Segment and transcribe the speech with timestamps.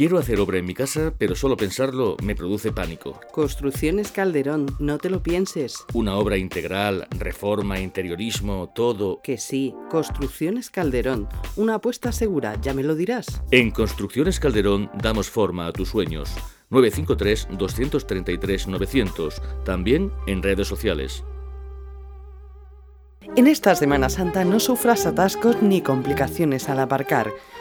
[0.00, 3.20] Quiero hacer obra en mi casa, pero solo pensarlo me produce pánico.
[3.32, 5.84] Construcciones Calderón, no te lo pienses.
[5.92, 9.20] Una obra integral, reforma, interiorismo, todo.
[9.22, 13.42] Que sí, Construcciones Calderón, una apuesta segura, ya me lo dirás.
[13.50, 16.34] En Construcciones Calderón damos forma a tus sueños.
[16.70, 21.24] 953-233-900, también en redes sociales.
[23.36, 27.34] En esta Semana Santa no sufras atascos ni complicaciones al aparcar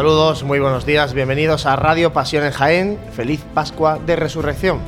[0.00, 2.98] Saludos, muy buenos días, bienvenidos a Radio Pasión en Jaén.
[3.12, 4.80] Feliz Pascua de Resurrección.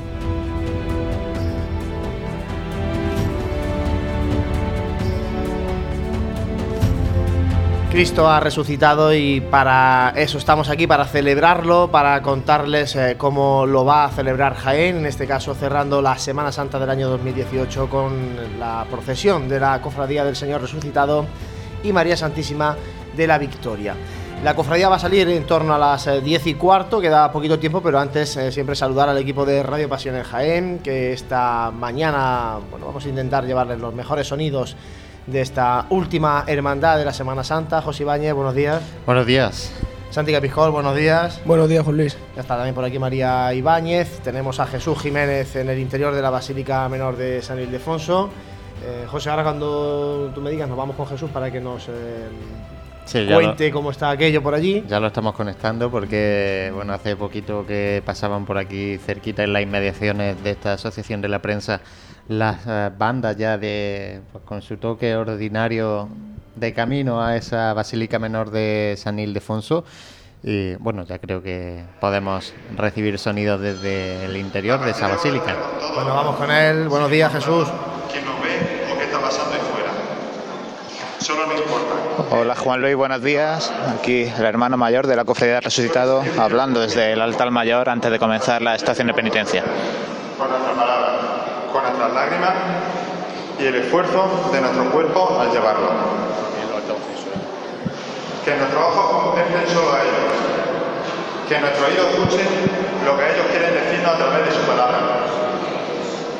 [7.91, 13.85] Cristo ha resucitado y para eso estamos aquí, para celebrarlo, para contarles eh, cómo lo
[13.85, 18.59] va a celebrar Jaén, en este caso cerrando la Semana Santa del año 2018 con
[18.59, 21.27] la procesión de la Cofradía del Señor Resucitado
[21.85, 22.79] y María Santísima
[23.15, 23.95] de la Victoria.
[24.43, 27.61] La cofradía va a salir en torno a las 10 eh, y cuarto, queda poquito
[27.61, 31.71] tiempo, pero antes eh, siempre saludar al equipo de Radio Pasión en Jaén, que esta
[31.71, 34.75] mañana bueno, vamos a intentar llevarles los mejores sonidos
[35.29, 37.83] de esta última hermandad de la Semana Santa.
[37.83, 38.83] José Ibáñez, buenos días.
[39.07, 39.73] Buenos días.
[40.11, 41.41] Santi Capijol, buenos días.
[41.45, 42.19] Buenos días, Juan Luis.
[42.35, 44.19] Ya está también por aquí María Ibáñez.
[44.25, 48.29] Tenemos a Jesús Jiménez en el interior de la Basílica Menor de San Ildefonso.
[48.85, 51.89] Eh, José, ahora cuando tú me digas, nos vamos con Jesús para que nos
[53.11, 54.85] cuente cómo está aquello por allí.
[54.89, 59.63] Ya lo estamos conectando porque bueno hace poquito que pasaban por aquí cerquita en las
[59.63, 61.81] inmediaciones de esta asociación de la prensa
[62.29, 66.09] las eh, bandas ya de pues, con su toque ordinario
[66.55, 69.85] de camino a esa basílica menor de San Ildefonso
[70.43, 75.57] y bueno ya creo que podemos recibir sonidos desde el interior de esa basílica.
[75.95, 76.89] Bueno vamos con él.
[76.89, 77.69] Buenos días Jesús.
[82.31, 83.73] Hola Juan Luis, buenos días.
[83.97, 88.19] Aquí el hermano mayor de la Cofradía Resucitado hablando desde el altar mayor antes de
[88.19, 89.63] comenzar la estación de penitencia.
[90.37, 91.21] Con nuestra palabra,
[91.73, 92.55] con nuestras lágrimas
[93.61, 95.91] y el esfuerzo de nuestro cuerpo al llevarlo.
[98.45, 100.35] que nuestros ojos contemplen solo a ellos,
[101.49, 102.47] que nuestros oídos escuchen
[103.07, 104.99] lo que ellos quieren decirnos a través de su palabra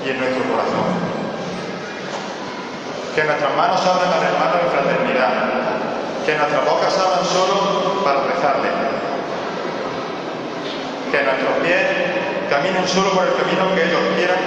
[0.05, 1.12] y en nuestro corazón.
[3.15, 5.33] Que nuestras manos abran al hermano en fraternidad,
[6.25, 8.71] que nuestras bocas abran solo para rezarle,
[11.11, 11.83] que nuestros pies
[12.49, 14.39] caminen solo por el camino que ellos quieran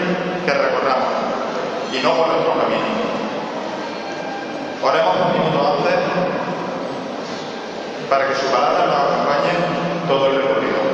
[0.45, 1.09] que recorramos
[1.93, 2.85] y no por nuestro camino.
[4.81, 5.95] Oremos un minuto antes
[8.09, 9.53] para que su palabra nos acompañe
[10.07, 10.84] todo el recorrido.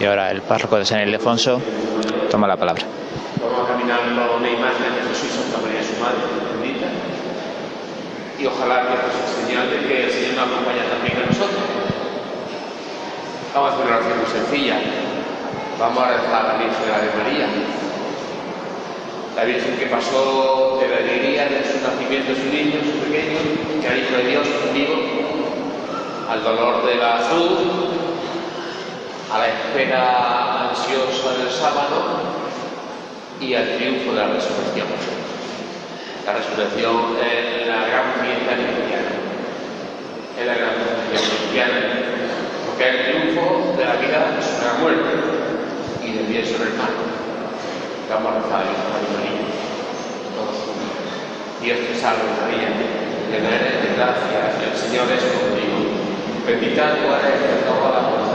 [0.00, 1.60] Y ahora el párroco de San Ildefonso
[2.30, 2.82] toma la palabra.
[3.36, 6.24] Vamos a caminar una imagen de Jesús Santa María, su madre,
[6.56, 6.88] bendita.
[8.40, 11.64] Y ojalá que esto sea señal de que el Señor nos acompaña también a nosotros.
[13.52, 14.76] Vamos a hacer una oración muy sencilla.
[15.76, 17.46] Vamos a rezar a la Virgen de la de María.
[19.36, 23.36] La Virgen que pasó de la alegría de su nacimiento, su niño, su pequeño,
[23.76, 24.96] que era hijo de Dios vivo,
[26.24, 27.89] al dolor de la cruz,
[29.32, 32.18] a la espera ansiosa del sábado
[33.40, 34.88] y al triunfo de la resurrección.
[36.26, 39.10] La resurrección es la gran fiesta cristiana.
[40.34, 40.74] Es la gran
[41.10, 41.80] fiesta cristiana,
[42.66, 45.10] porque es el triunfo de la vida sobre la muerte
[46.02, 46.94] y del bien sobre el mal.
[48.10, 49.50] Vamos a rezar a María.
[51.62, 52.72] Dios te salve María,
[53.30, 55.86] llena eres de gracia, el Señor es contigo.
[56.46, 58.29] Bendita tú eres entre todas las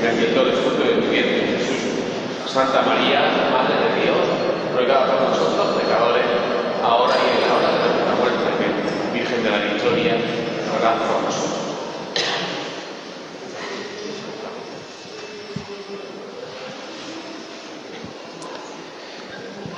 [0.00, 2.52] y bendito el fruto de tu vientre, Jesús.
[2.52, 3.20] Santa María,
[3.52, 4.18] Madre de Dios,
[4.74, 6.24] ruega por nosotros pecadores,
[6.82, 8.44] ahora y en la hora de nuestra muerte.
[9.12, 10.16] Virgen de la Victoria,
[10.72, 11.60] ruega por nosotros.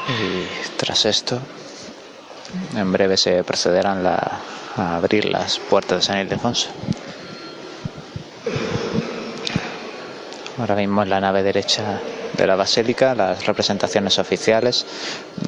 [0.09, 1.41] Y tras esto,
[2.77, 6.69] en breve se procederán a abrir las puertas de San Ildefonso.
[10.62, 11.99] Ahora mismo en la nave derecha
[12.38, 14.87] de la basílica las representaciones oficiales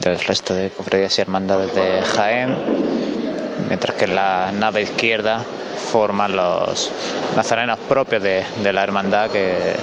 [0.01, 2.57] del resto de cofradías y hermandades de Jaén,
[3.69, 5.45] mientras que en la nave izquierda
[5.93, 6.91] forman los
[7.37, 9.77] nazarenos propios de, de la hermandad que,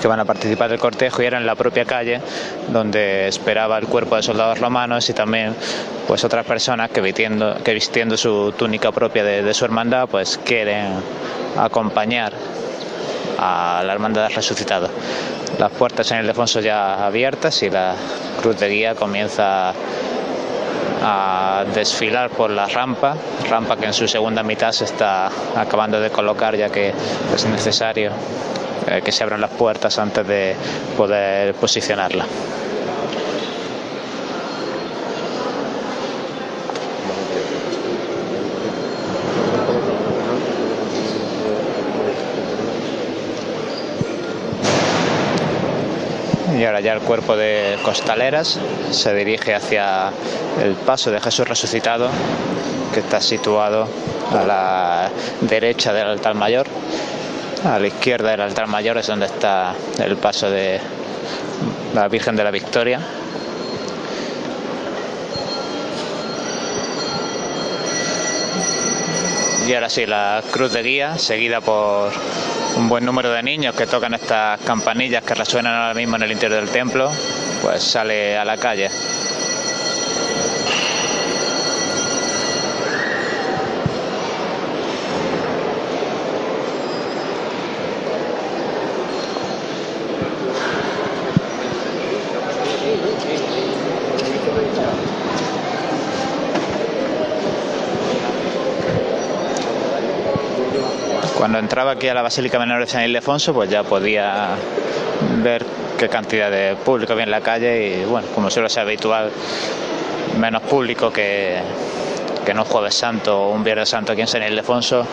[0.00, 2.22] que van a participar del cortejo y era en la propia calle
[2.68, 5.54] donde esperaba el cuerpo de soldados romanos y también
[6.06, 10.40] pues otras personas que vistiendo, que vistiendo su túnica propia de, de su hermandad pues
[10.42, 10.86] quieren
[11.58, 12.32] acompañar
[13.38, 14.88] a la hermandad del resucitado.
[15.58, 17.94] Las puertas en el Ildefonso ya abiertas y la
[18.40, 19.72] cruz de guía comienza
[21.02, 23.16] a desfilar por la rampa,
[23.48, 26.92] rampa que en su segunda mitad se está acabando de colocar ya que
[27.34, 28.10] es necesario
[28.88, 30.56] eh, que se abran las puertas antes de
[30.96, 32.26] poder posicionarla.
[46.68, 48.58] Ahora el cuerpo de costaleras
[48.90, 50.10] se dirige hacia
[50.62, 52.08] el paso de Jesús resucitado,
[52.92, 53.88] que está situado
[54.30, 55.10] a la
[55.40, 56.66] derecha del altar mayor.
[57.64, 60.80] A la izquierda del altar mayor es donde está el paso de
[61.94, 63.00] la Virgen de la Victoria.
[69.68, 72.10] Y ahora sí, la cruz de guía, seguida por
[72.74, 76.32] un buen número de niños que tocan estas campanillas que resuenan ahora mismo en el
[76.32, 77.10] interior del templo,
[77.60, 78.88] pues sale a la calle.
[101.48, 104.48] Cuando entraba aquí a la Basílica Menor de San Ildefonso, pues ya podía
[105.42, 105.64] ver
[105.96, 109.30] qué cantidad de público había en la calle y, bueno, como suele ser habitual,
[110.38, 111.58] menos público que,
[112.44, 115.06] que en un Jueves Santo o un Viernes Santo aquí en San Ildefonso,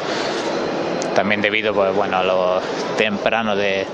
[1.16, 2.60] también debido pues, bueno, a lo
[2.98, 3.86] temprano de,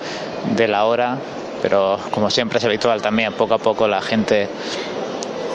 [0.55, 1.17] de la hora,
[1.61, 4.49] pero como siempre es habitual también, poco a poco la gente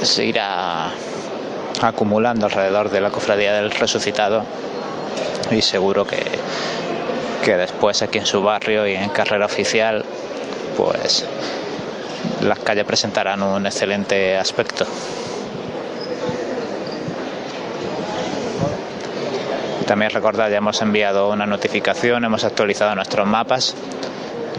[0.03, 0.91] se irá
[1.83, 4.45] acumulando alrededor de la cofradía del resucitado
[5.51, 6.23] y seguro que,
[7.45, 10.05] que después aquí en su barrio y en carrera oficial
[10.77, 11.27] pues
[12.43, 14.87] las calles presentarán un excelente aspecto.
[19.87, 23.75] También recordad, ya hemos enviado una notificación, hemos actualizado nuestros mapas,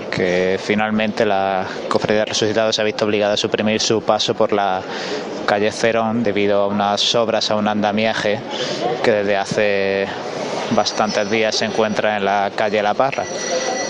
[0.10, 4.54] que finalmente la Cofradía de Resucitados se ha visto obligada a suprimir su paso por
[4.54, 4.82] la
[5.46, 8.40] calle Cerón debido a unas obras, a un andamiaje
[9.04, 10.08] que desde hace
[10.72, 13.24] bastantes días se encuentra en la calle La Parra.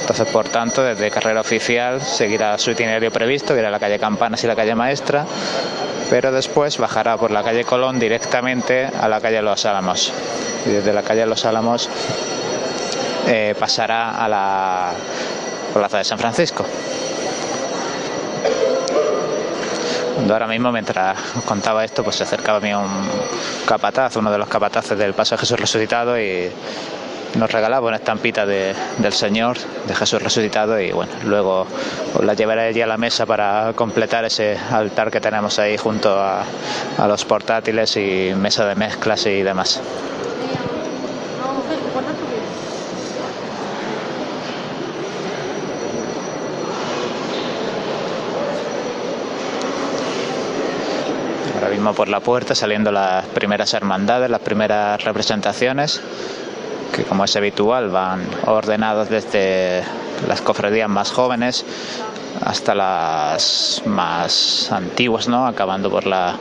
[0.01, 4.43] Entonces, por tanto, desde carrera oficial seguirá su itinerario previsto, que era la calle Campanas
[4.43, 5.25] y la calle Maestra,
[6.09, 10.13] pero después bajará por la calle Colón directamente a la calle Los Álamos.
[10.65, 11.89] Y desde la calle Los Álamos
[13.27, 14.91] eh, pasará a la
[15.77, 16.65] plaza de San Francisco.
[20.29, 22.87] Ahora mismo, mientras contaba esto, pues se acercaba a mí un
[23.65, 26.51] capataz, uno de los capataces del Paso de Jesús Resucitado y
[27.35, 29.57] nos regalaba una estampita de, del Señor,
[29.87, 31.67] de Jesús resucitado y bueno, luego
[32.15, 36.19] os la llevaré allí a la mesa para completar ese altar que tenemos ahí junto
[36.19, 36.43] a,
[36.97, 39.81] a los portátiles y mesa de mezclas y demás.
[51.55, 56.01] Ahora por la puerta saliendo las primeras hermandades, las primeras representaciones
[56.93, 59.83] que como es habitual van ordenados desde
[60.27, 61.65] las cofradías más jóvenes
[62.43, 65.47] hasta las más antiguas, ¿no?
[65.47, 66.37] acabando por la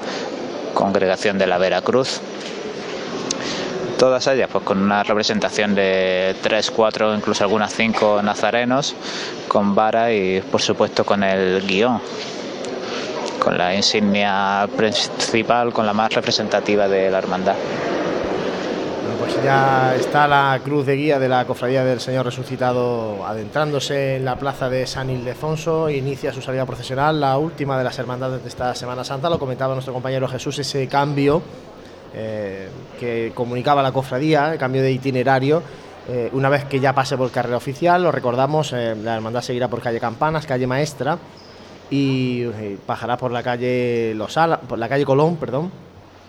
[0.75, 2.21] congregación de la Veracruz.
[3.99, 8.95] Todas ellas pues con una representación de tres, cuatro, incluso algunas cinco nazarenos,
[9.49, 12.01] con vara y por supuesto con el guion,
[13.47, 17.55] con la insignia principal, con la más representativa de la hermandad.
[19.21, 24.25] Pues ya está la cruz de guía de la Cofradía del Señor Resucitado adentrándose en
[24.25, 28.49] la plaza de San Ildefonso, inicia su salida procesional, la última de las hermandades de
[28.49, 31.41] esta Semana Santa, lo comentaba nuestro compañero Jesús, ese cambio
[32.15, 35.63] eh, que comunicaba la cofradía, el cambio de itinerario.
[36.09, 39.69] Eh, una vez que ya pase por carrera oficial, lo recordamos, eh, la hermandad seguirá
[39.69, 41.17] por calle Campanas, calle Maestra
[41.91, 45.71] y eh, bajará por la calle Los Ala, por la calle Colón, perdón,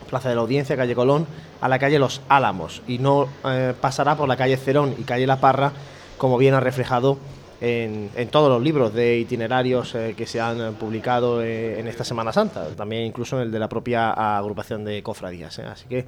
[0.08, 1.28] Plaza de la Audiencia, calle Colón,
[1.62, 5.28] a la calle Los Álamos y no eh, pasará por la calle Cerón y calle
[5.28, 5.72] La Parra,
[6.18, 7.18] como bien ha reflejado
[7.60, 12.04] en, en todos los libros de itinerarios eh, que se han publicado eh, en esta
[12.04, 15.60] Semana Santa, también incluso en el de la propia agrupación de cofradías.
[15.60, 16.06] Así que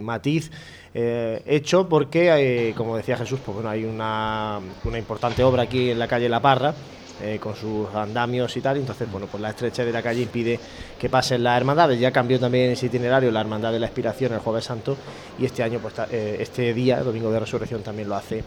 [0.00, 0.52] matiz
[0.94, 4.60] hecho porque, como decía Jesús, pues bueno, hay una
[4.96, 6.74] importante obra aquí en la calle La Parra
[7.22, 8.76] eh, con sus andamios y tal.
[8.76, 10.58] Entonces, bueno, pues la estrechez de la calle impide
[10.98, 11.98] que pasen las hermandades.
[12.00, 14.96] Ya cambió también ese itinerario la Hermandad de la Expiración el Jueves Santo
[15.38, 18.42] y este año, pues eh, este día, Domingo de Resurrección, también lo hace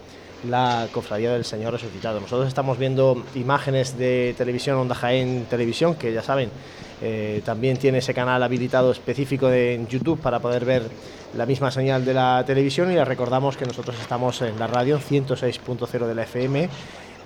[0.48, 2.20] la Cofradía del Señor Resucitado.
[2.20, 6.50] Nosotros estamos viendo imágenes de televisión, Onda Jaén Televisión, que ya saben,
[7.00, 10.82] eh, también tiene ese canal habilitado específico en YouTube para poder ver
[11.36, 14.98] la misma señal de la televisión y les recordamos que nosotros estamos en la radio
[14.98, 16.68] 106.0 de la FM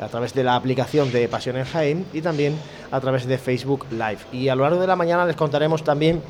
[0.00, 2.56] a través de la aplicación de Pasión en Jaén y también
[2.90, 4.18] a través de Facebook Live.
[4.32, 6.20] Y a lo largo de la mañana les contaremos también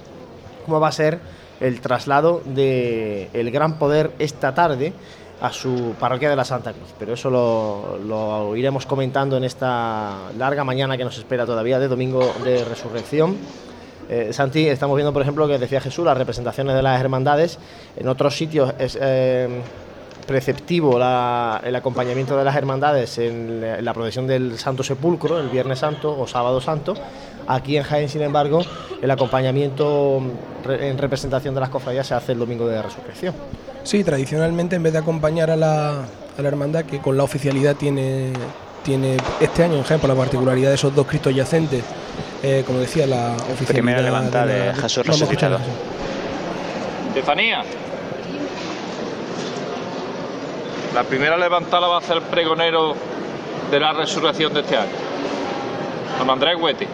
[0.65, 1.21] cómo va a ser
[1.61, 4.93] el traslado de el Gran Poder esta tarde
[5.41, 6.95] a su parroquia de la Santa Cruz.
[6.99, 12.33] Pero eso lo, iremos comentando en esta larga mañana que nos espera todavía de domingo
[12.45, 13.37] de resurrección.
[14.09, 17.59] Eh, Santi, estamos viendo, por ejemplo, que decía Jesús, las representaciones de las hermandades.
[17.97, 19.63] En otros sitios eh,
[20.27, 25.39] preceptivo la- el acompañamiento de las hermandades en la, en la procesión del Santo Sepulcro,
[25.39, 26.95] el Viernes Santo o Sábado Santo.
[27.47, 28.63] Aquí en Jaén, sin embargo,
[29.03, 33.35] el acompañamiento mm, re- en representación de las cofradías se hace el domingo de resurrección.
[33.83, 35.91] Sí, tradicionalmente en vez de acompañar a la,
[36.39, 38.33] a la hermandad, que con la oficialidad tiene,
[38.85, 41.83] tiene este año en Jaén, por la particularidad de esos dos cristos yacentes,
[42.45, 43.67] eh, como decía, la oficialidad.
[43.73, 45.59] Primera levantada la- de Jesús resucitado.
[47.09, 47.63] Estefanía.
[50.95, 52.95] La primera levantada va a ser el pregonero
[53.71, 54.91] de la resurrección de este año.
[56.19, 56.85] Don Andrés Hueti.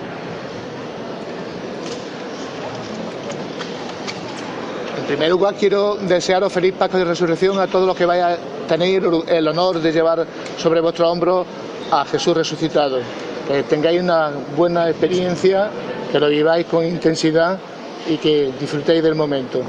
[4.98, 8.68] En primer lugar, quiero desearos feliz Pascua de Resurrección a todos los que vayáis a
[8.68, 10.24] tener el honor de llevar
[10.56, 11.44] sobre vuestro hombro
[11.90, 13.00] a Jesús resucitado.
[13.48, 15.70] Que tengáis una buena experiencia,
[16.12, 17.58] que lo viváis con intensidad
[18.06, 19.62] y que disfrutéis del momento.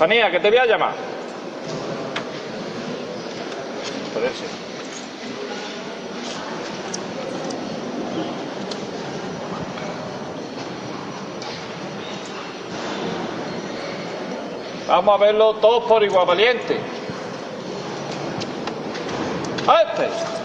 [0.00, 0.94] Estefanía, que te voy a llamar.
[4.14, 4.48] Ser.
[14.88, 16.80] Vamos a verlo todos por igual valiente.
[19.66, 20.39] ¡A este!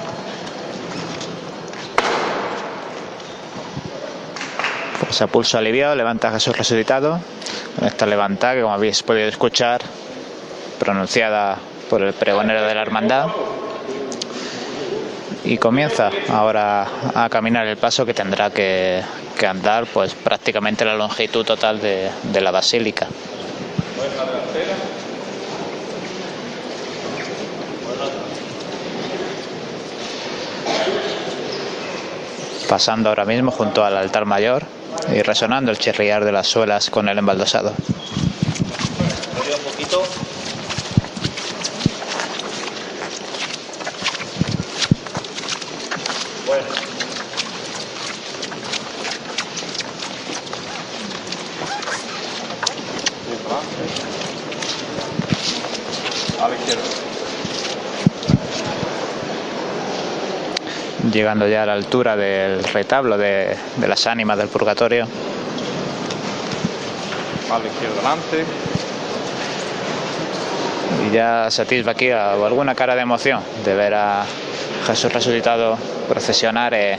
[4.99, 7.19] Pues a pulso aliviado levanta Jesús resucitado.
[7.77, 9.81] Con esta levantada que como habéis podido escuchar,
[10.79, 11.57] pronunciada
[11.89, 13.27] por el pregonero de la hermandad
[15.43, 19.03] y comienza ahora a caminar el paso que tendrá que,
[19.37, 23.07] que andar pues prácticamente la longitud total de, de la basílica.
[32.69, 34.63] Pasando ahora mismo junto al altar mayor
[35.13, 37.69] y resonando el chirriar de las suelas con el embaldosado.
[37.69, 40.03] Un poquito.
[46.45, 46.63] Bueno.
[56.41, 56.83] A la izquierda.
[61.15, 65.07] Llegando ya a la altura del retablo de, de las ánimas del purgatorio.
[67.49, 68.43] A la izquierda delante.
[71.07, 74.25] Y ya satisfa aquí a- alguna cara de emoción de ver a
[74.87, 75.77] Jesús resucitado
[76.09, 76.97] procesionar eh,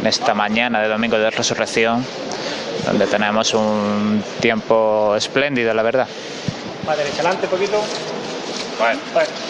[0.00, 2.04] en esta mañana de domingo de resurrección,
[2.86, 6.08] donde tenemos un tiempo espléndido, la verdad.
[6.84, 7.80] Para derecha adelante, poquito.
[8.80, 9.00] Bueno.
[9.12, 9.28] Bueno.
[9.30, 9.43] Bueno.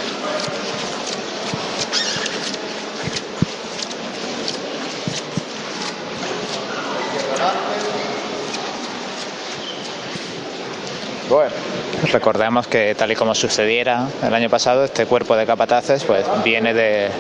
[12.15, 16.73] Recordemos que tal y como sucediera el año pasado, este cuerpo de capataces pues viene
[16.73, 17.11] de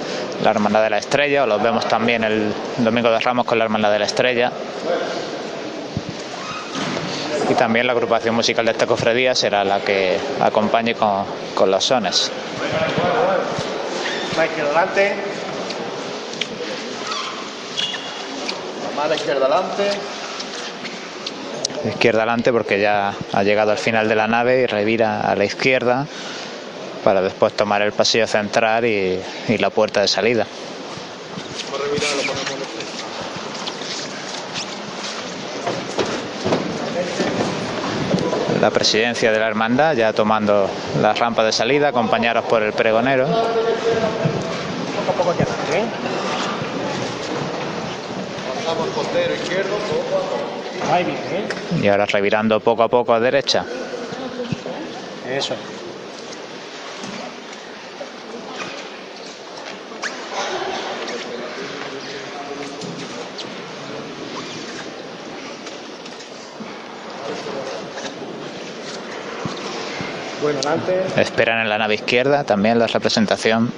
[0.41, 3.65] la Hermandad de la Estrella, o los vemos también el Domingo de Ramos con la
[3.65, 4.53] Hermandad de la Estrella.
[7.51, 11.25] Y también la agrupación musical de esta cofradía será la que acompañe con,
[11.57, 12.31] con los sones.
[14.37, 15.17] Más izquierda adelante.
[18.95, 19.91] Más a la izquierda adelante.
[21.87, 25.45] Izquierda adelante porque ya ha llegado al final de la nave y revira a la
[25.45, 26.07] izquierda
[27.03, 30.47] para después tomar el pasillo central y, y la puerta de salida.
[38.61, 40.71] La presidencia de la hermandad ya tomando
[41.02, 43.26] la rampa de salida, acompañados por el pregonero.
[43.26, 43.41] Poco
[45.11, 45.85] a poco hacia adelante, ¿eh?
[48.65, 49.76] Pasamos costero izquierdo,
[51.82, 53.64] Y ahora revirando poco a poco a derecha.
[55.28, 55.54] Eso.
[70.42, 71.04] Bueno, adelante.
[71.16, 73.73] Esperan en la nave izquierda también la representación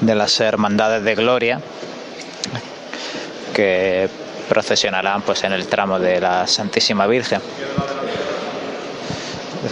[0.00, 1.60] de las hermandades de gloria
[3.54, 4.08] que
[4.50, 7.40] procesionarán pues en el tramo de la Santísima Virgen.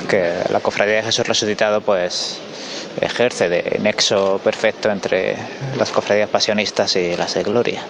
[0.08, 2.38] Que la cofradía de Jesús resucitado pues
[3.00, 5.36] ejerce de nexo perfecto entre
[5.76, 7.82] las cofradías pasionistas y las de gloria.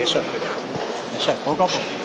[0.00, 0.20] Eso.
[1.18, 1.99] Eso, poco a poco.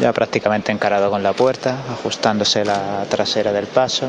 [0.00, 4.08] Ya prácticamente encarado con la puerta, ajustándose la trasera del paso.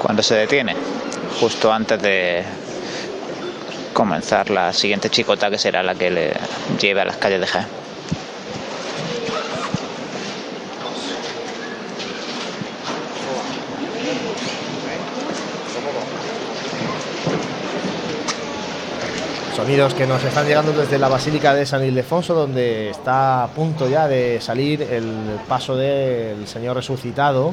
[0.00, 0.76] Cuando se detiene,
[1.40, 2.44] justo antes de
[3.92, 6.32] comenzar la siguiente chicota que será la que le
[6.80, 7.85] lleve a las calles de Jaén.
[19.66, 23.88] Sonidos que nos están llegando desde la Basílica de San Ildefonso, donde está a punto
[23.88, 27.52] ya de salir el paso del Señor resucitado,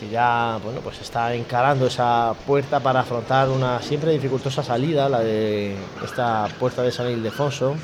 [0.00, 5.20] que ya bueno, pues está encarando esa puerta para afrontar una siempre dificultosa salida, la
[5.20, 7.76] de esta puerta de San Ildefonso.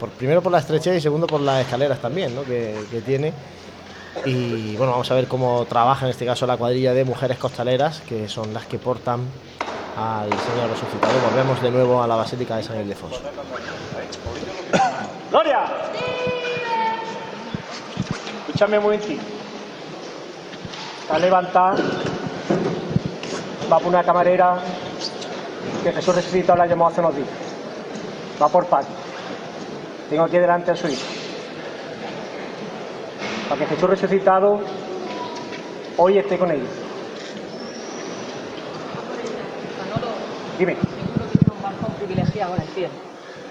[0.00, 2.42] Por, primero por la estrechez y segundo por las escaleras también ¿no?
[2.42, 3.32] que, que tiene.
[4.24, 8.00] Y bueno, vamos a ver cómo trabaja en este caso la cuadrilla de mujeres costaleras,
[8.00, 9.20] que son las que portan
[9.96, 11.14] al Señor resucitado.
[11.30, 13.20] Volvemos de nuevo a la Basílica de San Ildefonso.
[15.30, 15.64] ¡Gloria!
[18.40, 19.22] Escúchame un momentito.
[21.02, 21.76] Está levantada.
[23.70, 24.58] Va por una camarera
[25.82, 27.28] que Jesús resucitado la llamó hace unos días.
[28.40, 28.88] Va por Pati.
[30.10, 31.02] Tengo aquí delante a su hijo.
[33.48, 34.60] Para que Jesús resucitado
[35.96, 36.83] hoy esté con ellos.
[40.58, 40.76] Dime.
[40.76, 42.94] con privilegiado en el cielo.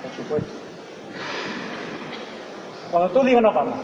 [0.02, 0.50] Por supuesto.
[2.92, 3.76] Cuando tú digas nos vamos.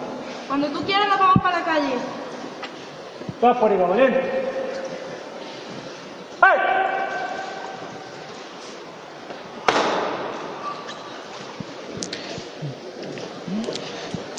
[0.47, 1.93] Cuando tú quieras nos vamos para la calle.
[3.41, 4.49] Todas por igual, valiente.
[6.41, 6.79] ¡Hey!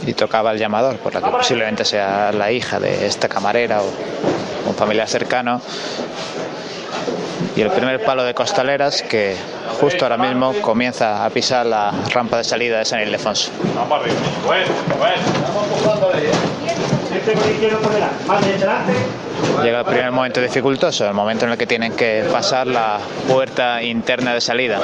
[0.07, 3.87] y tocaba el llamador, por la que posiblemente sea la hija de esta camarera o
[4.69, 5.61] un familiar cercano.
[7.57, 9.37] Y el primer palo de costaleras que
[9.81, 13.51] justo ahora mismo comienza a pisar la rampa de salida de San Ildefonso.
[14.47, 14.67] Bueno,
[14.99, 15.17] bueno.
[19.63, 23.83] Llega el primer momento dificultoso, el momento en el que tienen que pasar la puerta
[23.83, 24.79] interna de salida,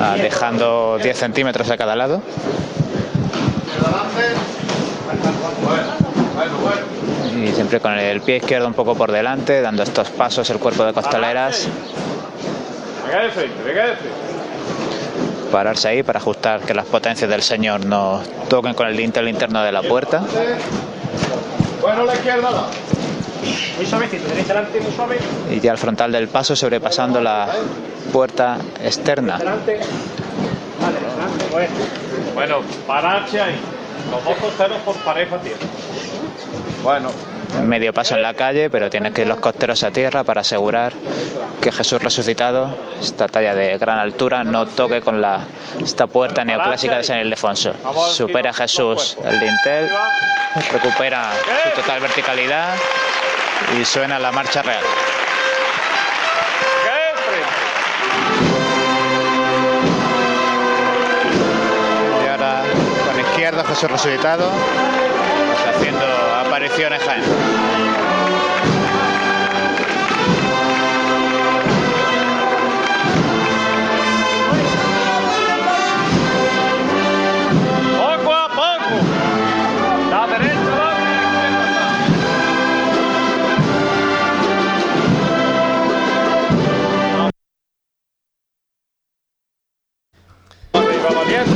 [0.00, 2.20] Ah, dejando 10 centímetros a cada lado.
[7.44, 10.82] Y siempre con el pie izquierdo un poco por delante, dando estos pasos el cuerpo
[10.84, 11.68] de costaleras.
[13.06, 14.16] Venga de frente, venga de frente.
[15.52, 19.62] Pararse ahí para ajustar que las potencias del señor no toquen con el dintel interno
[19.62, 20.22] de la puerta.
[21.82, 22.66] Bueno, la izquierda no.
[23.76, 25.18] Muy suavecito, derecha delante, muy suave.
[25.50, 27.48] Y ya al frontal del paso sobrepasando la
[28.10, 29.36] puerta externa.
[29.36, 29.80] Delante.
[30.80, 31.44] Vale, delante.
[31.52, 31.74] Bueno.
[32.34, 33.56] Bueno, pararse ahí.
[34.10, 35.58] Los dos costeros por pareja tierra.
[36.82, 37.33] Bueno.
[37.62, 40.92] Medio paso en la calle, pero tienen que ir los costeros a tierra para asegurar
[41.60, 45.40] que Jesús resucitado, esta talla de gran altura, no toque con la,
[45.82, 47.72] esta puerta neoclásica de San Ildefonso.
[48.12, 49.88] Supera Jesús el dintel,
[50.72, 51.30] recupera
[51.62, 52.74] su total verticalidad
[53.80, 54.84] y suena la marcha real.
[62.22, 62.62] Y ahora
[63.06, 64.50] con izquierda Jesús resucitado,
[65.66, 66.04] haciendo
[66.44, 67.22] apariciones Jaén.
[91.04, 91.50] Arriba, valiente.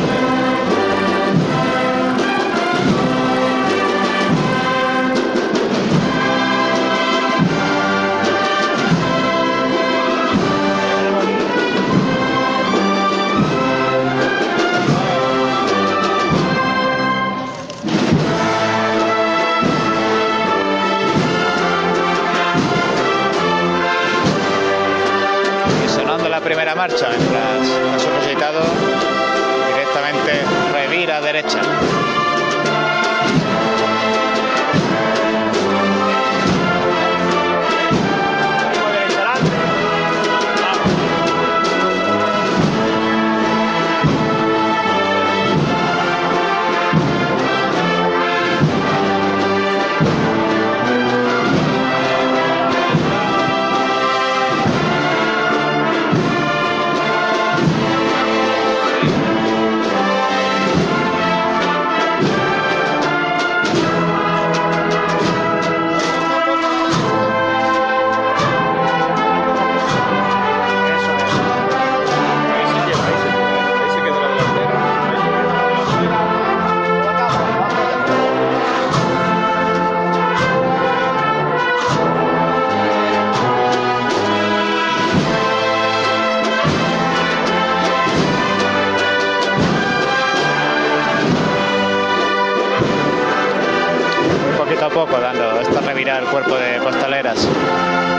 [25.85, 27.88] Y sonando la primera marcha, mientras
[31.42, 31.78] derecha.
[95.99, 98.17] Revirada al cuerpo de costaleras.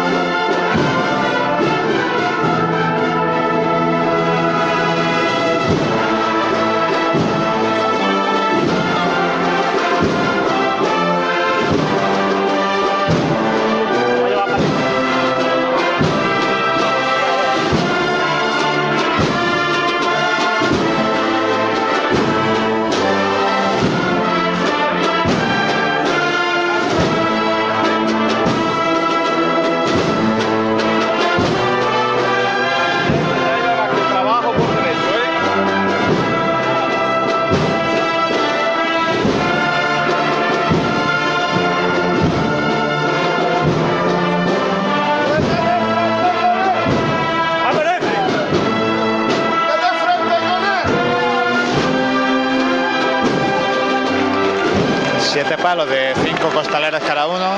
[55.49, 57.53] Siete palos de cinco costaleras cada uno.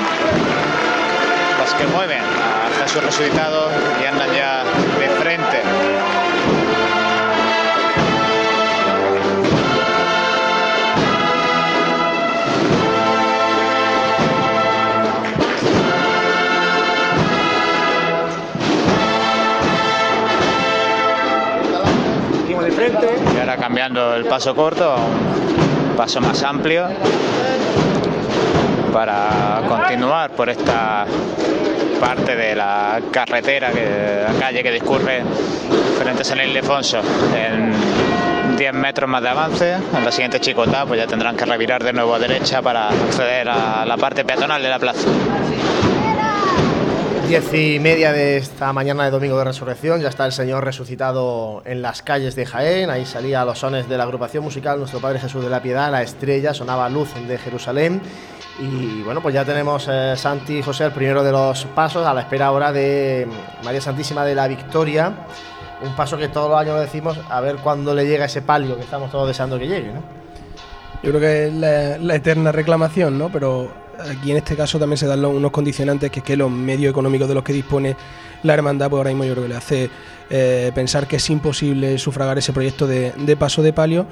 [1.59, 3.69] Las que mueven a Jesús resucitado
[4.01, 4.63] y andan ya
[4.97, 5.61] de frente.
[22.63, 23.15] de frente.
[23.35, 26.87] Y ahora cambiando el paso corto a un paso más amplio
[28.91, 31.05] para continuar por esta
[31.99, 35.21] parte de la carretera, que, la calle que discurre
[35.97, 36.99] frente a San Ildefonso
[37.35, 39.73] en 10 metros más de avance.
[39.95, 43.49] En la siguiente chicota pues ya tendrán que revirar de nuevo a derecha para acceder
[43.49, 45.07] a la parte peatonal de la plaza.
[47.27, 51.61] Diez y media de esta mañana de domingo de resurrección, ya está el Señor resucitado
[51.65, 55.19] en las calles de Jaén, ahí salía los sones de la agrupación musical Nuestro Padre
[55.19, 58.01] Jesús de la Piedad, la estrella, sonaba Luz de Jerusalén
[58.59, 62.13] y bueno, pues ya tenemos eh, Santi y José el primero de los pasos a
[62.13, 63.27] la espera ahora de
[63.63, 65.13] María Santísima de la Victoria,
[65.81, 68.83] un paso que todos los años decimos, a ver cuándo le llega ese palio que
[68.83, 70.01] estamos todos deseando que llegue, ¿no?
[71.03, 73.29] Yo creo que es la, la eterna reclamación, ¿no?
[73.29, 73.71] Pero
[74.09, 77.27] aquí en este caso también se dan unos condicionantes que es que los medios económicos
[77.27, 77.95] de los que dispone
[78.43, 79.89] la hermandad, pues ahora mismo yo creo que le hace
[80.33, 84.07] eh, pensar que es imposible sufragar ese proyecto de, de paso de palio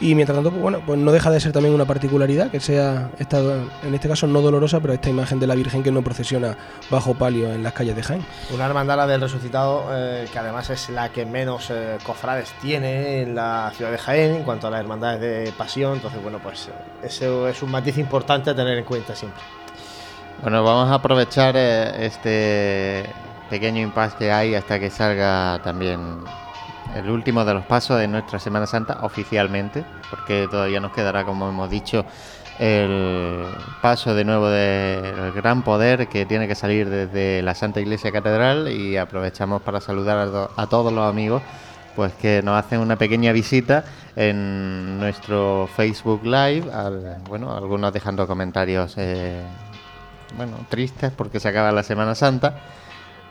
[0.00, 3.10] y mientras tanto, pues bueno, pues no deja de ser también una particularidad que sea,
[3.18, 6.56] esta, en este caso no dolorosa, pero esta imagen de la Virgen que no procesiona
[6.90, 8.24] bajo palio en las calles de Jaén.
[8.52, 13.34] Una hermandad del resucitado eh, que además es la que menos eh, cofrades tiene en
[13.34, 15.94] la ciudad de Jaén en cuanto a las hermandades de pasión.
[15.94, 16.68] Entonces, bueno, pues
[17.02, 19.42] eso es un matiz importante a tener en cuenta siempre.
[20.42, 23.04] Bueno, vamos a aprovechar eh, este
[23.54, 26.00] pequeño impasse que hay hasta que salga también
[26.96, 31.48] el último de los pasos de nuestra Semana Santa oficialmente, porque todavía nos quedará, como
[31.48, 32.04] hemos dicho,
[32.58, 33.44] el
[33.80, 38.72] paso de nuevo del gran poder que tiene que salir desde la Santa Iglesia Catedral
[38.72, 41.40] y aprovechamos para saludar a, to- a todos los amigos
[41.94, 43.84] pues que nos hacen una pequeña visita
[44.16, 46.64] en nuestro Facebook Live,
[47.28, 49.40] bueno, algunos dejando comentarios eh,
[50.36, 52.56] bueno, tristes porque se acaba la Semana Santa.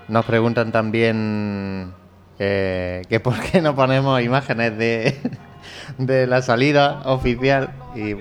[0.07, 1.93] Nos preguntan también
[2.39, 5.17] eh, que por qué no ponemos imágenes de,
[5.97, 8.15] de la salida oficial y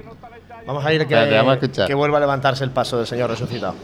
[0.65, 1.87] Vamos a ir que, Espérate, vamos a escuchar.
[1.89, 3.75] que vuelva a levantarse el paso del Señor resucitado.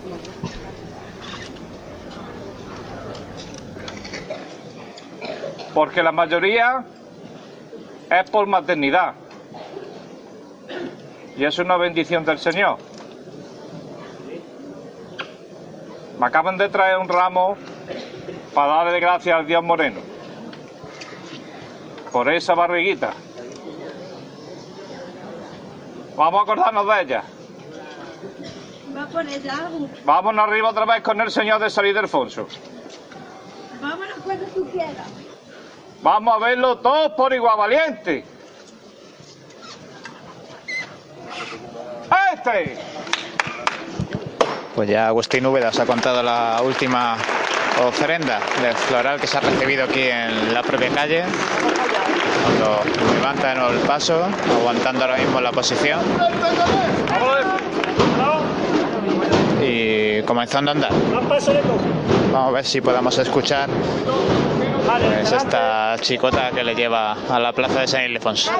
[5.74, 6.84] Porque la mayoría
[8.10, 9.14] es por maternidad.
[11.36, 12.78] Y es una bendición del Señor.
[16.18, 17.56] Me acaban de traer un ramo
[18.54, 20.00] para darle gracias al Dios Moreno.
[22.12, 23.12] Por esa barriguita.
[26.16, 27.22] Vamos a acordarnos de ella.
[28.96, 29.70] Va por ella.
[30.04, 32.48] Vámonos arriba otra vez con el Señor de San Ildefonso.
[33.80, 35.06] Vámonos cuando tú quieras.
[36.02, 38.24] Vamos a verlo todos por igual valiente.
[42.34, 42.78] ¡Este!
[44.74, 47.18] Pues ya Agustín Úbeda os ha contado la última
[47.86, 51.24] ofrenda del floral que se ha recibido aquí en la propia calle.
[52.44, 52.80] Cuando
[53.14, 54.26] levanta de nuevo el paso,
[54.60, 56.00] aguantando ahora mismo la posición
[59.62, 60.92] y comenzando a andar.
[62.32, 63.68] Vamos a ver si podemos escuchar
[64.86, 68.50] pues, esta chicota que le lleva a la plaza de San Ildefonso.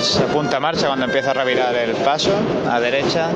[0.00, 2.30] Se apunta a marcha cuando empieza a revirar el paso
[2.70, 3.30] a derecha.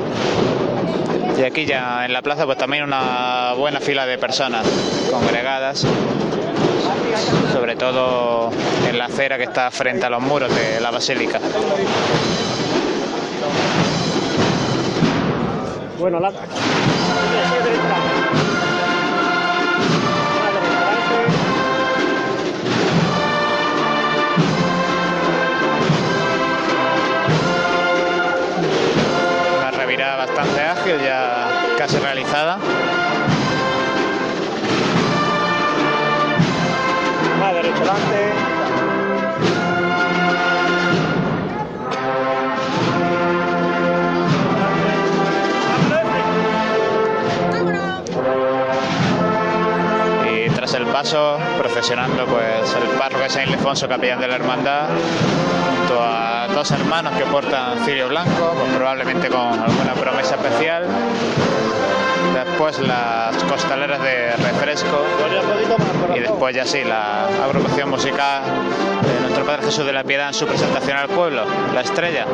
[1.37, 4.65] Y aquí ya en la plaza pues también una buena fila de personas
[5.11, 5.85] congregadas,
[7.51, 8.51] sobre todo
[8.87, 11.39] en la acera que está frente a los muros de la basílica.
[15.99, 16.29] Bueno, la...
[29.59, 32.57] Una revirada bastante ágil, ya casi realizada.
[37.81, 38.33] Adelante.
[50.33, 54.87] Y tras el paso, procesionando pues el párroco San Ildefonso, capellán de la hermandad,
[55.77, 60.85] junto a dos hermanos que portan cirio blanco, pues probablemente con alguna promesa especial.
[62.33, 65.05] Después las costaleras de refresco
[66.15, 68.43] y después ya sí la agrupación musical
[69.01, 72.25] de nuestro Padre Jesús de la Piedad en su presentación al pueblo, la estrella.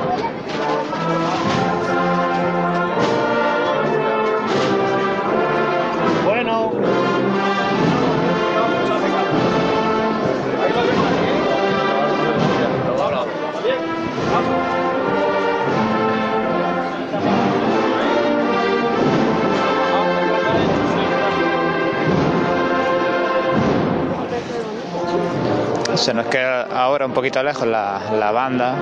[25.97, 28.75] Se nos queda ahora un poquito lejos la, la banda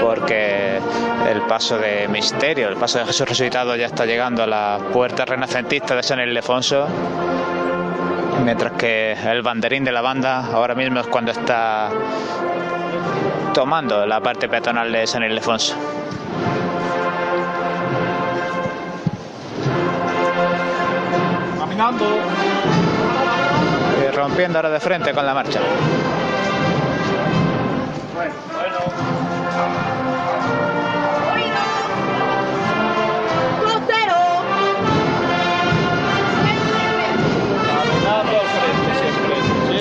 [0.00, 0.78] porque
[1.28, 5.24] el paso de Misterio, el paso de Jesús resucitado ya está llegando a la puerta
[5.24, 6.86] renacentista de San Ildefonso,
[8.44, 11.90] mientras que el banderín de la banda ahora mismo es cuando está
[13.52, 15.74] tomando la parte peatonal de San Ildefonso.
[21.58, 22.79] Caminando.
[24.20, 25.58] Rompiendo ahora de frente con la marcha.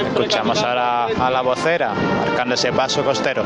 [0.08, 3.44] Escuchamos ahora a la vocera marcando ese paso costero.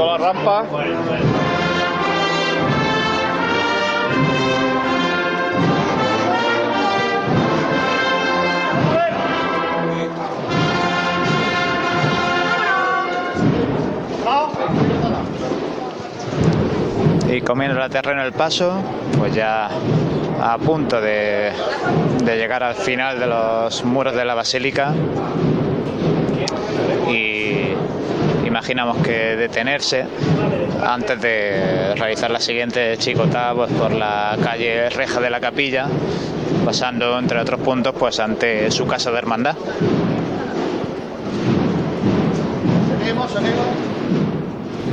[0.00, 0.64] ¿Oído la rampa?
[17.28, 18.82] Y comiendo a terreno el paso,
[19.18, 19.68] pues ya
[20.42, 21.52] a punto de,
[22.24, 24.94] de llegar al final de los muros de la basílica.
[28.70, 30.06] Imaginamos que detenerse
[30.80, 35.88] antes de realizar la siguiente chicotada pues, por la calle Reja de la Capilla,
[36.64, 39.56] pasando entre otros puntos pues ante su casa de hermandad.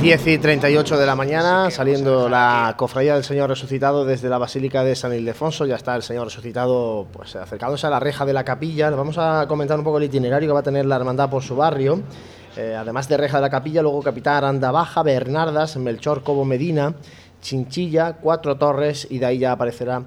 [0.02, 4.82] 10 y 38 de la mañana, saliendo la cofradía del Señor Resucitado desde la Basílica
[4.82, 5.66] de San Ildefonso.
[5.66, 8.90] Ya está el Señor Resucitado pues, acercándose a la reja de la capilla.
[8.90, 11.54] Vamos a comentar un poco el itinerario que va a tener la hermandad por su
[11.54, 12.02] barrio.
[12.58, 16.92] Eh, además de reja de la capilla, luego Capitán Aranda Baja, Bernardas, Melchor Cobo Medina,
[17.40, 20.02] Chinchilla, Cuatro Torres y de ahí ya aparecerá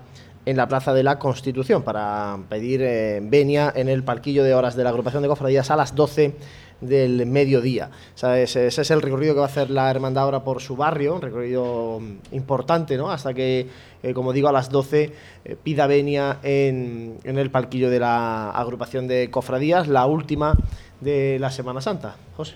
[0.45, 4.75] en la Plaza de la Constitución para pedir eh, venia en el palquillo de horas
[4.75, 6.35] de la agrupación de cofradías a las 12
[6.81, 7.89] del mediodía.
[8.21, 11.15] O ese, es el recorrido que va a hacer la hermandad ahora por su barrio,
[11.15, 13.11] un recorrido mm, importante, ¿no?
[13.11, 13.67] Hasta que,
[14.03, 15.13] eh, como digo, a las 12
[15.45, 20.57] eh, pida venia en, en el palquillo de la agrupación de cofradías, la última
[21.01, 22.15] de la Semana Santa.
[22.37, 22.55] José.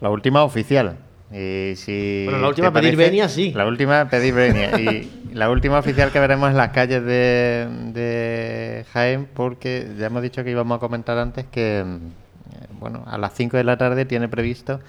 [0.00, 0.96] La última oficial.
[1.32, 3.52] Y si Bueno, la última pedir parece- venia, sí.
[3.54, 4.78] La última pedir venia.
[4.80, 10.22] y la última oficial que veremos en las calles de, de Jaén, porque ya hemos
[10.22, 11.86] dicho que íbamos a comentar antes que, eh,
[12.80, 14.80] bueno, a las 5 de la tarde tiene previsto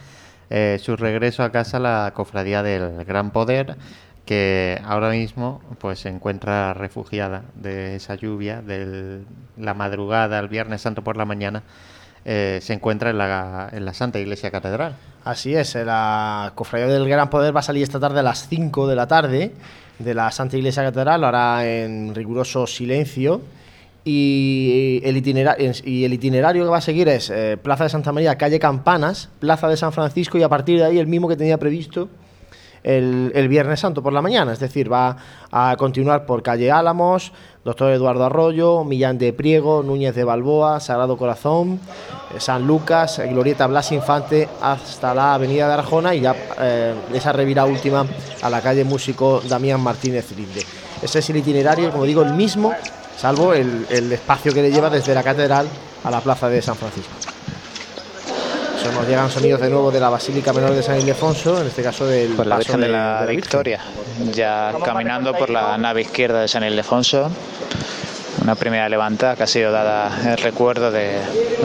[0.49, 3.75] eh, su regreso a casa la cofradía del Gran Poder
[4.25, 9.21] que ahora mismo pues se encuentra refugiada de esa lluvia de
[9.57, 11.63] la madrugada el Viernes Santo por la mañana
[12.25, 14.95] eh, se encuentra en la, en la Santa Iglesia Catedral.
[15.23, 18.87] Así es, la cofradía del Gran Poder va a salir esta tarde a las 5
[18.87, 19.51] de la tarde
[19.99, 23.41] de la Santa Iglesia Catedral, lo hará en riguroso silencio.
[24.03, 28.11] Y el, itinerario, y el itinerario que va a seguir es eh, Plaza de Santa
[28.11, 31.35] María, calle Campanas, Plaza de San Francisco y a partir de ahí el mismo que
[31.35, 32.09] tenía previsto
[32.83, 34.53] el, el Viernes Santo por la mañana.
[34.53, 35.17] Es decir, va
[35.51, 37.31] a continuar por calle Álamos,
[37.63, 41.79] Doctor Eduardo Arroyo, Millán de Priego, Núñez de Balboa, Sagrado Corazón,
[42.33, 46.95] eh, San Lucas, eh, Glorieta Blas Infante hasta la Avenida de Arjona y ya eh,
[47.13, 48.05] esa revira última
[48.41, 50.65] a la calle Músico Damián Martínez Linde.
[51.01, 52.73] Ese es el itinerario, como digo, el mismo,
[53.15, 55.67] salvo el, el espacio que le lleva desde la catedral
[56.03, 57.30] a la plaza de San Francisco.
[58.81, 61.83] Eso nos llegan sonidos de nuevo de la Basílica Menor de San Ildefonso, en este
[61.83, 63.25] caso del Pues la paso Virgen de la.
[63.27, 63.79] Victoria,
[64.33, 67.29] ya caminando por la nave izquierda de San Ildefonso.
[68.41, 71.19] Una primera levantada que ha sido dada en recuerdo de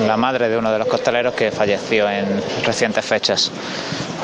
[0.06, 2.26] la madre de uno de los costaleros que falleció en
[2.66, 3.50] recientes fechas.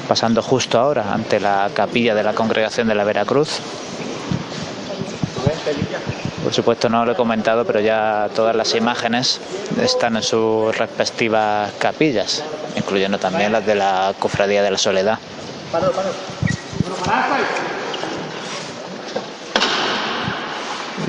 [0.07, 3.59] Pasando justo ahora ante la capilla de la Congregación de la Veracruz.
[6.43, 9.41] Por supuesto no lo he comentado, pero ya todas las imágenes
[9.81, 12.43] están en sus respectivas capillas,
[12.77, 15.19] incluyendo también las de la Cofradía de la Soledad.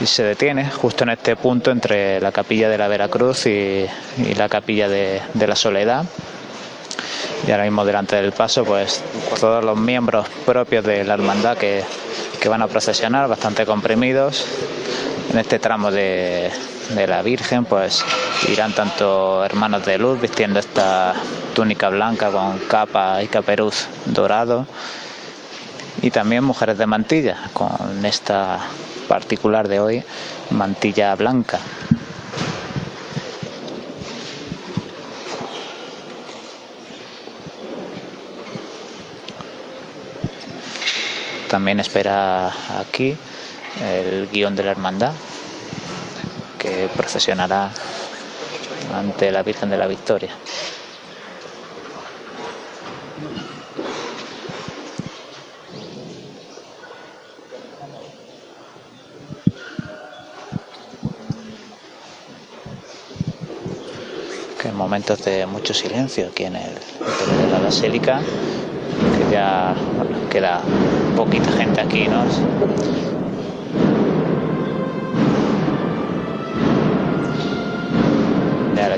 [0.01, 3.85] Y se detiene justo en este punto entre la capilla de la Veracruz y,
[4.17, 6.05] y la capilla de, de la Soledad.
[7.47, 9.03] Y ahora mismo delante del paso, pues
[9.39, 11.83] todos los miembros propios de la hermandad que,
[12.39, 14.45] que van a procesionar, bastante comprimidos.
[15.33, 16.51] En este tramo de,
[17.07, 18.05] la Virgen, pues
[18.49, 21.15] irán tanto hermanos de luz vistiendo esta
[21.55, 24.67] túnica blanca con capa y caperuz dorado,
[26.03, 28.59] y también mujeres de mantilla, con esta
[29.07, 30.03] particular de hoy,
[30.51, 31.57] mantilla blanca.
[41.49, 43.17] También espera aquí
[43.81, 45.13] el guion de la hermandad
[46.59, 47.71] que procesionará
[48.93, 50.29] ante la Virgen de la Victoria.
[64.63, 69.75] que en momentos de mucho silencio aquí en el interior de la basílica, que ya
[70.31, 70.61] queda
[71.17, 72.23] poquita gente aquí, ¿no?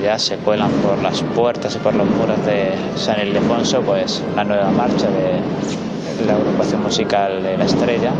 [0.06, 4.44] Ya se cuelan por las puertas y por los muros de San Ildefonso, pues la
[4.44, 8.12] nueva marcha de la agrupación musical de La Estrella.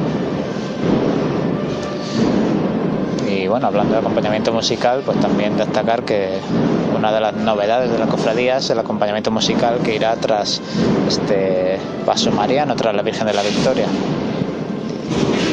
[3.30, 6.40] Y bueno, hablando de acompañamiento musical, pues también destacar que
[6.98, 10.64] una de las novedades de la cofradía es el acompañamiento musical que irá tras
[11.08, 13.86] este paso mariano, tras la Virgen de la Victoria.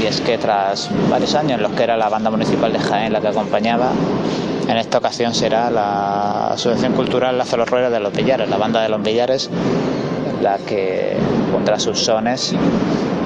[0.02, 3.12] Y es que tras varios años en los que era la banda municipal de Jaén
[3.12, 3.90] la que acompañaba,
[4.68, 8.88] en esta ocasión será la Asociación Cultural Las Ruedas de los Villares, la banda de
[8.88, 9.50] los Villares,
[10.40, 11.16] la que
[11.52, 12.54] pondrá sus sones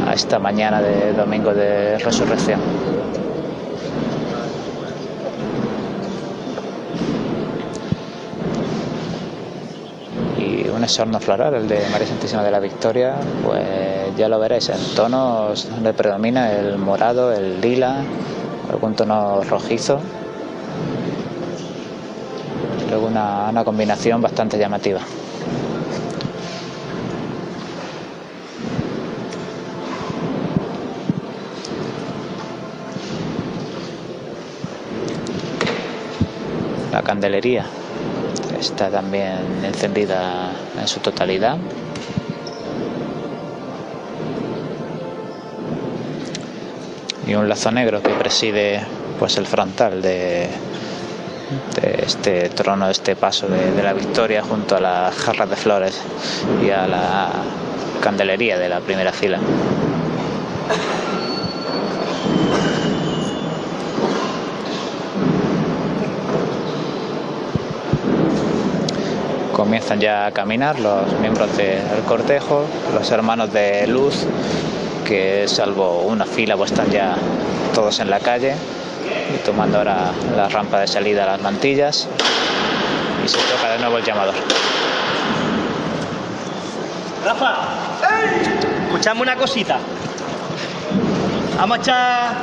[0.06, 2.60] a esta mañana de domingo de resurrección.
[10.38, 13.14] Y un exorno floral, el de María Santísima de la Victoria,
[13.44, 13.64] pues
[14.16, 17.96] ya lo veréis, en tonos le predomina el morado, el lila,
[18.70, 20.00] algún tono rojizo.
[23.16, 25.00] Una, una combinación bastante llamativa.
[36.92, 37.66] La candelería
[38.58, 41.56] está también encendida en su totalidad.
[47.26, 48.80] Y un lazo negro que preside
[49.18, 50.48] pues el frontal de,
[51.80, 56.00] de este trono, este paso de, de la victoria junto a las jarras de flores
[56.64, 57.30] y a la
[58.00, 59.38] candelería de la primera fila.
[69.52, 74.26] comienzan ya a caminar los miembros del cortejo, los hermanos de luz,
[75.06, 77.16] que salvo una fila pues están ya
[77.74, 78.54] todos en la calle
[79.34, 82.08] y tomando ahora la rampa de salida a las mantillas
[83.24, 84.34] y se toca de nuevo el llamador.
[87.24, 87.54] Rafa,
[88.86, 89.78] escuchame una cosita.
[91.56, 92.34] Vamos a echar,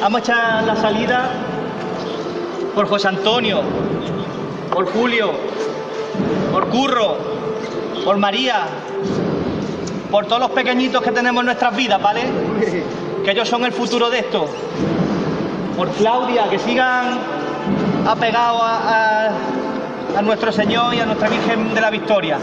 [0.00, 1.30] vamos a echar la salida
[2.74, 3.62] por José Antonio,
[4.72, 5.32] por Julio,
[6.52, 7.16] por Curro,
[8.04, 8.66] por María,
[10.10, 12.22] por todos los pequeñitos que tenemos en nuestras vidas, ¿vale?
[13.24, 14.48] Que ellos son el futuro de esto.
[15.78, 17.18] Por Claudia, que sigan
[18.06, 22.38] apegados a, a- a nuestro Señor y a nuestra Virgen de la Victoria.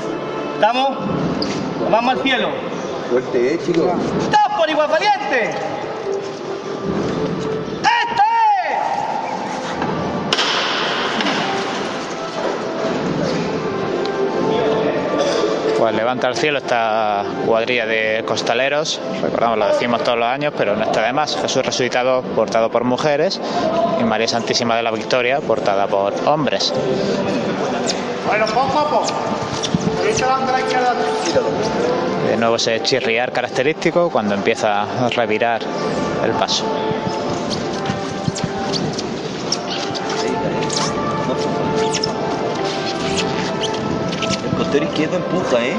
[0.55, 0.97] ¿Estamos?
[1.91, 2.47] Vamos al cielo.
[3.11, 3.91] Fuerte, eh, chicos.
[4.21, 5.53] ¡Estás por igual valiente!
[15.78, 20.76] Pues levanta al cielo esta cuadrilla de costaleros, recordamos, lo decimos todos los años, pero
[20.76, 21.36] no está de más.
[21.36, 23.41] Jesús resucitado portado por mujeres
[23.99, 26.73] y María Santísima de la Victoria portada por hombres.
[28.28, 29.05] Bueno, poco a poco.
[32.28, 35.61] De nuevo ese chirriar característico cuando empieza a revirar
[36.23, 36.63] el paso.
[44.76, 45.73] Costero izquierdo empuja, ¿eh?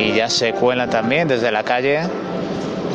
[0.00, 2.00] Y ya se cuela también desde la calle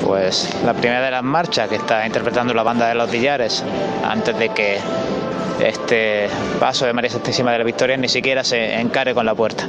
[0.05, 3.63] pues la primera de las marchas que está interpretando la banda de los Villares
[4.03, 4.79] antes de que
[5.65, 6.27] este
[6.59, 9.65] paso de María Santísima de la Victoria ni siquiera se encare con la puerta.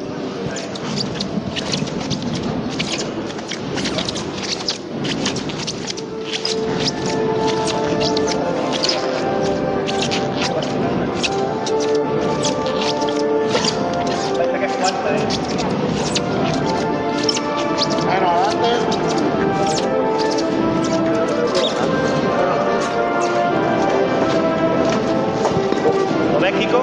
[26.41, 26.83] México.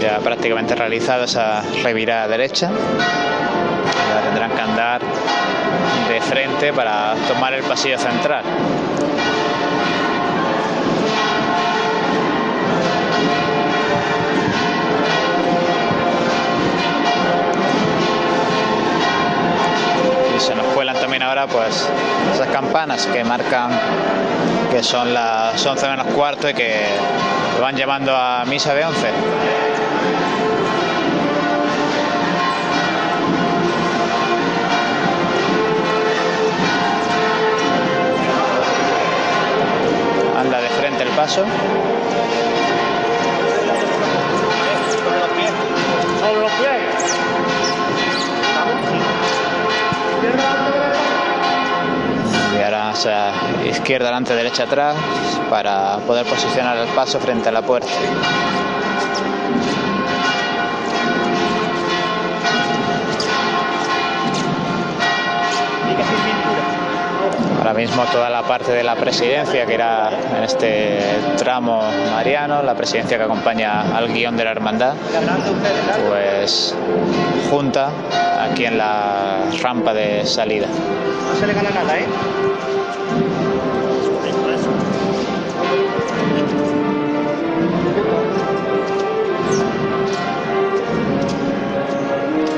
[0.00, 2.70] Ya prácticamente realizada esa revirada derecha.
[6.20, 8.44] Frente para tomar el pasillo central.
[20.36, 21.88] y se nos cuelan también ahora pues
[22.32, 23.70] esas campanas que marcan
[24.70, 26.84] que son las 11 menos cuarto y que
[27.60, 29.67] van llevando a misa de 11.
[41.18, 41.44] De frente el paso.
[46.20, 46.70] Sobre los pies.
[52.56, 52.94] Y ahora
[53.66, 54.96] izquierda adelante, derecha atrás
[55.50, 57.88] para poder posicionar el paso frente a la puerta.
[67.68, 70.08] Ahora mismo toda la parte de la presidencia que era
[70.38, 71.00] en este
[71.36, 74.94] tramo mariano, la presidencia que acompaña al guion de la hermandad,
[76.08, 76.74] pues
[77.50, 77.90] junta
[78.40, 80.66] aquí en la rampa de salida.
[80.66, 82.06] No se le gana nada, ¿eh?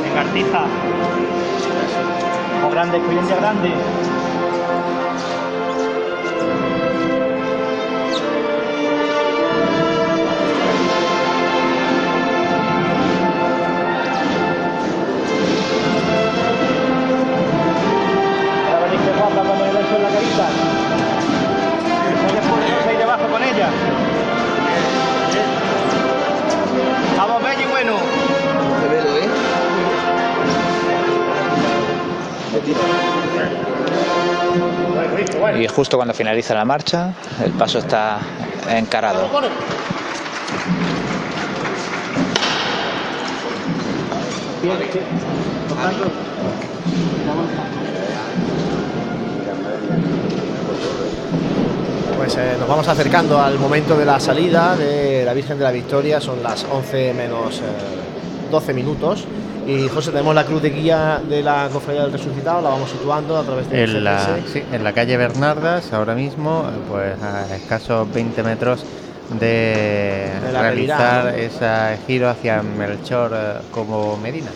[0.05, 0.67] Venga, artista.
[2.65, 3.73] O grande, experiencia grande.
[19.99, 20.49] La carita.
[22.31, 23.69] Ella poderosa ahí debajo con ella.
[27.17, 27.93] Vamos, bello y bueno.
[35.59, 37.13] Y justo cuando finaliza la marcha,
[37.45, 38.19] el paso está
[38.69, 39.29] encarado.
[52.17, 55.73] Pues eh, nos vamos acercando al momento de la salida de la Virgen de la
[55.73, 57.63] Victoria, son las 11 menos eh,
[58.51, 59.25] 12 minutos.
[59.67, 63.37] Y José, tenemos la cruz de guía de la Cofradía del Resucitado, la vamos situando
[63.37, 64.53] a través de En la, GPS.
[64.53, 68.85] sí, en la calle Bernardas, ahora mismo, pues a escasos 20 metros
[69.39, 74.51] de, De realizar ese giro hacia Melchor eh, como Medina.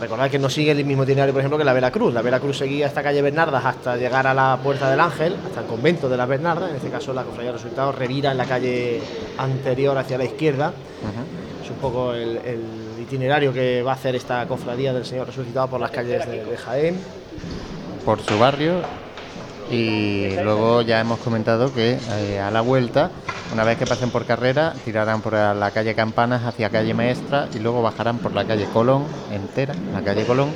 [0.00, 2.12] Recordad que no sigue el mismo itinerario, por ejemplo, que la Veracruz.
[2.12, 5.66] La Veracruz seguía esta calle Bernardas hasta llegar a la Puerta del Ángel, hasta el
[5.66, 6.70] convento de las Bernardas.
[6.70, 9.00] En este caso, la Cofradía del Resucitado revira en la calle
[9.38, 10.72] anterior hacia la izquierda.
[11.62, 12.60] Es un poco el, el
[13.00, 16.56] itinerario que va a hacer esta Cofradía del Señor Resucitado por las calles de, de
[16.56, 16.98] Jaén.
[18.04, 18.74] por su barrio
[19.70, 23.10] y luego ya hemos comentado que eh, a la vuelta,
[23.52, 27.58] una vez que pasen por carrera, tirarán por la calle Campanas hacia calle Maestra y
[27.58, 30.50] luego bajarán por la calle Colón entera, la calle Colón,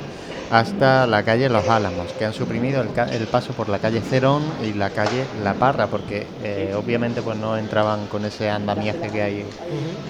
[0.51, 4.43] hasta la calle Los Álamos, que han suprimido el, el paso por la calle Cerón
[4.63, 9.21] y la calle La Parra, porque eh, obviamente pues no entraban con ese andamiaje que
[9.21, 9.45] hay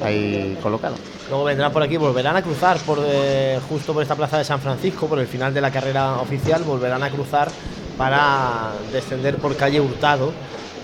[0.04, 0.96] ahí colocado.
[1.30, 4.60] Luego vendrán por aquí, volverán a cruzar por eh, justo por esta plaza de San
[4.60, 7.50] Francisco, por el final de la carrera oficial, volverán a cruzar
[7.98, 10.32] para descender por calle Hurtado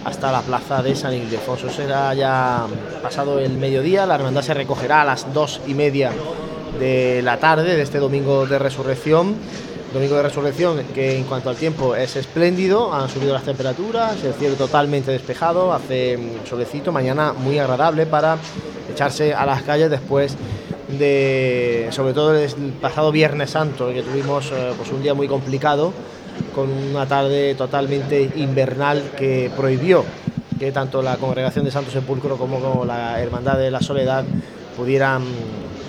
[0.03, 1.69] hasta la plaza de San Ildefonso.
[1.69, 2.65] Será ya
[3.01, 6.11] pasado el mediodía, la hermandad se recogerá a las dos y media
[6.79, 9.35] de la tarde de este domingo de resurrección.
[9.93, 14.33] Domingo de resurrección que en cuanto al tiempo es espléndido, han subido las temperaturas, el
[14.33, 18.37] cielo totalmente despejado, hace mm, solecito, mañana muy agradable para
[18.91, 20.35] echarse a las calles después
[20.89, 22.51] de, sobre todo el
[22.81, 25.93] pasado Viernes Santo, que tuvimos eh, pues un día muy complicado,
[26.53, 30.03] con una tarde totalmente invernal que prohibió
[30.59, 34.23] que tanto la Congregación de Santo Sepulcro como la Hermandad de la Soledad
[34.75, 35.23] pudieran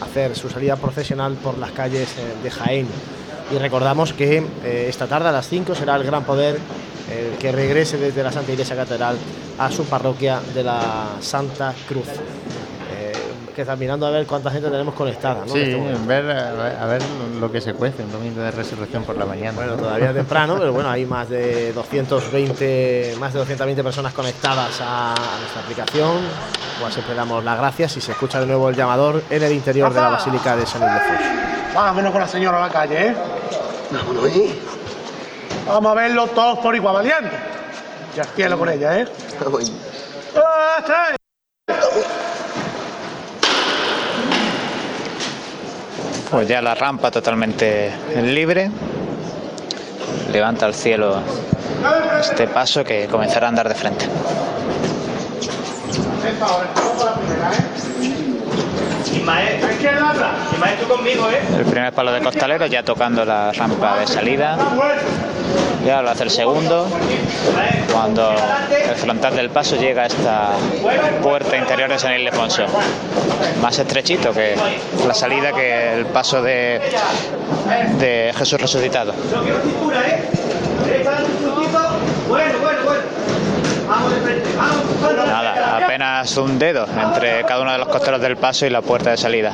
[0.01, 2.87] hacer su salida procesional por las calles eh, de Jaén.
[3.53, 6.59] Y recordamos que eh, esta tarde a las 5 será el Gran Poder
[7.39, 9.17] que regrese desde la Santa Iglesia Catedral
[9.61, 12.09] a su parroquia de la Santa Cruz
[13.57, 15.47] que está mirando a ver cuánta gente tenemos conectada.
[15.47, 15.53] ¿no?
[15.53, 17.03] Sí, Este ver, a, ver,
[17.41, 19.53] lo que se cuece un domingo de resurrección por la mañana.
[19.53, 25.13] Bueno, todavía temprano, pero bueno, hay más de 220, más de 220 personas conectadas a,
[25.13, 26.19] a nuestra aplicación.
[26.77, 29.93] Igual siempre damos las gracias y se escucha de nuevo el llamador en el interior
[29.93, 31.25] de la Basílica de San Ildefonso.
[31.75, 33.15] Vámonos con la señora a la calle, ¿eh?
[33.91, 34.61] Vámonos ahí.
[35.67, 37.35] Vamos a verlo todos por igual, valiente.
[38.15, 39.09] Ya cielo con ella, ¿eh?
[40.37, 41.17] ¡Ah, está!
[46.31, 48.71] Pues ya la rampa totalmente libre.
[50.33, 51.21] Levanta al cielo
[52.21, 54.07] este paso que comenzará a andar de frente.
[59.17, 59.61] Ismael,
[60.53, 61.41] Ismael, tú conmigo, ¿eh?
[61.59, 64.57] El primer palo de costalero ya tocando la rampa de salida.
[65.85, 66.89] Y ahora lo hace el segundo.
[67.93, 70.51] Cuando el frontal del paso llega a esta
[71.23, 72.65] puerta interior de San Ildefonso.
[73.63, 74.57] Más estrechito que
[75.07, 76.81] la salida que el paso de,
[77.99, 79.13] de Jesús resucitado.
[82.29, 83.03] Bueno, bueno, bueno.
[83.89, 84.46] Vamos de frente, vamos.
[85.27, 89.11] Nada, apenas un dedo entre cada uno de los costeros del paso y la puerta
[89.11, 89.53] de salida.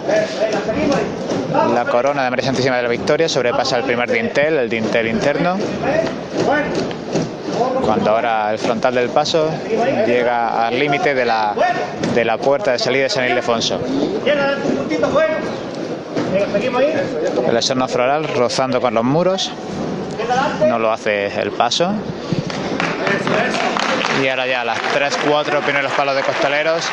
[1.75, 5.57] La corona de María Santísima de la Victoria sobrepasa el primer dintel, el dintel interno.
[7.85, 9.51] Cuando ahora el frontal del paso
[10.07, 11.55] llega al límite de la,
[12.15, 13.81] de la puerta de salida de San Ildefonso.
[17.47, 19.53] El esorno floral rozando con los muros.
[20.67, 21.93] No lo hace el paso.
[24.23, 26.85] Y ahora ya las 3-4 primeros palos de costaleros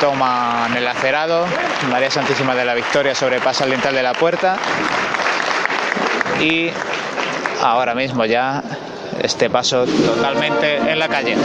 [0.00, 1.46] toman el acerado.
[1.90, 4.56] María Santísima de la Victoria sobrepasa el dintel de la puerta.
[6.40, 6.70] Y
[7.62, 8.62] ahora mismo ya
[9.20, 11.36] este paso totalmente en la calle.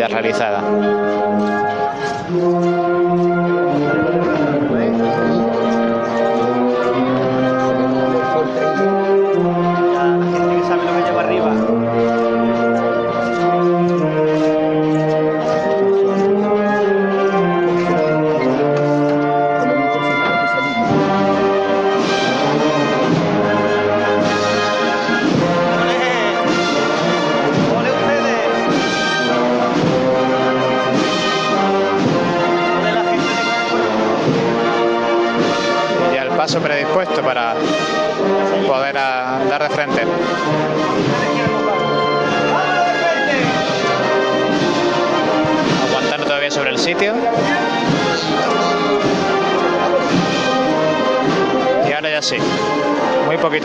[0.00, 0.60] Ya realizada.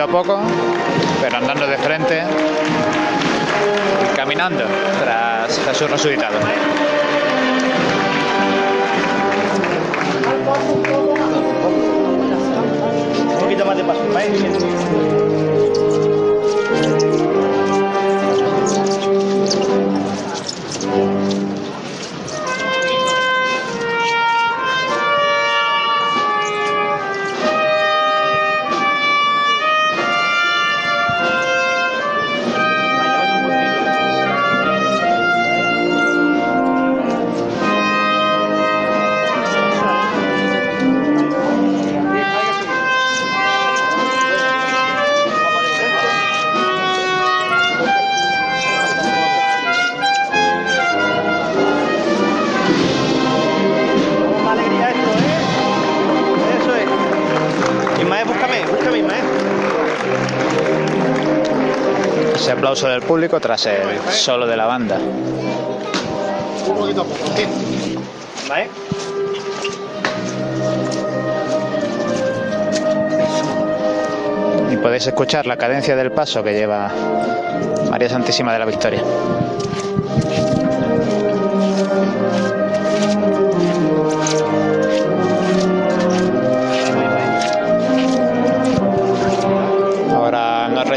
[0.08, 0.39] Poco,
[1.22, 2.24] pero andando de frente
[4.03, 4.64] y caminando
[5.01, 6.39] tras Jesús resucitado.
[63.06, 64.97] Público tras el solo de la banda.
[74.72, 76.91] Y podéis escuchar la cadencia del paso que lleva
[77.89, 79.01] María Santísima de la Victoria.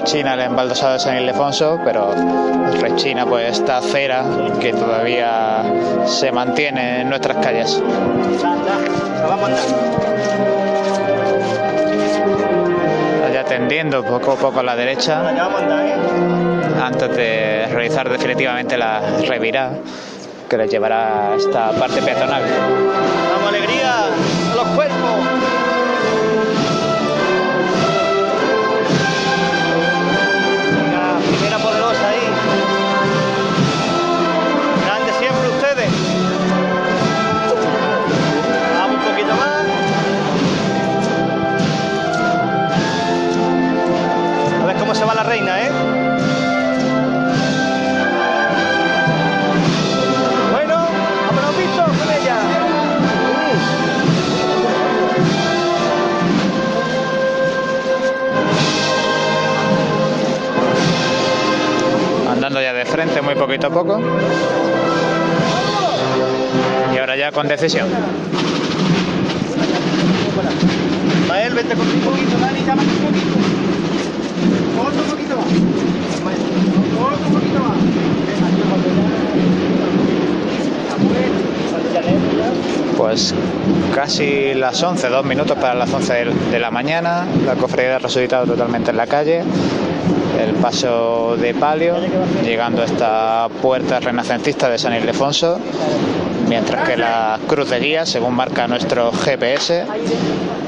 [0.09, 2.15] Rechina el embaldosado de San Ildefonso, pero
[2.81, 4.25] rechina pues esta acera
[4.59, 5.63] que todavía
[6.07, 7.79] se mantiene en nuestras calles.
[13.23, 15.21] Vaya tendiendo poco a poco a la derecha
[16.83, 19.73] antes de realizar definitivamente la revirada
[20.49, 22.45] que les llevará a esta parte peatonal.
[62.99, 64.01] Frente muy poquito a poco.
[66.93, 67.87] Y ahora ya con decisión.
[71.29, 73.37] Mael, vente con un poquito, Dani, llámate un poquito.
[74.81, 75.47] Otro poquito más.
[77.15, 77.79] Otro poquito más.
[82.97, 83.35] Pues
[83.95, 87.27] casi las 11, dos minutos para las 11 del- de la mañana.
[87.47, 89.43] La cofradía ha resucitado totalmente en la calle.
[90.39, 91.97] El paso de palio,
[92.45, 95.59] llegando a esta puerta renacentista de San Ildefonso.
[96.49, 99.85] Mientras que la cruz de guía, según marca nuestro GPS,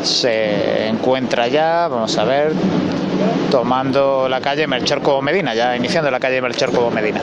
[0.02, 2.52] se encuentra ya, vamos a ver,
[3.50, 7.22] tomando la calle Melchor Cobo Medina, ya iniciando la calle Melchor Cobo Medina.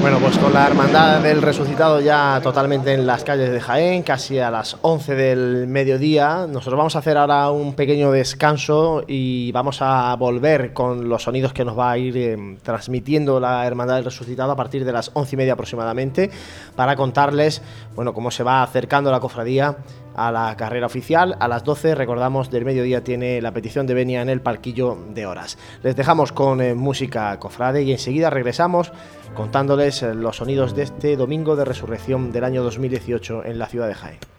[0.00, 4.38] Bueno, pues con la hermandad del resucitado ya totalmente en las calles de Jaén, casi
[4.38, 6.46] a las 11 del mediodía.
[6.48, 11.52] Nosotros vamos a hacer ahora un pequeño descanso y vamos a volver con los sonidos
[11.52, 15.10] que nos va a ir eh, transmitiendo la hermandad del resucitado a partir de las
[15.12, 16.30] 11 y media aproximadamente
[16.74, 17.60] para contarles,
[17.94, 19.76] bueno, cómo se va acercando la cofradía
[20.14, 21.36] a la carrera oficial.
[21.40, 25.26] A las 12, recordamos, del mediodía tiene la petición de venia en el palquillo de
[25.26, 25.58] horas.
[25.82, 28.92] Les dejamos con eh, música cofrade y enseguida regresamos
[29.34, 33.88] contándoles eh, los sonidos de este domingo de resurrección del año 2018 en la ciudad
[33.88, 34.29] de Jaén.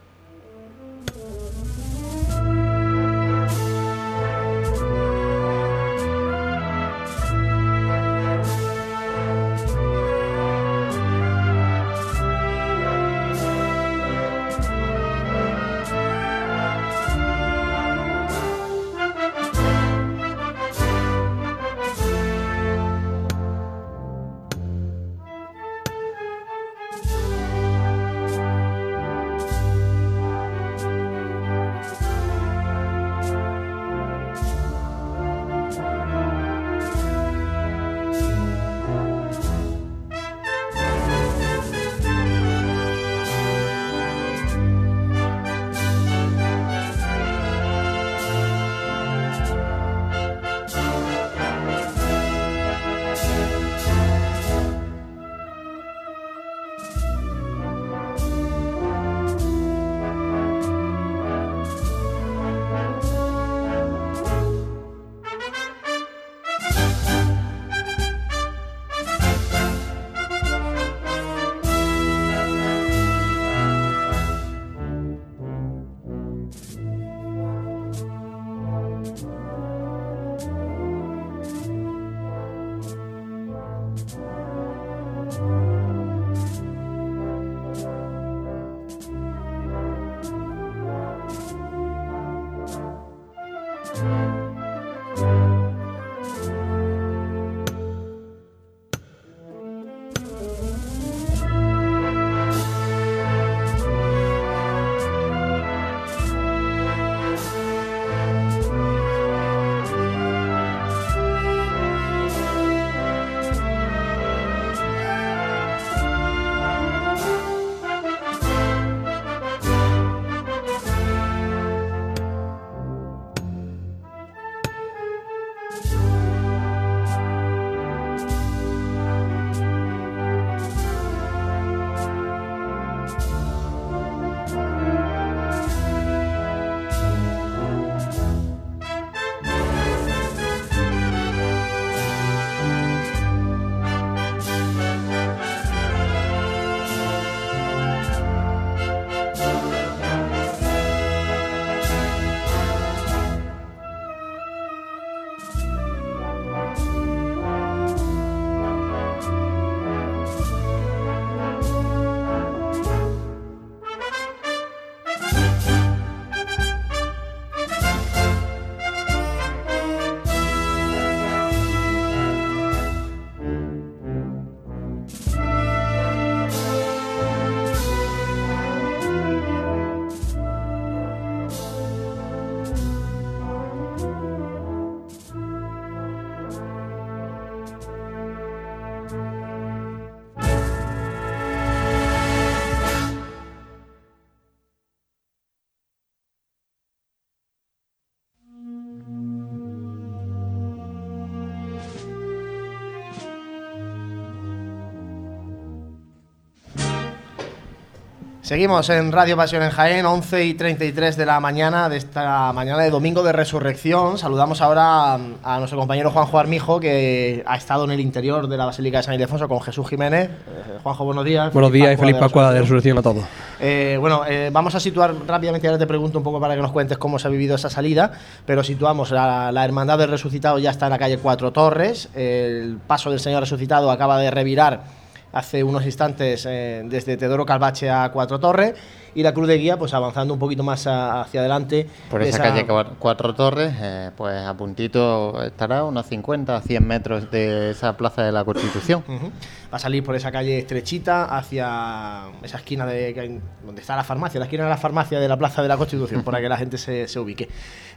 [208.52, 212.84] Seguimos en Radio Pasión en Jaén, 11 y 33 de la mañana de esta mañana
[212.84, 214.18] de domingo de resurrección.
[214.18, 218.66] Saludamos ahora a nuestro compañero Juanjo Armijo, que ha estado en el interior de la
[218.66, 220.30] Basílica de San Ildefonso con Jesús Jiménez.
[220.30, 221.54] Eh, Juanjo, buenos días.
[221.54, 223.24] Buenos días y feliz Pascua de Resurrección a todos.
[223.62, 226.74] Eh, bueno, eh, vamos a situar rápidamente, ahora te pregunto un poco para que nos
[226.74, 228.12] cuentes cómo se ha vivido esa salida,
[228.46, 232.80] pero situamos, la, la Hermandad del Resucitado ya está en la calle Cuatro Torres, el
[232.86, 235.01] paso del Señor Resucitado acaba de revirar
[235.32, 238.76] hace unos instantes eh, desde Teodoro Calvache a Cuatro Torres
[239.16, 241.88] y la Cruz de Guía pues avanzando un poquito más a- hacia adelante.
[242.10, 247.32] Por esa, calle Cua- Cuatro Torres, eh, pues a puntito estará unos 50 100 metros
[247.32, 249.04] de esa plaza de la Constitución.
[249.72, 254.38] Va a salir por esa calle estrechita hacia esa esquina de donde está la farmacia,
[254.40, 256.78] la esquina de la farmacia de la Plaza de la Constitución, para que la gente
[256.78, 257.48] se, se ubique.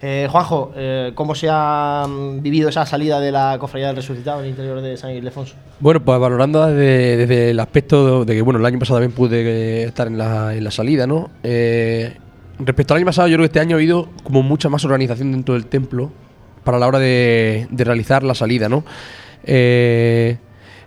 [0.00, 4.38] Eh, Juanjo, eh, ¿cómo se ha mm, vivido esa salida de la Cofradía del Resucitado
[4.38, 5.54] en el interior de San Ildefonso?
[5.80, 9.82] Bueno, pues valorando desde, desde el aspecto de que, bueno, el año pasado también pude
[9.84, 11.03] estar en la, en la salida,
[11.42, 12.16] Eh,
[12.58, 15.32] respecto al año pasado, yo creo que este año ha habido como mucha más organización
[15.32, 16.12] dentro del templo
[16.64, 18.84] para la hora de, de realizar la salida, ¿no?
[19.44, 20.38] Eh,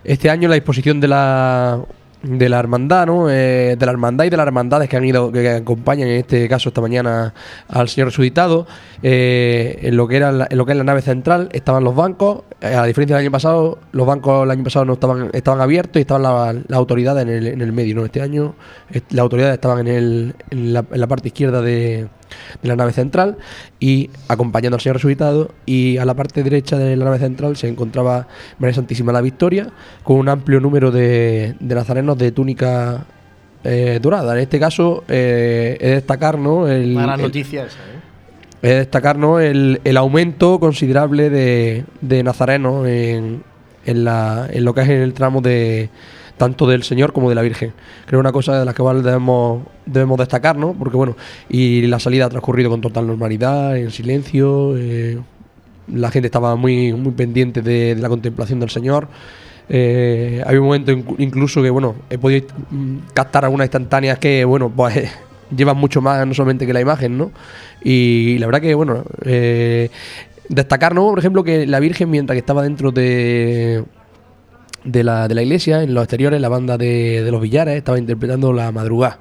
[0.03, 1.81] este año la disposición de la
[2.23, 3.29] de la hermandad, ¿no?
[3.29, 6.49] Eh, de la hermandad y de las hermandades que han ido, que acompañan en este
[6.49, 7.33] caso esta mañana
[7.67, 8.65] al Señor resucitado,
[9.03, 11.95] eh, en lo que era la, en lo que es la nave central estaban los
[11.95, 15.61] bancos, eh, a diferencia del año pasado, los bancos el año pasado no estaban, estaban
[15.61, 18.05] abiertos y estaban la- las autoridades en el, en el medio, ¿no?
[18.05, 18.55] Este año
[19.09, 20.35] las autoridades estaban en, el,
[20.73, 22.07] la, en la parte izquierda de,
[22.61, 23.37] de la nave central
[23.79, 27.67] y acompañando al Señor resucitado y a la parte derecha de la nave central se
[27.67, 28.27] encontraba
[28.59, 29.69] María Santísima la Victoria
[30.03, 33.05] con un amplio número de, de nazarenos de túnica
[33.63, 34.33] eh, dorada.
[34.33, 36.67] En este caso eh, es destacar ¿no?
[36.67, 37.97] el, Una gran el- noticia esa, ¿eh?
[38.61, 39.39] es destacar ¿no?
[39.39, 43.43] el, el aumento considerable de, de nazarenos en,
[43.85, 45.89] en, la, en lo que es en el tramo de
[46.37, 47.73] tanto del Señor como de la Virgen.
[48.05, 50.73] Creo una cosa de la que debemos, debemos destacar, ¿no?
[50.73, 51.15] Porque bueno,
[51.49, 55.19] y la salida ha transcurrido con total normalidad, en silencio, eh,
[55.93, 59.07] la gente estaba muy, muy pendiente de, la contemplación del Señor.
[59.69, 64.71] Eh, hay un momento incluso que, bueno, he podido mm, captar algunas instantáneas que, bueno,
[64.73, 65.11] pues
[65.55, 67.31] llevan mucho más no solamente que la imagen, ¿no?
[67.83, 69.89] Y la verdad que, bueno, eh,
[70.49, 71.09] destacar, ¿no?
[71.09, 73.83] Por ejemplo, que la Virgen, mientras que estaba dentro de,
[74.87, 77.99] de, la, de la iglesia, en los exteriores, la banda de, de los Villares estaba
[77.99, 79.19] interpretando la madrugada,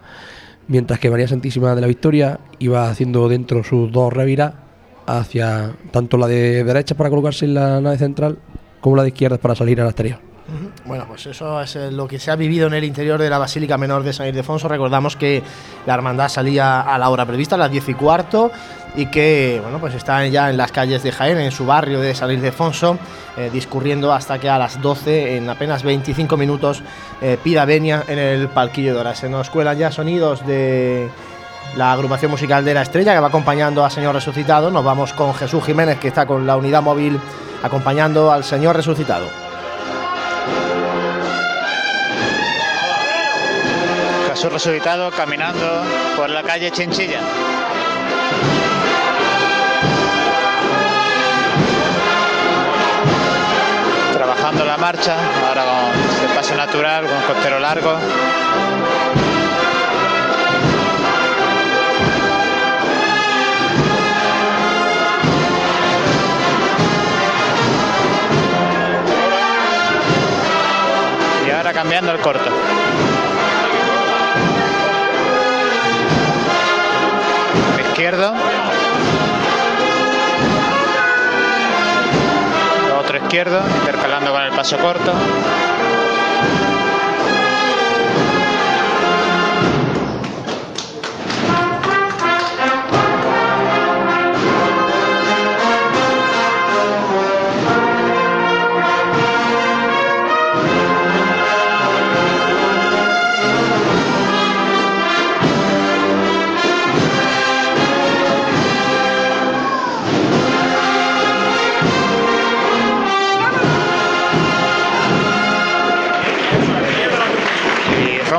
[0.69, 4.55] mientras que María Santísima de la Victoria iba haciendo dentro sus dos reviras
[5.07, 8.39] hacia tanto la de derecha para colocarse en la nave central
[8.81, 10.19] como la de izquierda para salir al exterior.
[10.85, 13.39] Bueno, pues eso es eh, lo que se ha vivido en el interior de la
[13.39, 14.69] Basílica Menor de San Ildefonso.
[14.69, 15.43] Recordamos que
[15.87, 18.53] la hermandad salía a la hora prevista, a las 10 y cuarto,
[18.95, 22.15] y que bueno, pues están ya en las calles de Jaén, en su barrio de
[22.15, 22.99] San Ildefonso,
[23.37, 26.83] eh, discurriendo hasta que a las 12, en apenas 25 minutos,
[27.21, 29.15] eh, pida venia en el palquillo de hora.
[29.15, 31.09] Se nos cuelan ya sonidos de
[31.77, 34.71] la agrupación musical de la Estrella que va acompañando al Señor Resucitado.
[34.71, 37.21] Nos vamos con Jesús Jiménez, que está con la unidad móvil
[37.63, 39.27] acompañando al Señor Resucitado.
[44.29, 45.83] Jesús resucitado caminando
[46.15, 47.21] por la calle Chinchilla.
[54.87, 55.17] Marcha,
[55.49, 57.99] ahora con el paso natural, con costero largo.
[71.45, 72.49] Y ahora cambiando el corto.
[77.89, 78.35] izquierdo.
[83.27, 85.13] Izquierdo, intercalando con el paso corto.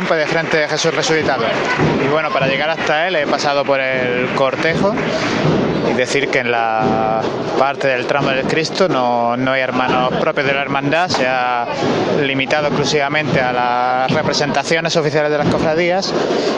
[0.07, 1.43] Rompe de frente de Jesús resucitado.
[2.03, 4.95] Y bueno, para llegar hasta él he pasado por el cortejo
[5.89, 7.21] y decir que en la
[7.57, 11.65] parte del tramo del Cristo no, no hay hermanos propios de la hermandad, se ha
[12.21, 16.13] limitado exclusivamente a las representaciones oficiales de las cofradías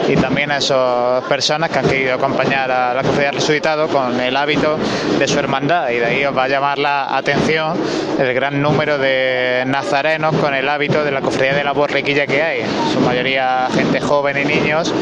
[0.08, 4.36] y también a esas personas que han querido acompañar a la cofradía resucitado con el
[4.36, 4.78] hábito
[5.18, 5.90] de su hermandad.
[5.90, 7.78] Y de ahí os va a llamar la atención
[8.20, 12.42] el gran número de nazarenos con el hábito de la cofradía de la borriquilla que
[12.42, 14.94] hay, su mayoría gente joven y niños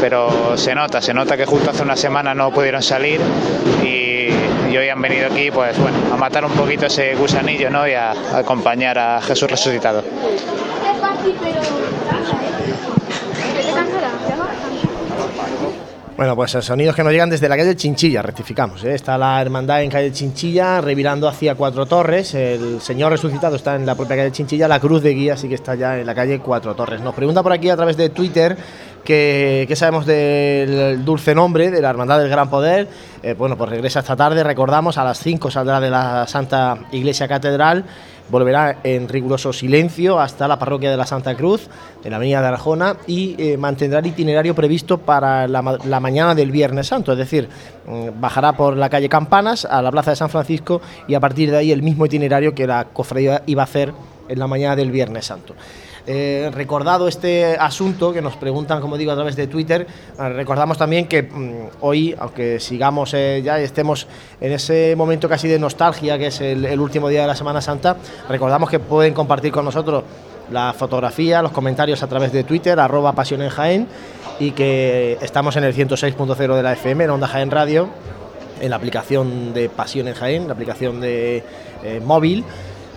[0.00, 3.20] pero se nota, se nota que justo hace una semana no pudieron salir
[3.82, 7.86] y, hoy han venido aquí, pues bueno, a matar un poquito ese gusanillo, ¿no?
[7.86, 10.02] Y a, a acompañar a Jesús resucitado.
[16.20, 18.84] Bueno, pues eh, sonidos que nos llegan desde la calle Chinchilla, rectificamos.
[18.84, 18.94] ¿eh?
[18.94, 22.34] Está la hermandad en calle Chinchilla, revirando hacia Cuatro Torres.
[22.34, 24.68] El Señor resucitado está en la propia calle Chinchilla.
[24.68, 27.00] La cruz de guía sí que está ya en la calle Cuatro Torres.
[27.00, 28.54] Nos pregunta por aquí a través de Twitter
[29.04, 32.88] que, sabemos del dulce nombre de la Hermandad del Gran Poder.
[33.22, 37.28] Eh, bueno, pues regresa esta tarde, recordamos, a las 5 saldrá de la Santa Iglesia
[37.28, 37.84] Catedral
[38.30, 41.68] volverá en riguroso silencio hasta la parroquia de la Santa Cruz,
[42.04, 46.50] en la avenida de Arjona, y eh, mantendrá el itinerario previsto para la mañana del
[46.50, 47.48] Viernes Santo, es decir,
[47.86, 51.50] mm, bajará por la calle Campanas a la plaza de San Francisco y a partir
[51.50, 53.92] de ahí el mismo itinerario que la cofradía iba a hacer
[54.28, 55.54] en la mañana del Viernes Santo.
[56.12, 59.86] Eh, recordado este asunto que nos preguntan, como digo, a través de Twitter,
[60.18, 64.08] eh, recordamos también que mm, hoy, aunque sigamos eh, ya y estemos
[64.40, 67.96] en ese momento casi de nostalgia, que es el, último día de la Semana Santa,
[68.28, 70.02] recordamos que pueden compartir con nosotros
[70.50, 73.86] la fotografía, los comentarios a través de Twitter, arroba pasión en Jaén,
[74.40, 77.88] y que estamos en el 106.0 de la FM, en Onda Jaén Radio,
[78.60, 81.44] en la aplicación de Pasión en Jaén, la aplicación de
[82.04, 82.44] móvil,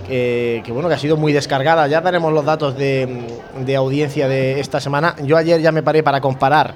[0.07, 1.87] que, bueno, que ha sido muy descargada.
[1.87, 5.15] Ya daremos los datos de, audiencia de esta semana.
[5.23, 6.75] Yo ayer ya me paré para comparar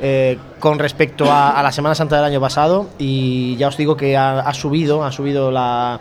[0.00, 4.16] eh, con respecto a, la Semana Santa del año pasado y ya os digo que
[4.16, 6.00] ha, subido, ha subido la-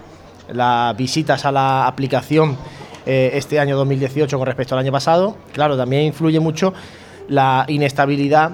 [0.51, 2.57] las visitas a la aplicación
[3.05, 5.37] eh, este año 2018 con respecto al año pasado.
[5.53, 6.73] Claro, también influye mucho
[7.29, 8.51] la inestabilidad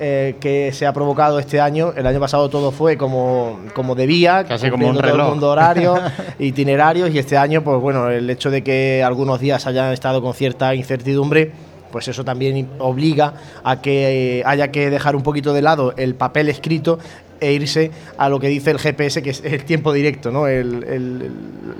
[0.00, 1.92] eh, que se ha provocado este año.
[1.96, 5.30] El año pasado todo fue como, como debía, Casi como un cumpliendo todo el reloj.
[5.30, 5.94] mundo horario,
[6.38, 10.34] itinerarios, y este año, pues bueno, el hecho de que algunos días hayan estado con
[10.34, 11.52] cierta incertidumbre,
[11.92, 16.14] pues eso también obliga a que eh, haya que dejar un poquito de lado el
[16.16, 16.98] papel escrito
[17.40, 20.46] e irse a lo que dice el GPS, que es el tiempo directo, ¿no?
[20.48, 21.30] El-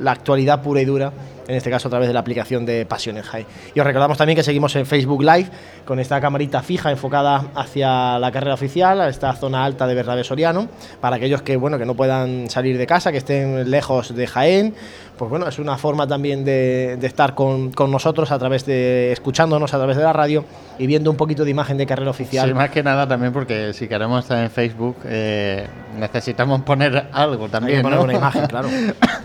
[0.00, 1.12] la actualidad pura y dura,
[1.48, 3.46] en este caso a través de la aplicación de Pasión en High.
[3.74, 5.48] Y os recordamos también que seguimos en Facebook Live
[5.84, 10.24] con esta camarita fija enfocada hacia la carrera oficial, a esta zona alta de Bernabé
[10.24, 10.68] Soriano,
[11.00, 14.74] para aquellos que, bueno, que no puedan salir de casa, que estén lejos de Jaén,
[15.16, 19.12] pues bueno, es una forma también de, de estar con, con nosotros a través de,
[19.12, 20.44] escuchándonos a través de la radio
[20.78, 22.48] y viendo un poquito de imagen de carrera oficial.
[22.48, 25.66] Sí, más que nada también porque si queremos estar en Facebook eh,
[25.98, 27.76] necesitamos poner algo también.
[27.76, 28.04] Hay que poner ¿no?
[28.04, 28.68] una imagen, claro.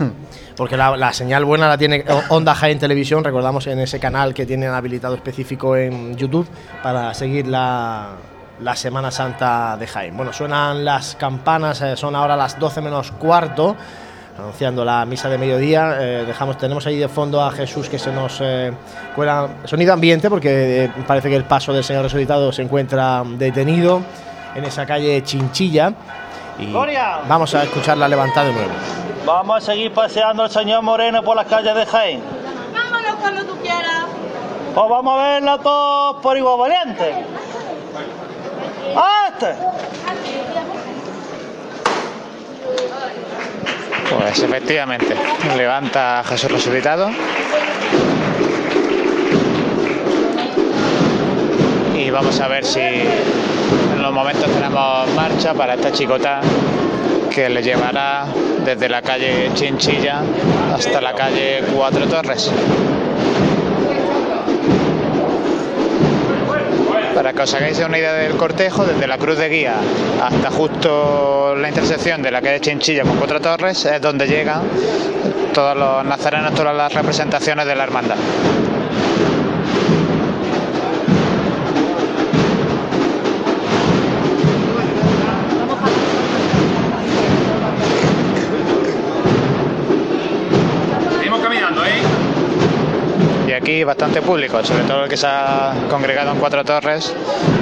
[0.60, 4.44] Porque la, la señal buena la tiene Onda Jaén Televisión, recordamos en ese canal que
[4.44, 6.46] tienen habilitado específico en YouTube
[6.82, 8.10] para seguir la,
[8.60, 10.14] la Semana Santa de Jaén.
[10.14, 13.74] Bueno, suenan las campanas, eh, son ahora las 12 menos cuarto,
[14.38, 15.96] anunciando la misa de mediodía.
[15.98, 18.70] Eh, dejamos, tenemos ahí de fondo a Jesús que se nos eh,
[19.16, 24.02] cuela sonido ambiente porque eh, parece que el paso del Señor Resucitado se encuentra detenido
[24.54, 25.94] en esa calle Chinchilla.
[26.58, 28.72] Y vamos a escuchar la levantada de nuevo.
[29.26, 32.22] Vamos a seguir paseando al señor Moreno por las calles de Jaén.
[32.72, 34.04] Vámonos cuando tú quieras.
[34.74, 37.24] Pues vamos a verla todos por igual valiente.
[38.96, 39.54] ¡Ah, este!
[44.10, 45.14] Pues efectivamente,
[45.56, 47.10] levanta a Jesús resucitado.
[51.94, 56.40] Y vamos a ver si en los momentos tenemos marcha para esta chicota
[57.30, 58.24] que le llevará
[58.64, 60.22] desde la calle Chinchilla
[60.74, 62.50] hasta la calle Cuatro Torres.
[67.14, 69.74] Para que os hagáis una idea del cortejo, desde la Cruz de Guía
[70.22, 74.62] hasta justo la intersección de la calle Chinchilla con Cuatro Torres es donde llegan
[75.52, 78.16] todos los nazarenos, todas las representaciones de la hermandad.
[93.70, 97.14] Aquí bastante público, sobre todo el que se ha congregado en Cuatro Torres.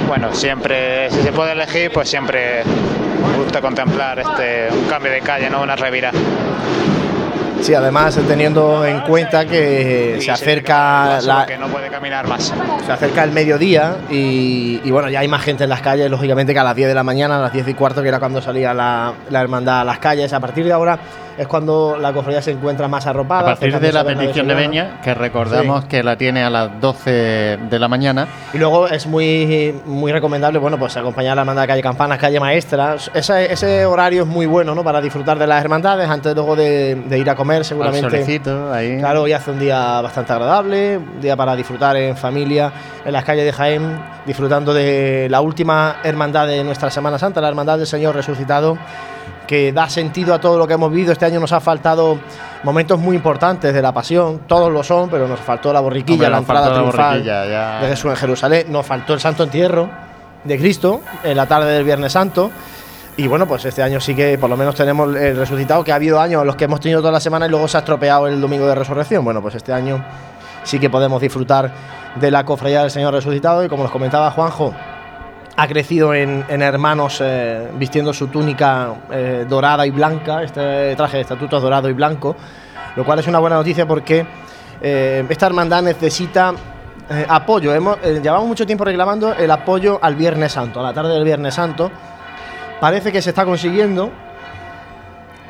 [0.07, 5.21] Bueno, siempre, si se puede elegir, pues siempre me gusta contemplar este, un cambio de
[5.21, 6.11] calle, no una revira.
[7.61, 12.53] Sí, además teniendo en cuenta que se acerca la, que no puede caminar más.
[12.85, 16.53] se acerca el mediodía y, y bueno, ya hay más gente en las calles, lógicamente
[16.53, 18.41] que a las 10 de la mañana, a las 10 y cuarto, que era cuando
[18.41, 20.31] salía la, la hermandad a las calles.
[20.31, 20.97] A partir de ahora
[21.39, 23.43] es cuando la cofradía se encuentra más arropada.
[23.43, 27.59] A partir de la petición de Beña, que recordamos que la tiene a las 12
[27.69, 28.27] de la mañana.
[28.53, 32.17] Y luego es muy, muy recomendable, bueno, pues acompañar a la hermandad de calle Campanas,
[32.17, 32.97] calle Maestra.
[33.13, 34.83] Ese, ese horario es muy bueno, ¿no?
[34.83, 38.07] Para disfrutar de las hermandades antes luego de, de ir a comer, seguramente.
[38.07, 38.97] Al solecito, ahí.
[38.97, 42.69] Claro, hoy hace un día bastante agradable, un día para disfrutar en familia,
[43.05, 47.47] en las calles de Jaén, disfrutando de la última hermandad de nuestra Semana Santa, la
[47.47, 48.77] Hermandad del Señor Resucitado,
[49.49, 51.11] que da sentido a todo lo que hemos vivido.
[51.11, 52.19] Este año nos ha faltado
[52.61, 56.29] momentos muy importantes de la pasión, todos lo son, pero nos faltó la borriquilla, Hombre,
[56.29, 57.79] la entrada la triunfal ya.
[57.81, 59.89] de Jesús en Jerusalén, nos faltó el Santo Entierro
[60.43, 62.51] de Cristo en la tarde del Viernes Santo.
[63.17, 65.95] Y bueno, pues este año sí que por lo menos tenemos el resucitado, que ha
[65.95, 68.27] habido años en los que hemos tenido toda la semana y luego se ha estropeado
[68.27, 69.25] el domingo de resurrección.
[69.25, 70.05] Bueno, pues este año
[70.61, 71.71] sí que podemos disfrutar
[72.13, 74.75] de la cofradía del Señor resucitado y como nos comentaba Juanjo,
[75.59, 81.23] ha crecido en, hermanos eh, vistiendo su túnica eh, dorada y blanca, este traje de
[81.23, 82.33] estatutos dorado y blanco,
[82.95, 84.25] lo cual es una buena noticia porque
[84.81, 86.53] eh, esta hermandad necesita
[87.27, 87.73] apoyo.
[87.73, 91.55] Hemos, llevamos mucho tiempo reclamando el apoyo al Viernes Santo, a la tarde del Viernes
[91.55, 91.91] Santo.
[92.79, 94.11] Parece que se está consiguiendo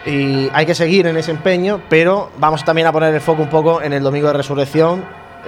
[0.07, 3.49] y hay que seguir en ese empeño, pero vamos también a poner el foco un
[3.49, 5.03] poco en el Domingo de Resurrección,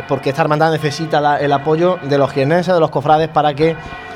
[0.07, 3.75] porque esta hermandad necesita el apoyo de los jienenses, de los cofrades, para que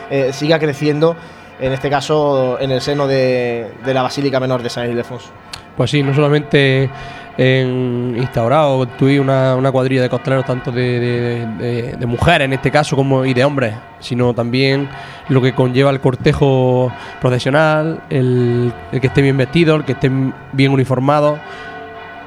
[0.10, 1.16] eh, siga creciendo,
[1.60, 5.30] en este caso en el seno de, la Basílica Menor de San Ildefonso.
[5.76, 6.90] Pues sí, no solamente
[7.38, 12.96] en instaurar o construir una, una cuadrilla de costaleros tanto de, mujeres en este caso
[12.96, 14.88] como y de hombres, sino también
[15.28, 20.34] lo que conlleva el cortejo procesional, el, el que esté bien vestido, el que estén
[20.54, 21.40] bien uniformados.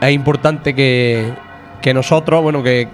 [0.00, 1.32] Es importante que,
[1.80, 2.88] que nosotros, bueno, que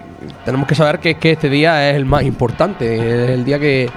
[0.45, 3.89] tenemos que saber que este día es el más importante, es el día que,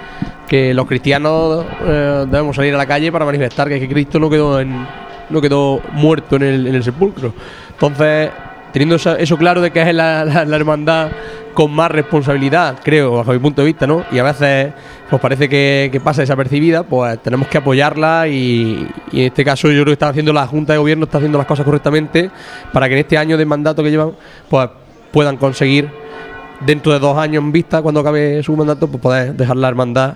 [0.49, 4.61] que los cristianos eh, debemos salir a la calle para manifestar que, Cristo no quedó
[4.61, 4.87] en,
[5.31, 7.33] no quedó muerto en el, sepulcro.
[7.71, 8.31] Entonces,
[8.73, 11.11] teniendo eso, claro de que es la hermandad
[11.59, 14.05] con más responsabilidad, creo, bajo mi punto de vista, ¿no?
[14.13, 14.73] Y a veces
[15.11, 19.67] pues parece que, que pasa desapercibida, pues tenemos que apoyarla y, y en este caso
[19.67, 22.31] yo creo que está haciendo la Junta de Gobierno, está haciendo las cosas correctamente
[22.73, 24.13] para que en este año de mandato que llevan,
[24.49, 24.71] pues
[25.11, 25.91] puedan conseguir
[26.65, 30.15] dentro de dos años en vista, cuando acabe su mandato, pues poder dejar la hermandad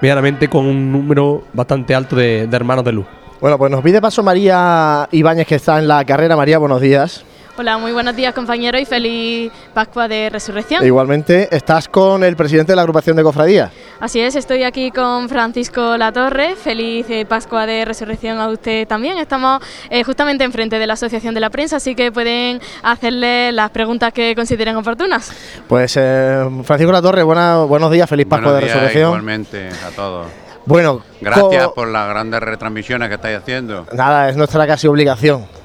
[0.00, 3.06] medianamente con un número bastante alto de, hermanos de luz.
[3.40, 6.36] Bueno, pues nos pide paso María Ibáñez, que está en la carrera.
[6.36, 7.24] María, buenos días.
[7.60, 10.82] Hola, muy buenos días compañeros y feliz Pascua de Resurrección.
[10.82, 13.70] E igualmente, estás con el presidente de la agrupación de cofradías.
[14.00, 16.56] Así es, estoy aquí con Francisco Latorre.
[16.56, 19.18] Feliz eh, Pascua de Resurrección a usted también.
[19.18, 19.60] Estamos
[19.90, 24.14] eh, justamente enfrente de la Asociación de la Prensa, así que pueden hacerle las preguntas
[24.14, 25.30] que consideren oportunas.
[25.68, 29.08] Pues eh, Francisco Latorre, buena, buenos días, feliz Pascua Buenos de días, Resurrección.
[29.10, 30.28] Igualmente a todos.
[30.64, 33.86] Bueno, Gracias por las grandes retransmisiones que estáis haciendo.
[33.92, 35.59] Nada, es nuestra casi obligación.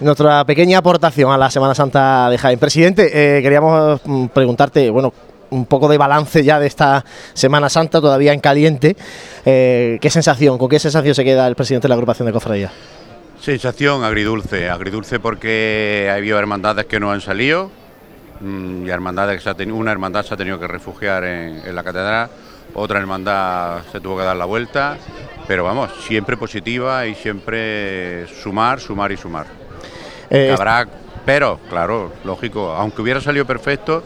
[0.00, 2.58] Nuestra pequeña aportación a la Semana Santa de Jaén.
[2.58, 5.12] Presidente, eh, queríamos mm, preguntarte, bueno,
[5.50, 7.04] un poco de balance ya de esta
[7.34, 8.96] Semana Santa, todavía en caliente.
[9.44, 12.70] Eh, ¿Qué sensación, con qué sensación se queda el presidente de la agrupación de cofradías?
[13.40, 17.70] Sensación agridulce, agridulce porque ha habido hermandades que no han salido
[18.40, 21.74] mm, y hermandades que se ha teni- una hermandad se ha tenido que refugiar en
[21.74, 22.28] la catedral,
[22.74, 24.96] otra hermandad se tuvo que dar la vuelta,
[25.48, 29.46] pero vamos, siempre positiva y siempre sumar, sumar y sumar.
[30.30, 30.86] Eh, Habrá,
[31.24, 34.02] pero claro, lógico, aunque hubiera salido perfecto,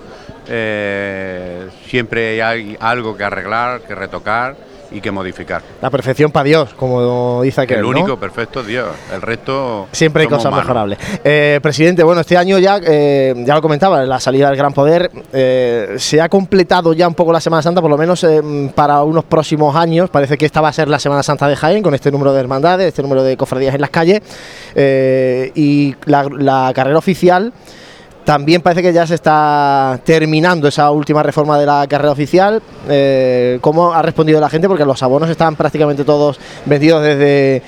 [0.49, 4.57] eh, siempre hay algo que arreglar, que retocar
[4.93, 5.62] y que modificar.
[5.81, 7.89] La perfección para Dios, como dice aquel, el ¿no?
[7.89, 10.64] único perfecto es Dios, el resto Siempre hay cosas humanos.
[10.64, 10.98] mejorables.
[11.24, 15.10] Eh, presidente, bueno, este año ya, eh, ya lo comentaba, la salida del Gran Poder,
[15.32, 18.24] eh, se ha completado ya un poco la Semana Santa, por lo menos
[18.74, 20.10] para unos próximos años.
[20.10, 22.40] Parece que esta va a ser la Semana Santa de Jaén, con este número de
[22.40, 24.20] hermandades, este número de cofradías en las calles.
[25.55, 27.52] y la, la carrera oficial.
[28.24, 32.62] También parece que ya se está terminando esa última reforma de la carrera oficial.
[32.89, 34.69] Eh, ¿Cómo ha respondido la gente?
[34.69, 37.62] Porque los abonos están prácticamente todos vendidos desde,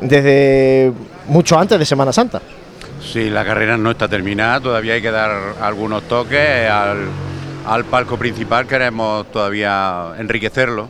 [0.00, 0.92] desde
[1.26, 2.40] mucho antes de Semana Santa.
[3.02, 5.30] Sí, la carrera no está terminada, todavía hay que dar
[5.60, 7.06] algunos toques al,
[7.66, 10.88] al palco principal, queremos todavía enriquecerlo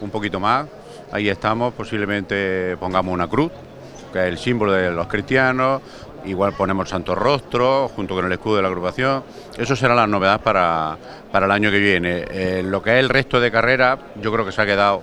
[0.00, 0.66] un poquito más.
[1.12, 3.50] Ahí estamos, posiblemente pongamos una cruz,
[4.12, 5.82] que es el símbolo de los cristianos,
[6.24, 9.22] igual ponemos Santo Rostro junto con el escudo de la agrupación.
[9.56, 10.96] Eso será la novedad para,
[11.30, 12.24] para el año que viene.
[12.30, 15.02] Eh, lo que es el resto de carrera, yo creo que se ha quedado,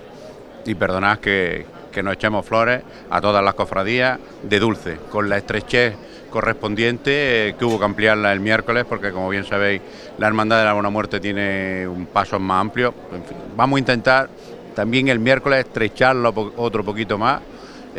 [0.66, 5.38] y perdonad que, que nos echemos flores a todas las cofradías de dulce, con la
[5.38, 5.96] estrechez
[6.30, 9.82] correspondiente eh, que hubo que ampliarla el miércoles porque como bien sabéis
[10.18, 13.80] la hermandad de la buena muerte tiene un paso más amplio En fin, vamos a
[13.80, 14.30] intentar
[14.76, 17.42] también el miércoles estrecharlo otro poquito más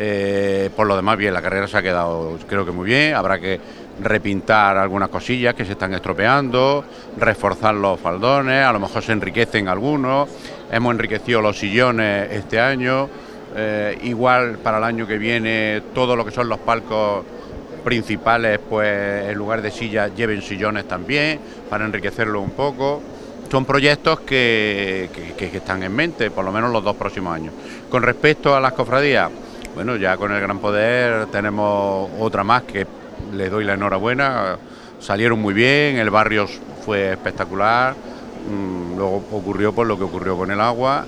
[0.01, 3.15] Eh, por lo demás, bien, la carrera se ha quedado creo que muy bien.
[3.15, 3.59] Habrá que
[4.01, 6.85] repintar algunas cosillas que se están estropeando,
[7.17, 10.29] reforzar los faldones, a lo mejor se enriquecen algunos.
[10.71, 13.09] Hemos enriquecido los sillones este año.
[13.53, 17.25] Eh, igual para el año que viene todo lo que son los palcos
[17.83, 23.01] principales, pues en lugar de sillas lleven sillones también, para enriquecerlo un poco.
[23.51, 27.53] Son proyectos que, que, que están en mente, por lo menos los dos próximos años.
[27.89, 29.29] Con respecto a las cofradías,
[29.75, 32.85] bueno, ya con el Gran Poder tenemos otra más que
[33.33, 34.57] le doy la enhorabuena.
[34.99, 36.47] Salieron muy bien, el barrio
[36.85, 37.95] fue espectacular.
[38.49, 41.05] Mm, luego ocurrió por lo que ocurrió con el agua.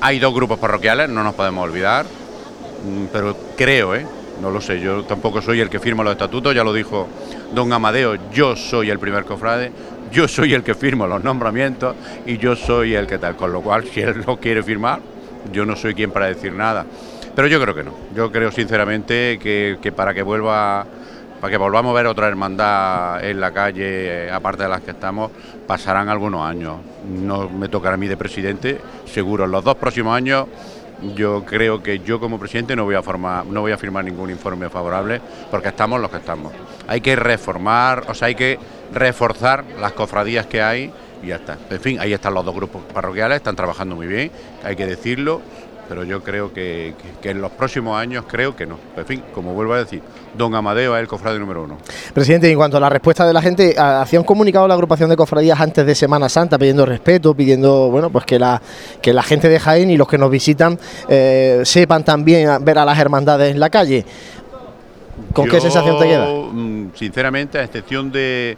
[0.00, 4.06] Hay dos grupos parroquiales, no nos podemos olvidar, mm, pero creo, ¿eh?
[4.40, 7.06] no lo sé, yo tampoco soy el que firma los estatutos, ya lo dijo
[7.54, 9.70] don Amadeo, yo soy el primer cofrade,
[10.10, 11.94] yo soy el que firmo los nombramientos
[12.26, 15.00] y yo soy el que tal, con lo cual si él no quiere firmar,
[15.52, 16.86] yo no soy quien para decir nada.
[17.40, 17.92] Pero yo creo que no.
[18.14, 20.84] Yo creo sinceramente que, para que vuelva,
[21.40, 24.90] para que volvamos a ver otra hermandad en la calle, eh, aparte de las que
[24.90, 25.30] estamos,
[25.66, 26.80] pasarán algunos años.
[27.08, 29.46] No me tocará a mí de presidente, seguro.
[29.46, 30.48] En los dos próximos años
[31.16, 34.28] yo creo que yo como presidente no voy a formar, no voy a firmar ningún
[34.28, 36.52] informe favorable porque estamos los que estamos.
[36.88, 38.58] Hay que reformar, o sea, hay que
[38.92, 40.92] reforzar las cofradías que hay
[41.22, 41.56] y ya está.
[41.70, 44.30] En fin, ahí están los dos grupos parroquiales, están trabajando muy bien,
[44.62, 45.40] hay que decirlo
[45.90, 46.94] pero yo creo que,
[47.24, 48.78] en los próximos años creo que no.
[48.96, 50.00] En fin, como vuelvo a decir,
[50.38, 51.78] don Amadeo es el cofrade número uno.
[52.14, 55.16] Presidente, en cuanto a la respuesta de la gente, hacía un comunicado la agrupación de
[55.16, 58.62] cofradías antes de Semana Santa pidiendo respeto, pidiendo bueno pues que la,
[59.02, 62.84] que la gente de Jaén y los que nos visitan eh, sepan también ver a
[62.84, 64.06] las hermandades en la calle.
[65.32, 66.28] ¿Con qué sensación te queda?
[66.52, 68.56] Mm, sinceramente, a excepción de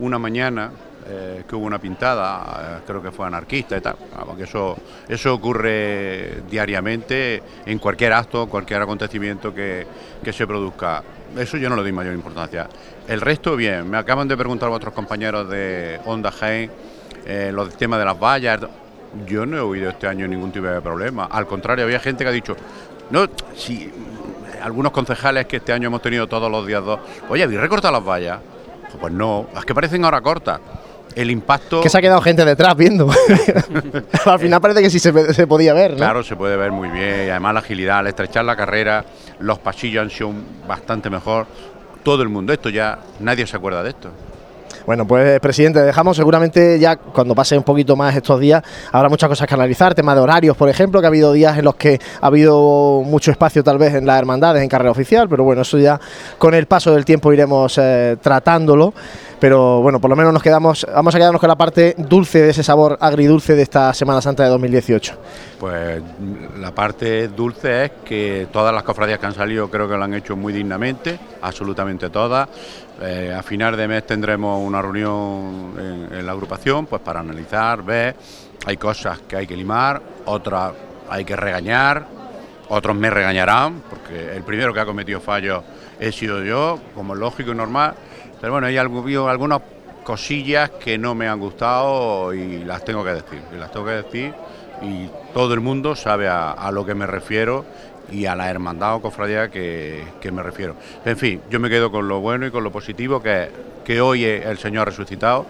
[0.00, 0.72] una mañana
[1.14, 4.74] eh, que hubo una pintada, eh, creo que fue anarquista y tal, porque eso,
[5.06, 9.86] eso ocurre diariamente en cualquier acto, cualquier acontecimiento que,
[10.32, 11.02] se produzca.
[11.36, 12.66] Eso yo no le doy mayor importancia.
[13.06, 16.70] El resto, bien, me acaban de preguntar otros compañeros de Onda Jaén
[17.26, 18.60] eh, los temas de las vallas.
[19.26, 21.26] Yo no he oído este año ningún tipo de problema.
[21.26, 22.56] Al contrario, había gente que ha dicho,
[23.10, 23.92] no, si
[24.62, 28.04] algunos concejales que este año hemos tenido todos los días dos, oye, ¿habéis recortado las
[28.06, 28.38] vallas?
[28.98, 30.60] Pues no, es que parecen ahora cortas
[31.14, 31.80] el impacto.
[31.80, 33.10] Que se ha quedado gente detrás viendo.
[34.24, 35.94] al final parece que sí se, podía ver.
[35.96, 37.26] Claro, se puede ver muy bien.
[37.26, 39.04] Y además la agilidad, al estrechar la carrera,
[39.40, 40.32] los pasillos han sido
[40.66, 41.46] bastante mejor.
[42.02, 44.10] Todo el mundo, esto ya, nadie se acuerda de esto.
[44.86, 49.28] Bueno, pues presidente, dejamos seguramente ya cuando pase un poquito más estos días, habrá muchas
[49.28, 52.00] cosas que analizar, tema de horarios, por ejemplo, que ha habido días en los que
[52.20, 55.78] ha habido mucho espacio tal vez en las hermandades, en carrera oficial, pero bueno, eso
[55.78, 56.00] ya
[56.36, 58.92] con el paso del tiempo iremos eh, tratándolo
[59.42, 62.50] pero bueno, por lo menos nos quedamos, vamos a quedarnos con la parte dulce de
[62.50, 65.18] ese sabor agridulce de esta Semana Santa de 2018.
[65.58, 66.00] Pues
[66.60, 70.14] la parte dulce es que todas las cofradías que han salido creo que lo han
[70.14, 72.48] hecho muy dignamente, absolutamente todas.
[73.00, 75.74] Eh, a final de mes tendremos una reunión
[76.12, 78.14] en, la agrupación pues para analizar, ver,
[78.64, 80.72] hay cosas que hay que limar, otras
[81.10, 82.06] hay que regañar,
[82.68, 85.64] otros me regañarán, porque el primero que ha cometido fallos
[85.98, 87.94] he sido yo, como es lógico y normal
[88.42, 89.60] pero bueno, hay algunas
[90.02, 93.40] cosillas que no me han gustado y las tengo que decir.
[93.54, 94.34] Y las tengo que decir
[94.82, 97.64] y todo el mundo sabe a, lo que me refiero
[98.10, 100.02] y a la hermandad o cofradía que,
[100.32, 100.74] me refiero.
[101.04, 103.48] En fin, yo me quedo con lo bueno y con lo positivo que,
[103.84, 105.46] que hoy el Señor ha resucitado,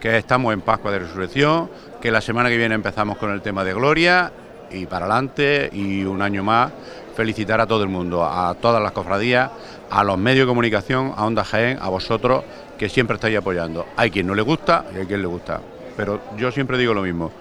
[0.00, 1.68] que estamos en Pascua de Resurrección,
[2.00, 4.30] que la semana que viene empezamos con el tema de Gloria
[4.70, 6.70] y para adelante y un año más
[7.16, 9.50] felicitar a todo el mundo, a todas las cofradías,
[9.90, 12.44] a los medios de comunicación, a Onda Jaén, a vosotros
[12.78, 13.86] que siempre estáis apoyando.
[13.96, 15.60] Hay quien no le gusta y hay quien le gusta,
[15.96, 17.32] pero yo siempre digo lo mismo.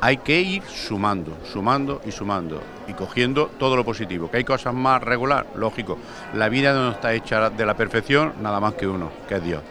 [0.00, 4.30] Hay que ir sumando, sumando y sumando y cogiendo todo lo positivo.
[4.30, 5.96] Que hay cosas más regular, lógico.
[6.34, 9.62] La vida no está hecha de la perfección, nada más que uno, que es Dios.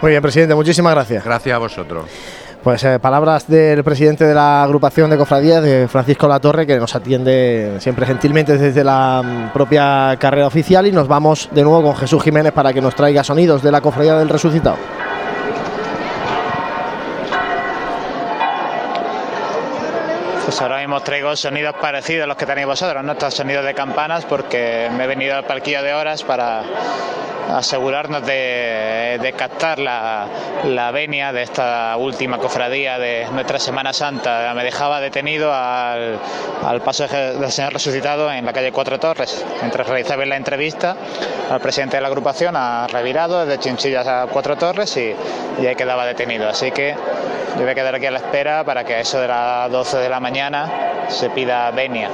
[0.00, 1.22] Muy bien, presidente, muchísimas gracias.
[1.22, 2.06] Gracias a vosotros.
[2.66, 6.96] Pues eh, palabras del presidente de la agrupación de cofradías, de Francisco Latorre, que nos
[6.96, 11.94] atiende siempre gentilmente desde la mm, propia carrera oficial y nos vamos de nuevo con
[11.94, 14.78] Jesús Jiménez para que nos traiga sonidos de la cofradía del resucitado.
[20.46, 23.74] Pues ahora mismo traigo sonidos parecidos a los que tenéis vosotros, no estos sonidos de
[23.74, 26.62] campanas, porque me he venido al palquillo de horas para
[27.52, 30.28] asegurarnos de, captar la,
[30.92, 34.52] venia de esta última cofradía de nuestra Semana Santa.
[34.54, 36.20] Me dejaba detenido al,
[36.84, 39.44] paso del Señor resucitado en la calle Cuatro Torres.
[39.62, 40.94] Mientras realizaba la entrevista,
[41.50, 45.12] al presidente de la agrupación ha revirado desde Chinchillas a Cuatro Torres y,
[45.60, 46.48] y ahí quedaba detenido.
[46.48, 46.94] Así que
[47.56, 49.96] yo voy a quedar aquí a la espera para que a eso de las 12
[49.96, 50.35] de la mañana
[51.08, 52.10] se pida venia.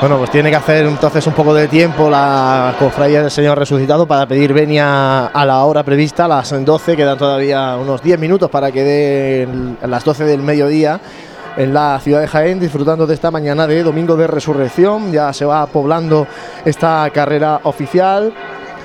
[0.00, 4.06] Bueno, pues tiene que hacer entonces un poco de tiempo la cofradía del Señor Resucitado
[4.06, 8.70] para pedir venia a la hora prevista, las 12, quedan todavía unos 10 minutos para
[8.70, 11.00] que den las 12 del mediodía
[11.56, 15.10] en la ciudad de Jaén, disfrutando de esta mañana de Domingo de Resurrección.
[15.10, 16.28] Ya se va poblando
[16.64, 18.32] esta carrera oficial,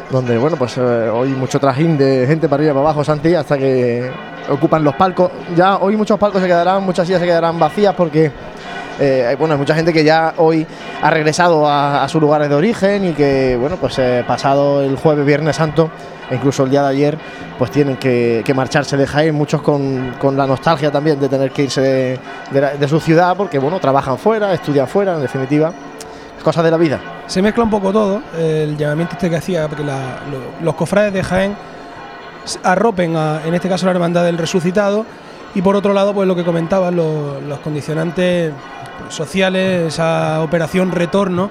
[0.09, 3.55] donde, bueno, pues eh, hoy mucho trajín de gente para arriba y abajo, Santi, hasta
[3.57, 4.09] que
[4.49, 5.32] ocupan los palcos.
[5.56, 8.32] Ya hoy muchos palcos se quedarán, muchas sillas se quedarán vacías porque
[8.99, 10.65] eh, bueno, hay mucha gente que ya hoy
[11.02, 15.26] ha regresado a, sus lugares de origen y que, bueno, pues eh, pasado el jueves,
[15.26, 15.91] Viernes Santo,
[16.30, 17.18] e incluso el día de ayer,
[17.60, 22.19] pues tienen que, marcharse de Jaén, muchos con, la nostalgia también de tener que irse
[22.52, 25.72] de, su ciudad, porque, bueno, trabajan fuera, estudian fuera, en definitiva,
[26.44, 26.99] cosas de la vida.
[27.28, 29.84] Se mezcla un poco todo, el llamamiento este que hacía, porque
[30.61, 31.56] los cofrades de Jaén
[32.64, 35.06] arropen, a, en este caso, la hermandad del resucitado,
[35.56, 38.53] y por otro lado, pues lo que comentaban, los condicionantes
[39.10, 41.49] sociales, esa operación retorno,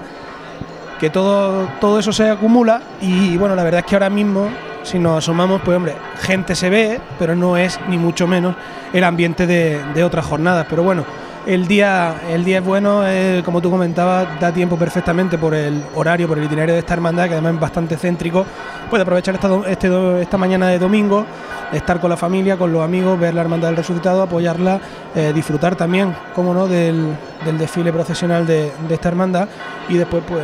[0.99, 4.49] que todo, todo eso se acumula y bueno, la verdad es que ahora mismo,
[4.83, 8.55] si nos asomamos, pues hombre, gente se ve, pero no es ni mucho menos
[8.93, 10.65] el ambiente de, otras jornadas.
[10.69, 11.05] Pero bueno,
[11.47, 15.81] el día, el día es bueno, eh, como tú comentabas, da tiempo perfectamente por el
[15.95, 18.45] horario, por el itinerario de esta hermandad, que además es bastante céntrico.
[18.89, 21.25] Puede aprovechar esta, este, mañana de domingo
[21.71, 24.81] estar con la familia, con los amigos, ver la Hermandad del Resucitado, apoyarla,
[25.15, 27.15] eh, disfrutar también, como no, del,
[27.57, 29.47] desfile procesional de, esta hermandad
[29.87, 30.43] y después pues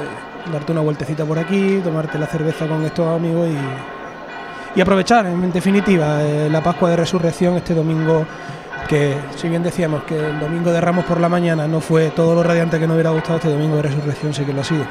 [0.52, 5.52] darte una vueltecita por aquí, tomarte la cerveza con estos amigos y, y aprovechar, en
[5.52, 8.26] definitiva, eh, la Pascua de Resurrección este domingo
[8.88, 12.36] que si bien decíamos que el domingo de Ramos por la mañana no fue todo
[12.36, 14.86] lo radiante que nos hubiera gustado, este domingo de resurrección sí que lo ha sido.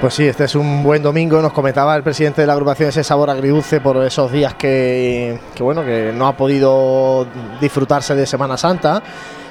[0.00, 1.42] Pues sí, este es un buen domingo.
[1.42, 5.84] Nos comentaba el presidente de la agrupación ese sabor agridulce por esos días que, bueno,
[5.84, 7.26] que no ha podido
[7.60, 9.02] disfrutarse de Semana Santa.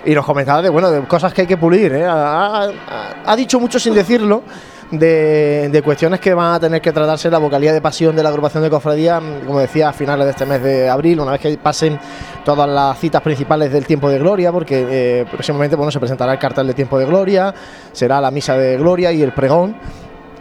[0.06, 1.94] Y nos comentaba de, bueno, de cosas que hay que pulir.
[1.94, 2.06] ¿eh?
[2.08, 4.44] ha dicho mucho sin decirlo
[4.92, 8.64] de, cuestiones que van a tener que tratarse la vocalía de pasión de la agrupación
[8.64, 12.00] de cofradía, como decía, a finales de este mes de abril, una vez que pasen
[12.44, 16.40] todas las citas principales del tiempo de gloria, porque eh, próximamente bueno, se presentará el
[16.40, 17.54] cartel de tiempo de gloria,
[17.92, 19.76] será la misa de gloria y el pregón.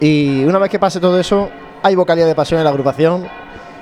[0.01, 1.51] Y una vez que pase todo eso,
[1.83, 3.27] hay vocalía de pasión en la agrupación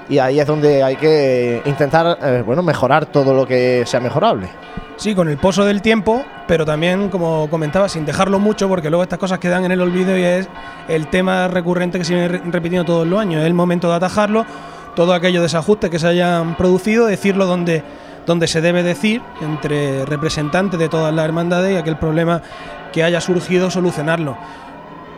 [0.09, 4.49] y ahí es donde hay que intentar eh, bueno, mejorar todo lo que sea mejorable.
[4.97, 9.03] Sí, con el pozo del tiempo, pero también, como comentaba, sin dejarlo mucho, porque luego
[9.03, 10.49] estas cosas quedan en el olvido y es
[10.89, 13.43] el tema recurrente que se viene repitiendo todos los años.
[13.43, 14.47] Es el momento de atajarlo,
[14.95, 17.83] todo aquello desajustes que se hayan producido, decirlo donde,
[18.25, 22.41] donde se debe decir, entre representantes de todas las hermandades y aquel problema
[22.91, 24.39] que haya surgido, solucionarlo.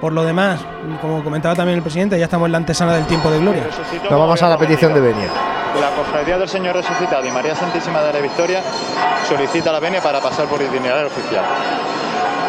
[0.01, 0.61] Por lo demás,
[1.01, 3.65] como comentaba también el presidente, ya estamos en la antesala del tiempo de gloria.
[4.09, 5.29] Nos vamos a la petición de venia.
[5.81, 8.63] La Cofradía del Señor Resucitado y María Santísima de la Victoria
[9.29, 11.45] solicita la venia para pasar por itinerario oficial.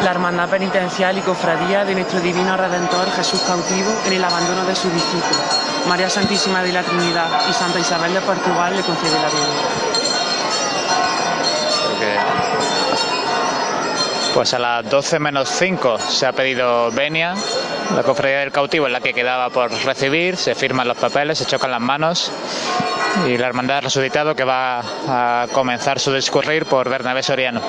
[0.04, 4.74] La Hermandad Penitencial y Cofradía de nuestro Divino Redentor Jesús cautivo en el abandono de
[4.74, 5.40] su discípulo.
[5.88, 9.60] María Santísima de la Trinidad y Santa Isabel de Portugal le concede la venia.
[14.34, 17.34] Pues a las 12 menos 5 se ha pedido venia,
[17.94, 21.46] la cofradía del cautivo es la que quedaba por recibir, se firman los papeles, se
[21.46, 22.30] chocan las manos
[23.26, 27.60] y la hermandad del resucitado que va a comenzar su discurrir por Bernabé Soriano.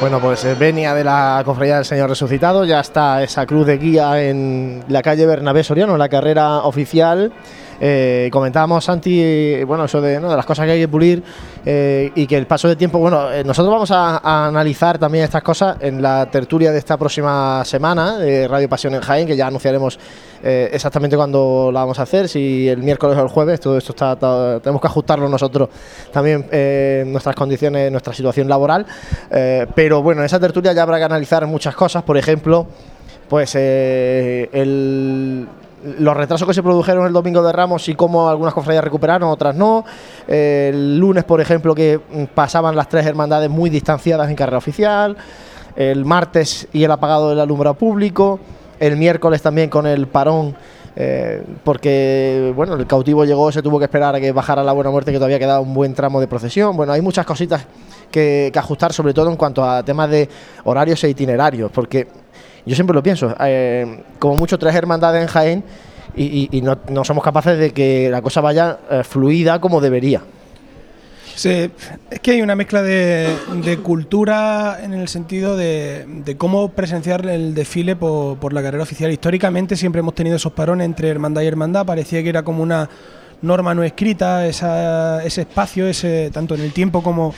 [0.00, 3.78] Bueno, pues eh, venia de la Cofradía del Señor Resucitado, ya está esa cruz de
[3.78, 7.32] guía en la calle Bernabé Soriano, en la carrera oficial.
[7.80, 11.22] Eh, comentábamos, Santi, bueno, eso de, las cosas que hay que pulir
[11.64, 15.42] eh, y que el paso de tiempo, bueno, eh, nosotros vamos a, analizar también estas
[15.42, 19.46] cosas en la tertulia de esta próxima semana de Radio Pasión en Jaén, que ya
[19.46, 19.98] anunciaremos
[20.40, 24.60] exactamente cuándo la vamos a hacer, si el miércoles o el jueves, todo esto está,
[24.60, 25.68] tenemos que ajustarlo nosotros
[26.12, 26.46] también
[27.10, 28.86] nuestras condiciones, nuestra situación laboral,
[29.74, 32.68] pero bueno, en esa tertulia ya habrá que analizar muchas cosas, por ejemplo,
[33.28, 35.48] pues el
[35.98, 39.54] los retrasos que se produjeron el domingo de Ramos y cómo algunas cofradías recuperaron, otras
[39.54, 39.84] no.
[40.26, 42.00] el lunes, por ejemplo, que
[42.34, 45.16] pasaban las tres hermandades muy distanciadas en carrera oficial.
[45.76, 48.40] El martes y el apagado del alumbrado público.
[48.80, 50.56] El miércoles también con el parón.
[51.00, 54.90] Eh, porque bueno, el cautivo llegó, se tuvo que esperar a que bajara la buena
[54.90, 56.76] muerte, que todavía quedaba un buen tramo de procesión.
[56.76, 57.64] Bueno, hay muchas cositas
[58.10, 60.28] que, que ajustar, sobre todo en cuanto a temas de
[60.64, 62.08] horarios e itinerarios, porque
[62.66, 65.64] yo siempre lo pienso, eh, como mucho tres hermandades en Jaén
[66.16, 70.22] y, no, somos capaces de que la cosa vaya eh, fluida como debería.
[71.38, 71.70] Sí,
[72.10, 77.94] es que hay una mezcla de, cultura en el sentido de, cómo presenciar el desfile
[77.94, 79.12] por, la carrera oficial.
[79.12, 82.90] Históricamente siempre hemos tenido esos parones entre hermandad y hermandad, parecía que era como una
[83.40, 87.32] norma no escrita, ese espacio, ese tanto en el tiempo como,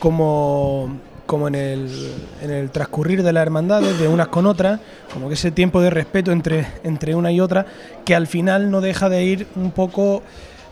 [0.00, 4.80] como como en el, en el transcurrir de las hermandades, de unas con otras,
[5.12, 7.66] como que ese tiempo de respeto entre, entre una y otra,
[8.04, 10.22] que al final no deja de ir un poco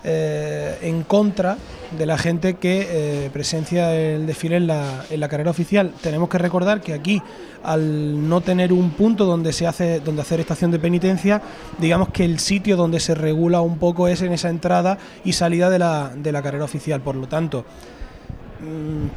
[0.05, 1.57] eh, en contra
[1.97, 5.93] de la gente que eh, presencia el desfile en la, en la carrera oficial.
[6.03, 7.23] Tenemos que recordar que aquí,
[7.63, 11.41] al no tener un punto donde se hace, donde hacer estación de penitencia,
[11.79, 15.71] digamos que el sitio donde se regula un poco es en esa entrada y salida
[15.71, 17.01] de la, de la carrera oficial.
[17.01, 17.65] Por lo tanto,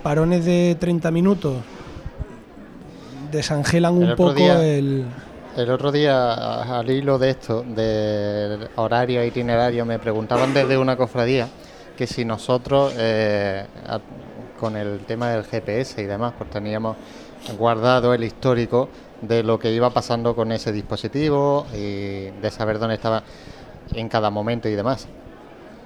[0.04, 1.58] parones de 30 minutos
[3.32, 5.06] desangelan un El poco día- el.
[5.58, 6.34] El otro día,
[6.80, 11.48] al hilo de esto, de horario e itinerario, me preguntaban desde una cofradía
[11.96, 14.02] que si nosotros, eh, a-
[14.60, 16.98] con el tema del GPS y demás, pues teníamos
[17.58, 18.90] guardado el histórico
[19.22, 23.24] de lo que iba pasando con ese dispositivo y de saber dónde estaba
[23.94, 25.08] en cada momento y demás.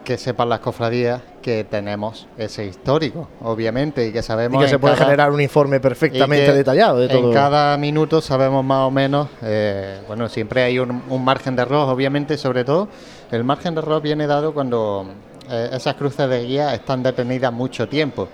[0.03, 4.61] Que sepan las cofradías que tenemos ese histórico, obviamente, y que sabemos.
[4.61, 7.27] Y que se puede cada- generar un informe perfectamente detallado de todo.
[7.27, 11.61] En cada minuto sabemos más o menos, eh, bueno, siempre hay un, un margen de
[11.61, 12.88] error, obviamente, sobre todo
[13.31, 15.05] el margen de error viene dado cuando
[15.49, 18.27] eh, esas cruces de guía están detenidas mucho tiempo,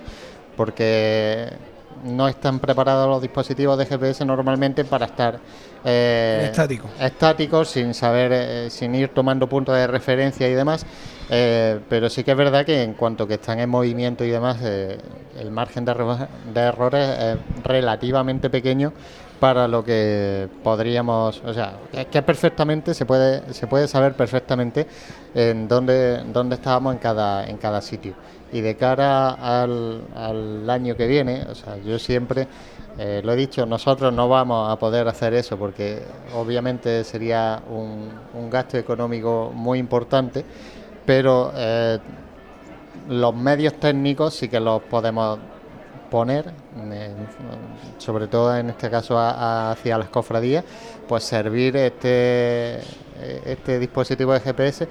[0.56, 1.48] porque
[2.04, 5.38] no están preparados los dispositivos de GPS normalmente para estar
[5.84, 6.88] eh, Estático.
[7.00, 10.84] estáticos, sin saber, eh, sin ir tomando puntos de referencia y demás.
[11.30, 14.58] eh, pero sí que es verdad que en cuanto que están en movimiento y demás,
[14.62, 14.98] eh,
[15.38, 18.92] el margen de errores es relativamente pequeño
[19.40, 21.78] para lo que podríamos, o sea,
[22.10, 24.86] que perfectamente se puede se puede saber perfectamente
[25.34, 28.14] en dónde dónde estábamos en cada en cada sitio.
[28.52, 32.46] Y de cara al, al año que viene, o sea, yo siempre
[32.98, 36.02] eh, lo he dicho, nosotros no vamos a poder hacer eso porque
[36.34, 40.44] obviamente sería un, un gasto económico muy importante,
[41.04, 41.98] pero eh,
[43.08, 45.38] los medios técnicos sí que los podemos
[46.10, 46.52] poner,
[47.98, 50.64] sobre todo en este caso hacia las cofradías,
[51.08, 52.78] pues servir este,
[53.44, 54.88] este dispositivo de GPS,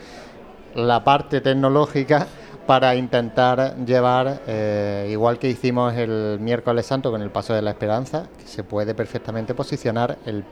[0.76, 2.28] la parte tecnológica
[2.68, 7.72] para intentar llevar, eh, igual que hicimos el miércoles santo con el Paso de la
[7.72, 10.44] Esperanza, que se puede perfectamente posicionar el-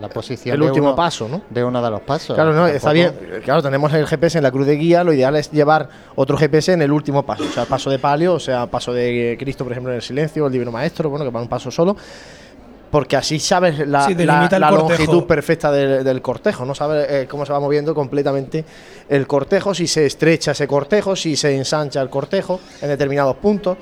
[0.00, 1.42] la posición El de último uno- paso, ¿no?
[1.50, 2.34] de uno de los pasos.
[2.34, 3.12] Claro, no, está bien.
[3.12, 5.04] Tampoco- Claro, tenemos el GPS en la cruz de guía.
[5.04, 7.44] Lo ideal es llevar otro GPS en el último paso.
[7.44, 10.46] O sea, paso de palio, o sea, paso de Cristo, por ejemplo, en el silencio,
[10.46, 11.96] el Divino Maestro, bueno, que va un paso solo.
[12.90, 16.74] Porque así sabes la, Sí, longitud perfecta del, del cortejo, ¿no?
[16.74, 18.64] Sabes eh, cómo se va moviendo completamente
[19.08, 23.76] el cortejo, si se estrecha ese cortejo, si se ensancha el cortejo en determinados puntos.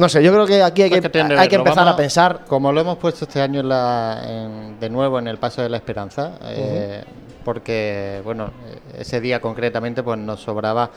[0.00, 0.96] No sé, yo creo que aquí hay que,
[1.42, 2.40] hay que empezar Vamos a pensar.
[2.48, 5.68] Como lo hemos puesto este año en la- en- de nuevo en el Paso de
[5.68, 7.04] la Esperanza, eh,
[7.44, 8.50] porque, bueno,
[8.96, 10.90] ese día concretamente pues nos sobraba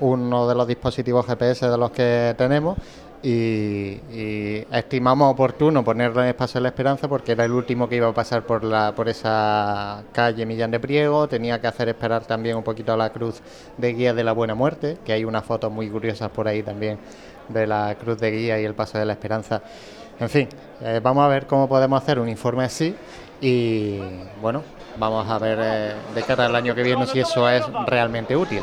[0.00, 2.76] uno de los dispositivos GPS de los que tenemos
[3.22, 7.88] y, y estimamos oportuno ponerlo en el Paso de la Esperanza porque era el último
[7.88, 11.88] que iba a pasar por, la, por esa calle Millán de Priego, tenía que hacer
[11.90, 13.40] esperar también un poquito a la cruz
[13.76, 16.98] de guía de la Buena Muerte, que hay unas fotos muy curiosas por ahí también
[17.48, 19.62] de la cruz de guía y el Paso de la Esperanza.
[20.20, 20.48] En fin,
[20.82, 22.94] eh, vamos a ver cómo podemos hacer un informe así
[23.40, 24.00] y
[24.40, 24.62] bueno,
[24.96, 28.62] vamos a ver eh, de cara al año que viene si eso es realmente útil.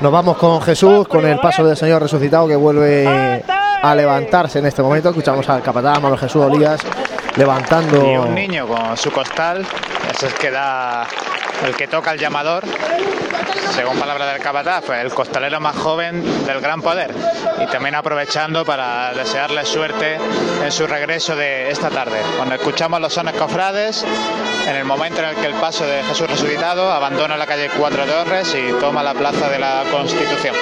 [0.00, 3.42] Nos vamos con Jesús, con el paso del Señor resucitado que vuelve
[3.82, 5.08] a levantarse en este momento.
[5.08, 6.80] Escuchamos al capataz Manuel Jesús Olías
[7.36, 8.04] levantando.
[8.04, 9.66] Y un niño con su costal,
[10.10, 11.06] ese es que da
[11.64, 12.64] el que toca el llamador,
[13.74, 17.14] según palabras del capataz, pues el costalero más joven del gran poder.
[17.60, 20.18] Y también aprovechando para desearle suerte
[20.62, 22.20] en su regreso de esta tarde.
[22.36, 24.04] Cuando escuchamos los sones cofrades,
[24.66, 28.04] en el momento en el que el paso de Jesús resucitado abandona la calle Cuatro
[28.04, 30.54] Torres y toma la plaza de la Constitución.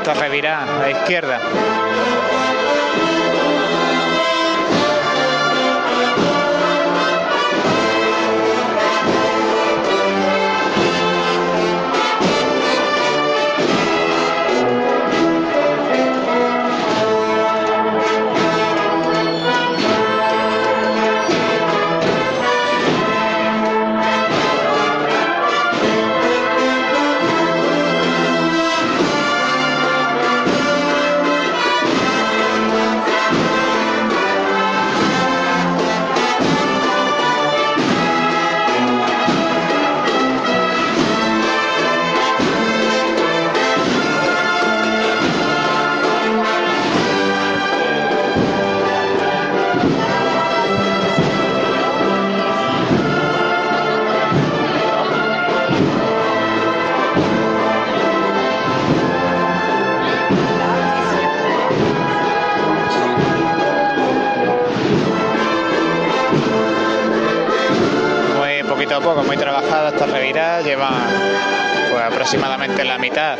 [0.00, 1.69] Comenzando esta revirá a la izquierda.
[69.14, 70.90] Poco, muy trabajada esta revirada, lleva
[71.90, 73.36] pues, aproximadamente la mitad.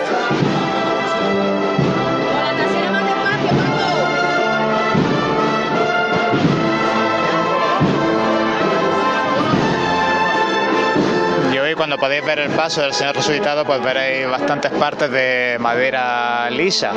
[11.81, 16.93] Cuando podéis ver el paso del Señor resucitado, pues veréis bastantes partes de madera lisa.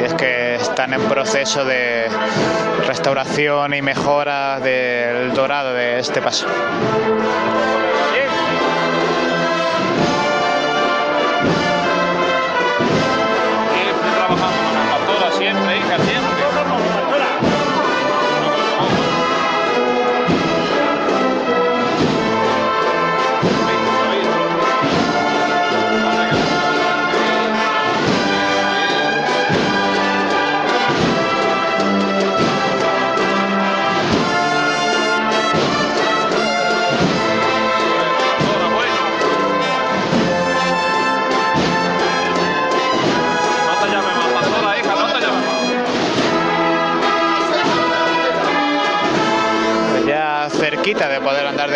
[0.00, 2.08] Y es que están en proceso de
[2.86, 6.46] restauración y mejora del dorado de este paso.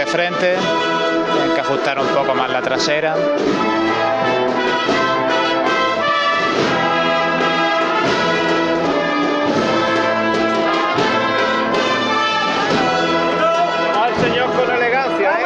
[0.05, 0.57] De frente,
[1.33, 3.15] tienen que ajustar un poco más la trasera.
[14.03, 15.43] Al Señor con elegancia, ¿eh?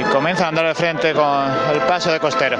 [0.00, 2.58] Y comienza a andar de frente con el paso de costero.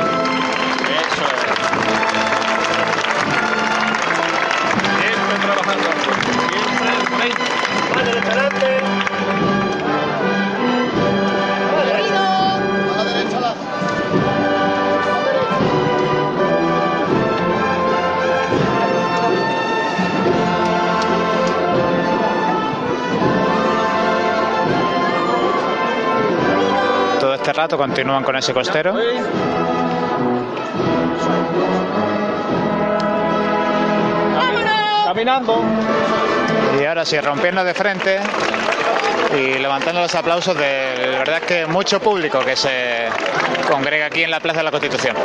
[27.51, 28.95] Este rato continúan con ese costero.
[35.05, 35.61] Caminando.
[36.81, 38.21] Y ahora sí, rompiendo de frente
[39.37, 43.09] y levantando los aplausos de la verdad es que mucho público que se
[43.69, 45.17] congrega aquí en la Plaza de la Constitución.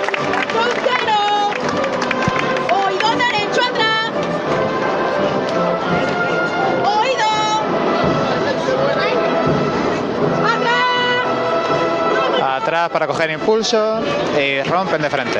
[12.85, 13.99] Atrás para coger impulso
[14.39, 15.39] y rompen de frente.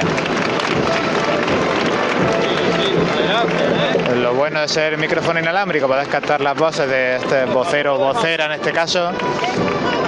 [4.16, 8.46] Lo bueno de ser micrófono inalámbrico, podés captar las voces de este vocero o vocera
[8.46, 9.12] en este caso,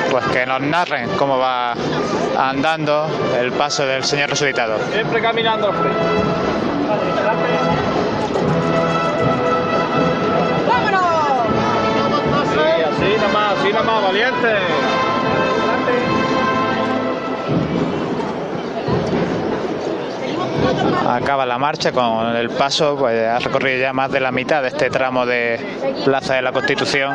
[0.10, 1.76] pues que nos narren cómo va
[2.38, 3.08] andando
[3.40, 4.80] el paso del Señor resucitado.
[4.92, 6.00] Siempre caminando al frente.
[12.54, 14.87] Sí, así nomás, así nomás, valiente.
[21.08, 24.70] Acaba la marcha con el paso, pues ha recorrido ya más de la mitad de
[24.70, 25.60] este tramo de
[26.04, 27.14] Plaza de la Constitución.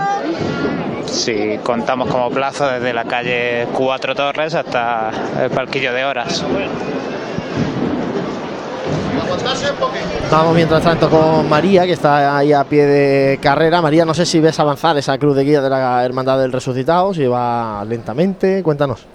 [1.06, 5.10] Si contamos como plaza desde la calle Cuatro Torres hasta
[5.42, 6.44] el Palquillo de Horas.
[10.24, 13.82] Estamos mientras tanto con María, que está ahí a pie de carrera.
[13.82, 17.12] María, no sé si ves avanzar esa cruz de guía de la Hermandad del Resucitado,
[17.12, 19.06] si va lentamente, cuéntanos.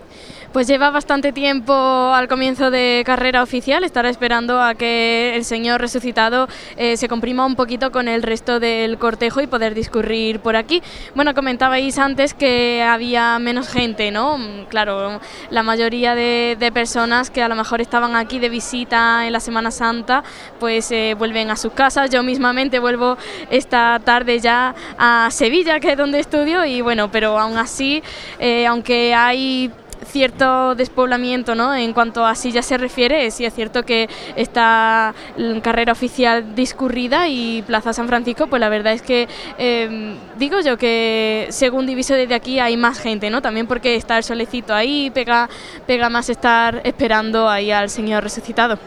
[0.58, 5.80] Pues lleva bastante tiempo al comienzo de carrera oficial, estará esperando a que el Señor
[5.80, 6.48] resucitado
[6.78, 10.82] eh, se comprima un poquito con el resto del cortejo y poder discurrir por aquí.
[11.14, 14.40] Bueno, comentabais antes que había menos gente, ¿no?
[14.40, 15.22] Mm, Claro,
[15.52, 19.70] la mayoría de, personas que a lo mejor estaban aquí de visita en la Semana
[19.70, 20.24] Santa,
[20.60, 22.10] pues eh, vuelven a sus casas.
[22.10, 23.16] Yo mismamente vuelvo
[23.52, 28.02] esta tarde ya a Sevilla, que es donde estudio, y bueno, pero aún así,
[28.40, 29.72] eh, aunque hay
[30.18, 31.76] cierto despoblamiento ¿no?
[31.76, 37.28] en cuanto a sillas se refiere, sí es cierto que esta mm, carrera oficial discurrida
[37.28, 39.28] y Plaza San Francisco, pues la verdad es que
[39.60, 43.44] eh, digo yo que según diviso desde aquí hay más gente, ¿no?
[43.44, 45.50] También porque está el solecito ahí, pega,
[45.86, 48.80] pega más estar esperando ahí al Señor resucitado.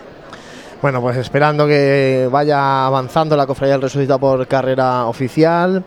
[0.83, 5.85] Bueno, pues esperando que vaya avanzando la cofradía del Resucitado por carrera oficial.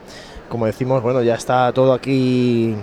[0.48, 2.76] Como decimos, bueno, ya está todo aquí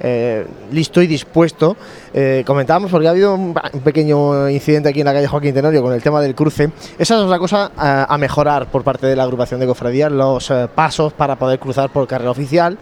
[0.00, 1.76] eh, listo y dispuesto.
[2.12, 3.54] Eh, comentábamos porque ha habido un,
[3.84, 6.70] pequeño incidente aquí en la calle Joaquín Tenorio con el tema del cruce.
[6.98, 10.50] Esa es otra cosa a, a mejorar por parte de la agrupación de cofradías, los
[10.50, 12.78] eh, pasos para poder cruzar por carrera oficial.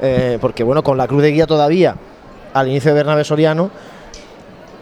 [0.00, 1.96] eh, porque bueno, con la cruz de guía todavía
[2.54, 3.70] al inicio de Bernabé Soriano,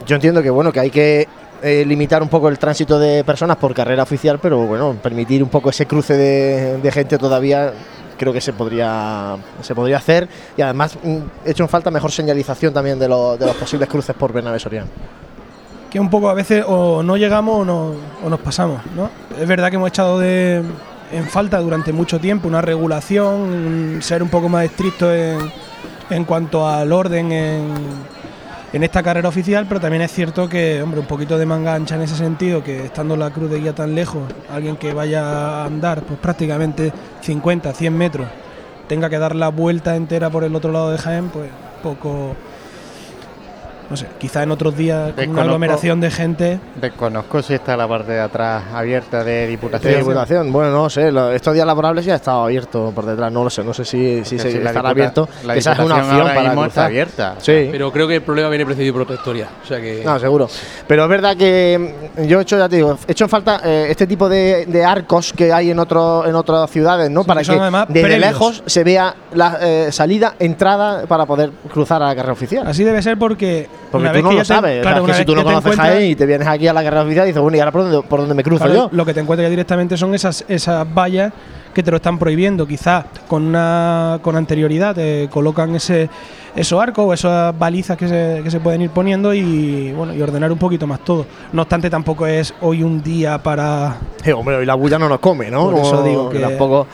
[0.06, 1.28] yo entiendo que bueno, que hay que
[1.62, 5.48] eh, limitar un poco el tránsito de personas por carrera oficial, pero bueno, permitir un
[5.48, 7.72] poco ese cruce de, gente todavía
[8.16, 11.16] creo que se podría se podría hacer y además mm,
[11.46, 14.58] he hecho en falta mejor señalización también de, lo- de los posibles cruces por Bernabé
[14.58, 14.88] Soriano.
[15.90, 17.92] que un poco a veces o no llegamos o, no-
[18.24, 19.08] o nos pasamos, ¿no?
[19.40, 20.62] Es verdad que hemos echado de,
[21.12, 25.38] en falta durante mucho tiempo una regulación, ser un poco más estricto en,
[26.10, 27.68] en cuanto al orden en,
[28.72, 31.94] en esta carrera oficial, pero también es cierto que, hombre, un poquito de manga ancha
[31.94, 34.22] en ese sentido, que estando la cruz de guía tan lejos,
[34.52, 36.92] alguien que vaya a andar pues prácticamente
[37.22, 38.28] 50, 100 metros,
[38.88, 41.50] tenga que dar la vuelta entera por el otro lado de Jaén, pues
[41.82, 42.34] poco...
[43.90, 47.88] No sé, quizá en otros días con una aglomeración de gente Desconozco si está la
[47.88, 49.92] parte de atrás abierta de Diputación.
[49.94, 53.32] De Diputación, bueno, no sé, lo- estos días laborables ya ha estado abierto por detrás,
[53.32, 55.78] no lo sé, no sé si, si se si estará diputa- abierto, la esa es
[55.78, 57.34] una opción ahora para mismo está abierta.
[57.38, 57.68] Sí.
[57.72, 59.48] Pero creo que el problema viene precedido por otra historia.
[59.64, 60.02] O sea que.
[60.04, 60.48] No, seguro.
[60.86, 63.60] Pero es verdad que mm, yo he hecho, ya te digo, he hecho en falta
[63.64, 67.24] eh, este tipo de, de arcos que hay en otro, en otras ciudades, ¿no?
[67.24, 67.54] para que que
[67.88, 68.18] desde previos.
[68.20, 72.66] lejos se vea la eh, salida, entrada para poder cruzar a la carrera oficial.
[72.66, 73.77] Así debe ser porque.
[73.90, 74.82] Porque tú no lo sabes.
[74.82, 77.26] claro, que si tú no conoces Jaén y te vienes aquí a la carrera oficial
[77.26, 78.96] y dices, bueno, ¿y ahora por dónde, por dónde me cruzo Claro, yo?
[78.96, 81.32] Lo que te encuentras ya directamente son esas, esas vallas
[81.74, 82.66] que te lo están prohibiendo.
[82.66, 86.08] Quizás con una con anterioridad te colocan ese
[86.56, 90.20] esos arcos o esas balizas que se, que se pueden ir poniendo y bueno y
[90.20, 91.24] ordenar un poquito más todo.
[91.52, 93.96] No obstante, tampoco es hoy un día para.
[94.24, 95.70] Eh, hombre, hoy la bulla no nos come, ¿no?
[95.70, 96.86] Por eso digo que- Tampoco.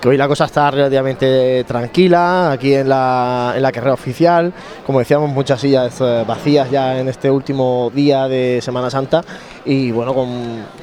[0.00, 4.50] Que hoy la cosa está relativamente tranquila aquí en la, en la carrera oficial.
[4.86, 9.22] Como decíamos, muchas sillas eh, vacías ya en este último día de Semana Santa.
[9.66, 10.80] Y bueno, con.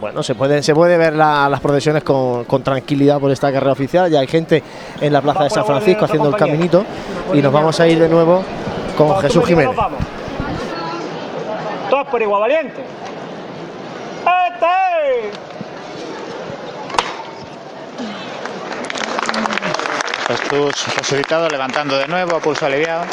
[0.00, 3.72] Bueno, se puede, se puede ver la- las procesiones con, con tranquilidad por esta carrera
[3.72, 4.10] oficial.
[4.10, 4.62] Ya hay gente
[5.00, 6.84] en la plaza de San Francisco haciendo el caminito.
[7.32, 8.44] Y nos vamos a ir de nuevo
[8.98, 9.74] con Jesús Jiménez.
[11.88, 12.84] Todos por igual valiente.
[14.52, 15.47] ¡Este!
[20.28, 23.04] Jesús resucitado, levantando de nuevo, a pulso aliviado.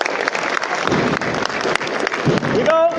[2.54, 2.90] ¡Cuidado!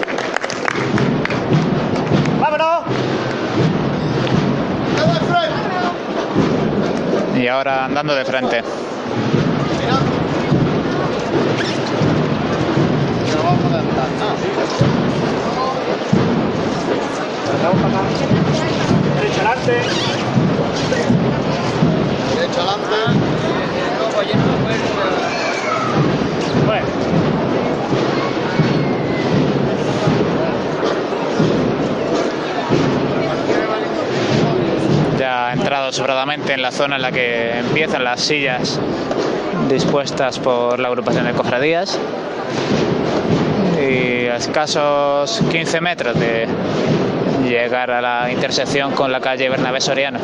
[2.41, 2.85] ¡Vámonos!
[7.37, 8.63] Y ahora andando de frente.
[19.17, 19.73] Derecha adelante.
[22.35, 23.26] Derecha adelante.
[35.19, 38.81] Ya ha entrado sobradamente en la zona en la que empiezan las sillas
[39.69, 41.99] dispuestas por la agrupación de cofradías.
[43.79, 46.47] Y a escasos 15 metros de
[47.45, 50.21] llegar a la intersección con la calle Bernabé Soriano.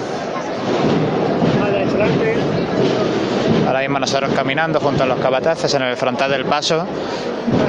[3.83, 6.87] Mismo nosotros caminando junto a los capataces en el frontal del paso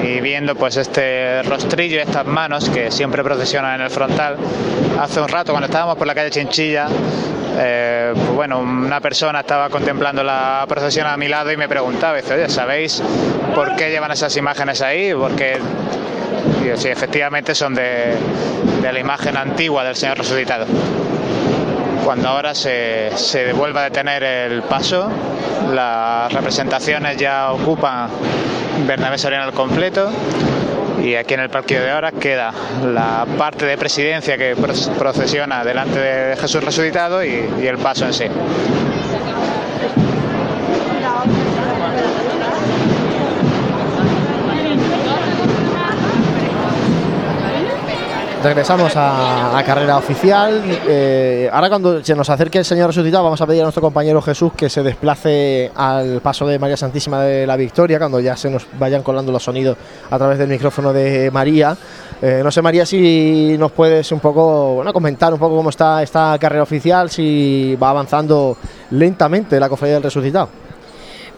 [0.04, 4.38] y viendo pues este rostrillo estas manos que siempre procesionan en el frontal.
[5.02, 6.86] Hace un rato cuando estábamos por la calle Chinchilla,
[7.58, 12.18] eh, pues bueno, una persona estaba contemplando la procesión a mi lado y me preguntaba,
[12.18, 13.02] dice, oye, ¿sabéis
[13.56, 15.16] por qué llevan esas imágenes ahí?
[15.16, 15.58] Porque
[16.76, 18.14] sí, efectivamente son de,
[18.84, 20.68] de la imagen antigua del Señor resucitado
[22.04, 23.52] cuando ahora se, se
[23.82, 25.10] a detener el paso,
[25.74, 28.10] las representaciones ya ocupan
[28.88, 30.10] Bernabé Soriano al completo
[31.02, 32.52] y aquí en el parquillo de horas queda
[32.94, 38.06] la parte de presidencia que pro- procesiona delante de Jesús resucitado y, y el paso
[38.06, 38.26] en sí.
[48.44, 50.62] Regresamos a la carrera oficial.
[50.86, 54.22] Eh, ahora cuando se nos acerque el Señor resucitado vamos a pedir a nuestro compañero
[54.22, 58.50] Jesús que se desplace al paso de María Santísima de la Victoria cuando ya se
[58.50, 59.78] nos vayan colando los sonidos
[60.10, 61.78] a través del micrófono de María.
[62.22, 66.04] Eh, no sé María si nos puedes un poco bueno, comentar un poco cómo está
[66.04, 68.58] esta carrera oficial, si va avanzando
[68.92, 70.63] lentamente la cofradía del resucitado.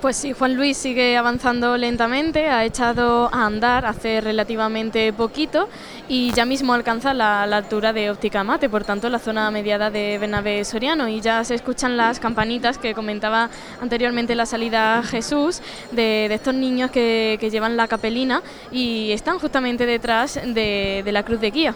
[0.05, 5.67] Pues sí, Juan Luis sigue avanzando lentamente, ha echado a andar hace relativamente poquito
[6.07, 10.19] y ya mismo alcanza la, altura de Óptica Mate, por tanto la zona mediada de
[10.19, 13.49] Bernabé Soriano y ya se escuchan las campanitas que comentaba
[13.81, 20.35] anteriormente la salida Jesús de, estos niños que, llevan la capelina y están justamente detrás
[20.35, 21.75] de, de la cruz de guía.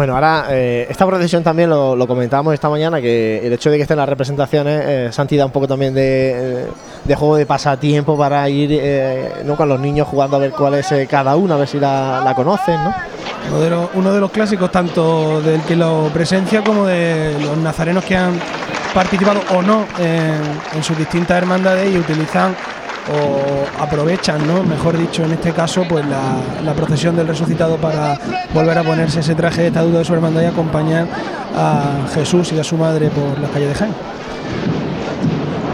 [0.00, 3.76] Bueno, ahora eh, esta procesión también lo, lo comentábamos esta mañana, que el hecho de
[3.76, 6.64] que estén las representaciones, eh, Santi da un poco también de,
[7.06, 9.56] eh, juego de pasatiempo para ir eh, ¿no?
[9.56, 12.34] con los niños jugando a ver cuál es cada una, a ver si la, la
[12.34, 12.94] conocen, ¿no?
[13.92, 18.40] Uno de, los, clásicos tanto del que lo presencia como de los nazarenos que han
[18.94, 22.56] participado o no en sus distintas hermandades y utilizan
[23.10, 24.62] o aprovechan, ¿no?
[24.62, 28.18] mejor dicho, en este caso, pues la, procesión del resucitado para
[28.54, 31.06] volver a ponerse ese traje de estatuto de su hermandad y acompañar
[31.56, 33.94] a Jesús y a su madre por las calles de Jaén.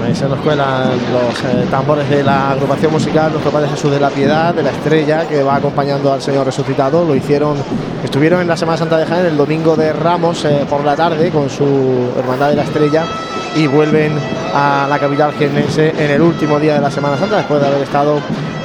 [0.05, 3.99] Ahí se nos cuelan los eh, tambores de la agrupación musical Nuestro Padre Jesús de
[3.99, 7.05] la Piedad, de la Estrella, que va acompañando al Señor resucitado.
[7.05, 7.57] Lo hicieron,
[8.05, 11.31] estuvieron en la Semana Santa de Jaén el domingo de Ramos eh, por la tarde
[11.31, 13.05] con su Hermandad de la Estrella
[13.57, 14.13] y vuelven
[14.55, 17.83] a la capital jiennense en el último día de la Semana Santa, después de haber
[17.83, 18.21] estado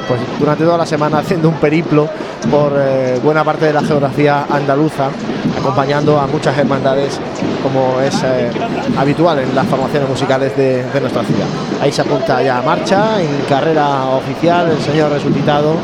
[0.06, 2.08] pues, durante toda la semana haciendo un periplo
[2.50, 5.08] por eh, buena parte de la geografía andaluza,
[5.58, 7.18] acompañando a muchas hermandades
[7.62, 8.50] como es eh,
[8.98, 11.46] habitual en las formaciones musicales de, de nuestra ciudad.
[11.80, 15.76] Ahí se apunta ya a marcha, en carrera oficial, el Señor resucitado.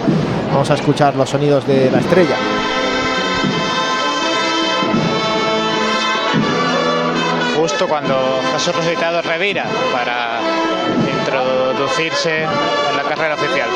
[0.53, 2.37] Vamos a escuchar los sonidos de la estrella.
[7.79, 10.41] Justo cuando Jesús resucitado revira para
[11.21, 13.69] introducirse en la carrera oficial.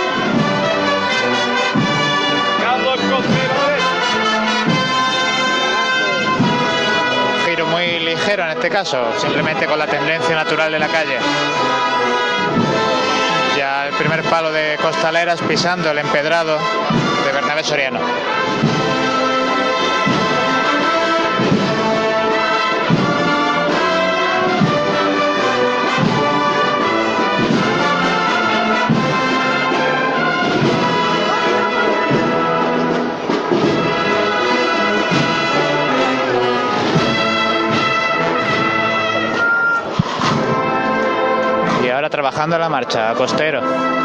[7.15, 11.19] Un giro muy ligero en este caso, simplemente con la tendencia natural de la calle.
[13.57, 16.59] Ya el primer palo de Costaleras pisando el empedrado
[17.25, 18.01] de Bernabé Soriano.
[41.93, 44.02] Ahora trabajando la marcha, costero.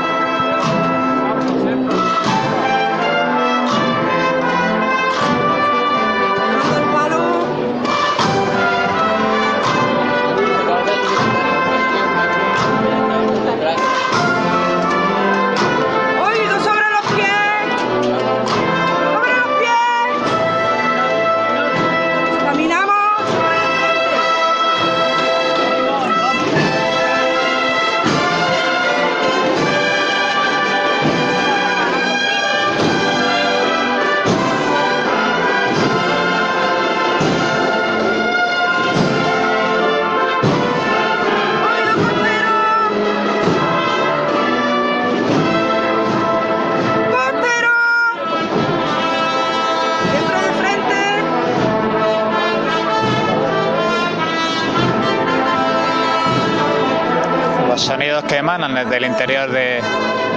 [58.18, 59.80] Sonidos que emanan desde el interior de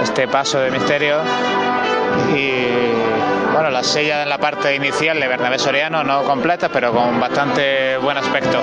[0.03, 1.21] este paso de misterio
[2.35, 2.65] y
[3.53, 7.97] bueno las sellas en la parte inicial de Bernabé Soriano no completas pero con bastante
[7.97, 8.59] buen aspecto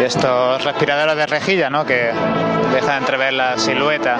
[0.00, 1.84] y estos respiradores de rejilla ¿no?
[1.84, 2.12] que
[2.72, 4.16] dejan entrever la silueta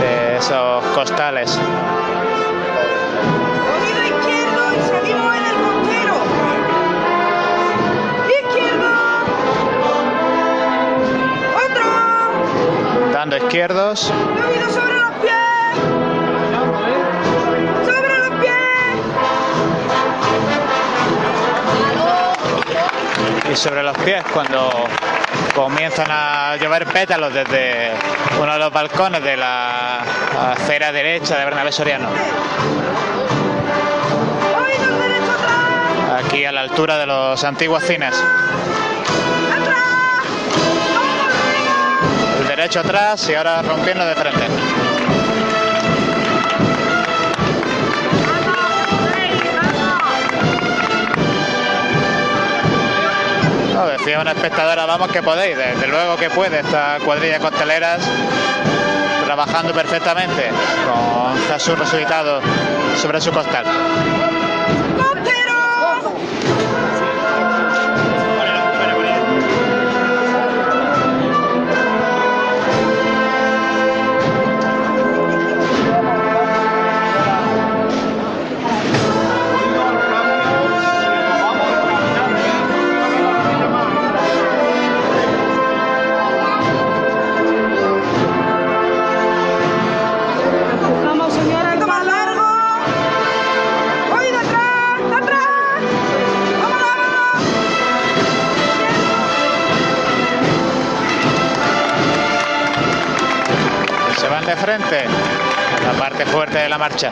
[0.00, 1.58] de esos costales
[3.76, 6.14] Oído izquierdo y salimos en el costero.
[8.42, 8.90] Izquierdo.
[11.64, 11.88] Otro.
[13.12, 15.34] dando izquierdos sobre los pies.
[17.84, 18.56] Sobre los pies.
[23.50, 24.70] y sobre los pies cuando
[25.56, 27.90] comienzan a llover pétalos desde
[28.38, 30.02] uno de los balcones de la
[30.52, 32.10] acera derecha de Bernabé Soriano.
[36.18, 38.14] Aquí a la altura de los antiguos cines.
[42.40, 44.95] El derecho atrás y ahora rompiendo de frente.
[53.76, 58.00] No, decía una espectadora, vamos que podéis, desde luego que puede esta cuadrilla costeleras
[59.26, 60.48] trabajando perfectamente
[60.86, 62.40] con Jesús resucitado
[62.96, 63.66] sobre su costal.
[104.46, 105.04] De frente,
[105.82, 107.10] la parte fuerte de la marcha.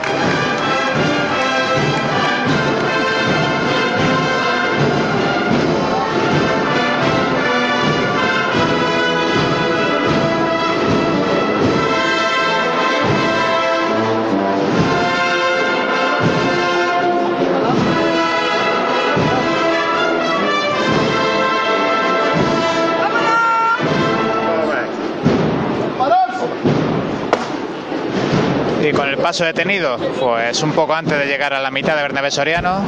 [29.35, 32.79] Paso detenido, pues un poco antes de llegar a la mitad de Bernabé Soriano,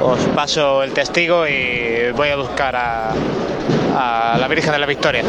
[0.00, 5.24] os paso el testigo y voy a buscar a, la Virgen de la Victoria.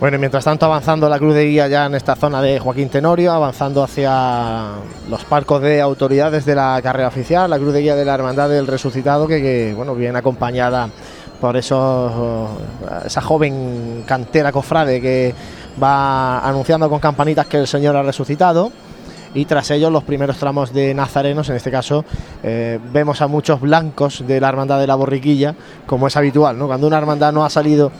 [0.00, 3.32] Bueno, mientras tanto avanzando la cruz de guía ya en esta zona de Joaquín Tenorio,
[3.32, 4.68] avanzando hacia
[5.10, 8.48] los palcos de autoridades de la carrera oficial, la cruz de guía de la Hermandad
[8.48, 10.88] del Resucitado, que, bueno, viene acompañada
[11.42, 12.10] por esos,
[13.04, 15.34] esa joven cantera cofrade que
[15.82, 18.72] va anunciando con campanitas que el Señor ha resucitado.
[19.34, 22.04] Y tras ellos los primeros tramos de nazarenos, en este caso
[22.42, 25.54] eh, vemos a muchos blancos de la Hermandad de la Borriquilla,
[25.86, 26.56] como es habitual.
[26.56, 27.90] Cuando una hermandad no ha salido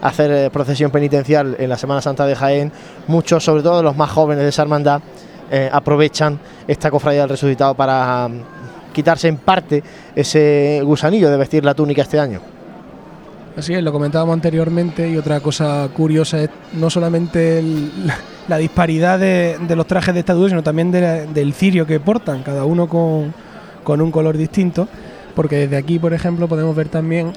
[0.00, 2.72] a hacer eh, procesión penitencial en la Semana Santa de Jaén,
[3.08, 5.02] muchos, sobre todo los más jóvenes de esa hermandad,
[5.50, 8.40] eh, aprovechan esta cofradía del resucitado para um,
[8.92, 9.82] quitarse en parte
[10.14, 12.53] ese gusanillo de vestir la túnica este año.
[13.56, 17.62] Así es, lo comentábamos anteriormente y otra cosa curiosa es no solamente
[18.48, 22.42] la, disparidad de, de, los trajes de esta dúo, sino también del cirio que portan,
[22.42, 23.32] cada uno con,
[23.86, 24.88] un color distinto,
[25.36, 27.32] porque desde aquí, por ejemplo, podemos ver también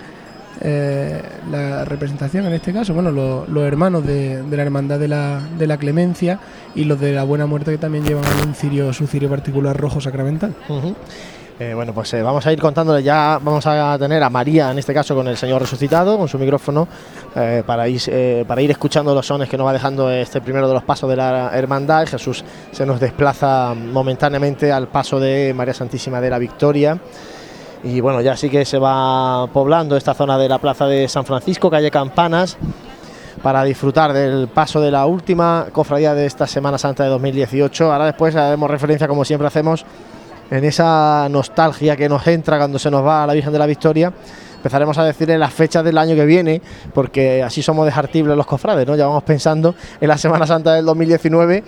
[0.61, 1.21] eh,
[1.51, 5.67] la representación, en este caso, bueno, lo, los hermanos de, la Hermandad de la, de
[5.67, 6.39] la Clemencia
[6.73, 10.01] y los de la Buena Muerte que también llevan un cirio, su cirio particular rojo
[10.01, 10.55] sacramental.
[11.59, 14.77] Eh, bueno, pues eh, vamos a ir contándole ya, vamos a tener a María, en
[14.77, 16.87] este caso con el Señor resucitado, con su micrófono,
[17.35, 20.75] eh, para, ir, para ir escuchando los sones que nos va dejando este primero de
[20.75, 22.07] los pasos de la hermandad.
[22.07, 26.99] Jesús se nos desplaza momentáneamente al paso de María Santísima de la Victoria.
[27.83, 31.25] Y bueno, ya sí que se va poblando esta zona de la plaza de San
[31.25, 32.55] Francisco, calle Campanas,
[33.41, 37.91] para disfrutar del paso de la última cofradía de esta Semana Santa de 2018.
[37.91, 39.85] Ahora después haremos referencia, como siempre hacemos,
[40.49, 43.65] en esa nostalgia que nos entra cuando se nos va a la Virgen de la
[43.65, 44.13] Victoria,
[44.55, 46.61] empezaremos a decirle las fechas del año que viene,
[46.93, 48.95] porque así somos desartibles los cofrades, ¿no?
[48.95, 51.63] Ya vamos pensando en la Semana Santa del 2019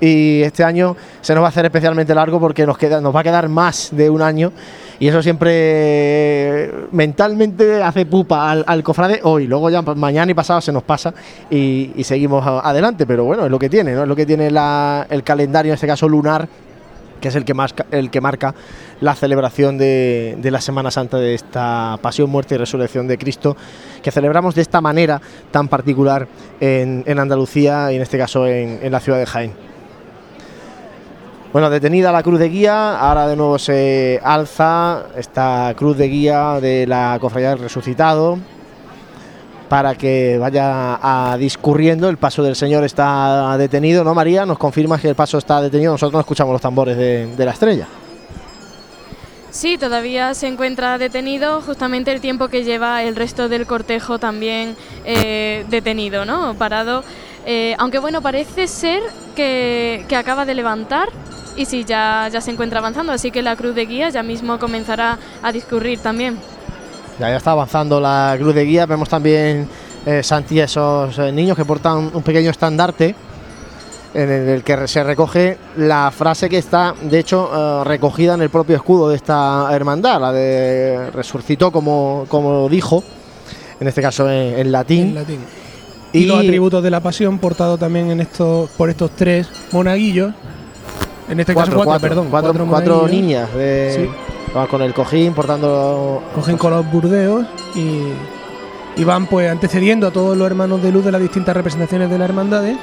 [0.00, 3.20] y este año se nos va a hacer especialmente largo porque nos queda, nos va
[3.20, 4.50] a quedar más de un año
[4.98, 10.72] y eso siempre mentalmente hace pupa al, cofrade hoy, luego ya mañana y pasado se
[10.72, 11.14] nos pasa
[11.48, 14.02] y, seguimos adelante, pero bueno, es lo que tiene, ¿no?
[14.02, 16.48] Es lo que tiene el calendario, en este caso lunar,
[17.22, 18.54] que es el que, marca, el que marca
[19.00, 23.56] la celebración de, de, la Semana Santa de esta pasión, muerte y resurrección de Cristo,
[24.02, 25.22] que celebramos de esta manera
[25.52, 26.26] tan particular
[26.60, 29.52] en, en Andalucía y en este caso en, en, la ciudad de Jaén.
[31.52, 36.58] Bueno, detenida la cruz de guía, ahora de nuevo se alza esta cruz de guía
[36.60, 38.38] de la Cofradía del Resucitado
[39.72, 42.10] para que vaya a discurriendo.
[42.10, 44.44] El paso del Señor está detenido, ¿no, María?
[44.44, 45.92] ¿Nos confirmas que el paso está detenido?
[45.92, 47.88] Nosotros no escuchamos los tambores de, de la estrella.
[49.48, 54.76] Sí, todavía se encuentra detenido, justamente el tiempo que lleva el resto del cortejo también
[55.06, 56.52] eh, detenido, ¿no?
[56.52, 57.02] Parado.
[57.46, 59.02] Eh, aunque bueno, parece ser
[59.34, 61.08] que, que, acaba de levantar
[61.56, 64.58] y sí, ya, ya se encuentra avanzando, así que la cruz de guía ya mismo
[64.58, 66.36] comenzará a discurrir también.
[67.18, 69.68] Ya, ya está avanzando la cruz de guía, vemos también
[70.06, 73.14] eh, Santi esos eh, niños que portan un pequeño estandarte
[74.14, 78.50] en el que se recoge la frase que está, de hecho, uh, recogida en el
[78.50, 83.02] propio escudo de esta hermandad, la de resucitó como, como dijo,
[83.80, 85.08] en este caso en, en latín.
[85.08, 85.40] En latín.
[86.12, 90.34] Y, y, los atributos de la pasión portado también en estos, por estos tres monaguillos.
[91.30, 92.28] En este cuatro, caso, cuatro, cuatro perdón.
[92.30, 94.31] Cuatro, cuatro niñas de, sí.
[94.70, 96.22] Con el cojín portando.
[96.34, 98.02] Cojín con los burdeos y,
[98.96, 102.18] y van pues antecediendo a todos los hermanos de luz de las distintas representaciones de
[102.18, 102.76] las hermandades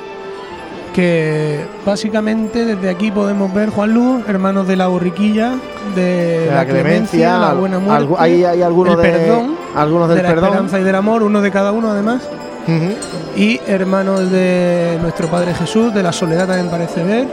[0.94, 5.54] que básicamente desde aquí podemos ver Juan Luz, hermanos de la borriquilla,
[5.96, 10.10] de, de la, la clemencia, la buena muerte, hay, hay algunos el perdón, de, algunos
[10.10, 10.46] del de la perdón.
[10.50, 12.24] esperanza y del amor, uno de cada uno además.
[12.68, 12.96] Uh -huh.
[13.38, 17.28] Y hermanos de nuestro Padre Jesús, de la soledad también parece ver.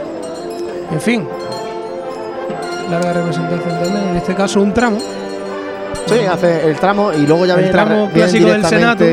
[0.91, 1.27] En fin,
[2.89, 4.97] larga representación también, en este caso un tramo.
[6.05, 9.05] Sí, hace el tramo y luego ya el viene tramo la, clásico del Senado.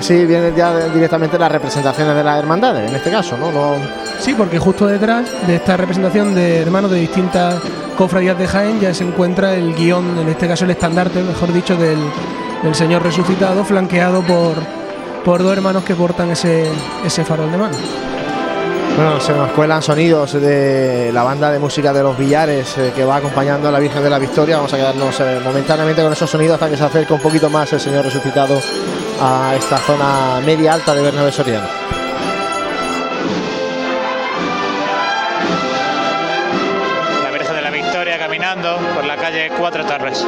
[0.00, 3.50] Sí, vienen ya directamente las representaciones de las hermandades, en este caso, ¿no?
[3.50, 3.76] ¿no?
[4.18, 7.62] Sí, porque justo detrás de esta representación de hermanos de distintas
[7.96, 11.76] cofradías de Jaén ya se encuentra el guion, en este caso el estandarte, mejor dicho,
[11.76, 11.98] del,
[12.62, 14.56] del Señor resucitado, flanqueado por,
[15.24, 16.70] por dos hermanos que portan ese,
[17.04, 17.76] ese farol de mano.
[18.96, 23.04] Bueno, se nos cuelan sonidos de la banda de música de los Villares eh, que
[23.04, 24.56] va acompañando a la Virgen de la Victoria.
[24.56, 27.70] Vamos a quedarnos eh, momentáneamente con esos sonidos hasta que se acerque un poquito más
[27.74, 28.58] el Señor resucitado
[29.20, 31.66] a esta zona media alta de Bernabé Soriano.
[37.22, 40.26] La Virgen de la Victoria caminando por la calle Cuatro Torres.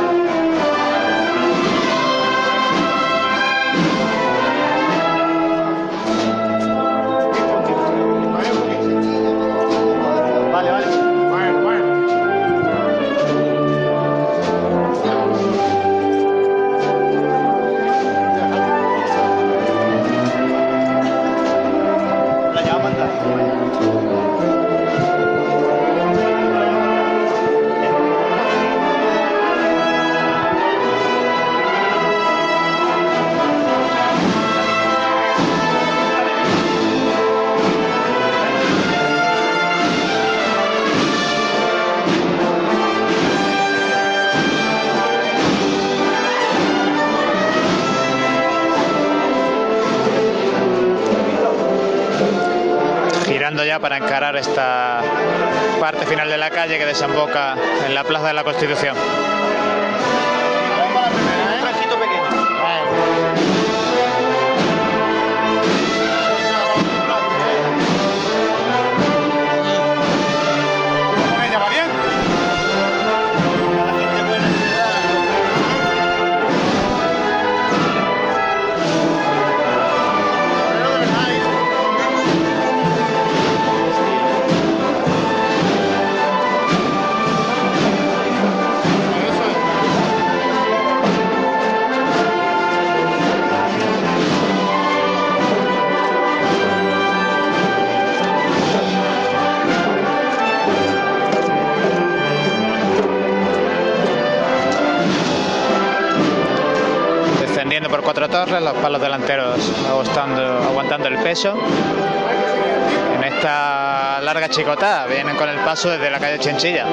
[53.65, 55.01] Ya para encarar esta
[55.81, 57.57] parte final de la calle que desemboca
[57.87, 58.97] en la Plaza de la Constitución.
[107.91, 109.59] Por cuatro torres, los palos delanteros
[109.89, 111.57] aguantando, aguantando el peso.
[113.17, 116.85] En esta larga chicotada vienen con el paso desde la calle Chinchilla.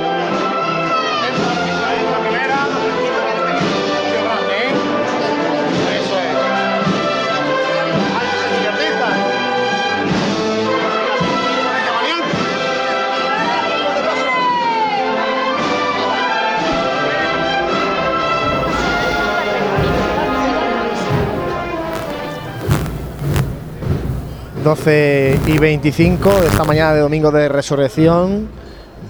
[24.65, 28.47] ...12 y 25 de esta mañana de domingo de resurrección.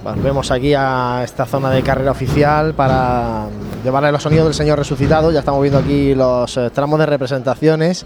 [0.04, 3.48] Volvemos aquí a esta zona de carrera oficial para
[3.82, 5.32] llevarle los sonidos del Señor resucitado.
[5.32, 8.06] Ya estamos viendo aquí los eh, tramos de representaciones.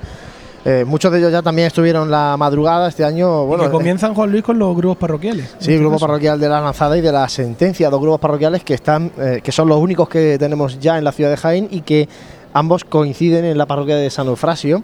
[0.63, 3.47] Eh, muchos de ellos ya también estuvieron la madrugada este año.
[3.47, 5.55] Bueno, que comienzan Juan Luis con los grupos parroquiales.
[5.57, 9.11] Sí, grupo parroquial de la lanzada y de la sentencia, dos grupos parroquiales que están,
[9.17, 12.07] eh, que son los únicos que tenemos ya en la ciudad de Jaén y que
[12.53, 14.83] ambos coinciden en la parroquia de San Eufrasio.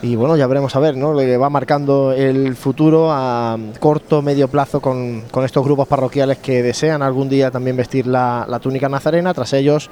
[0.00, 1.12] Y bueno, ya veremos a ver, ¿no?
[1.12, 6.62] Le va marcando el futuro a corto, medio plazo con, con estos grupos parroquiales que
[6.62, 9.90] desean algún día también vestir la, la túnica nazarena, tras ellos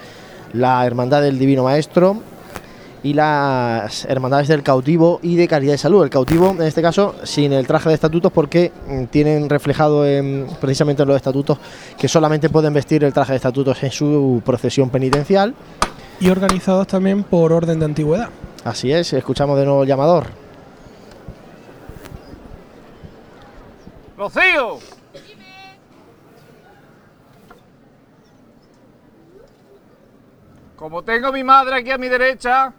[0.52, 2.18] la Hermandad del Divino Maestro
[3.02, 6.02] y las Hermandades del Cautivo y de Caridad y Salud.
[6.02, 10.46] El cautivo, en este caso, sin el traje de estatutos porque mm, tienen reflejado en,
[10.60, 11.58] precisamente en los estatutos
[11.98, 15.54] que solamente pueden vestir el traje de estatutos en su procesión penitencial.
[16.18, 18.30] Y organizados también por orden de antigüedad.
[18.66, 20.26] Así es, escuchamos de nuevo el llamador.
[24.16, 24.80] ¡Rocío!
[30.74, 32.72] Como tengo mi madre aquí a mi derecha,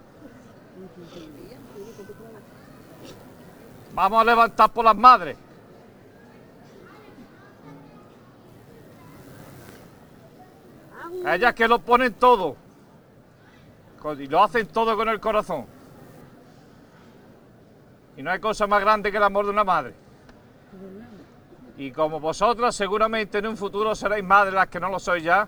[3.94, 5.38] vamos a levantar por las madres.
[11.26, 12.56] Ellas que lo ponen todo.
[14.18, 15.77] Y lo hacen todo con el corazón.
[18.18, 19.94] Y no hay cosa más grande que el amor de una madre.
[21.76, 25.46] Y como vosotras seguramente en un futuro seréis madres las que no lo sois ya,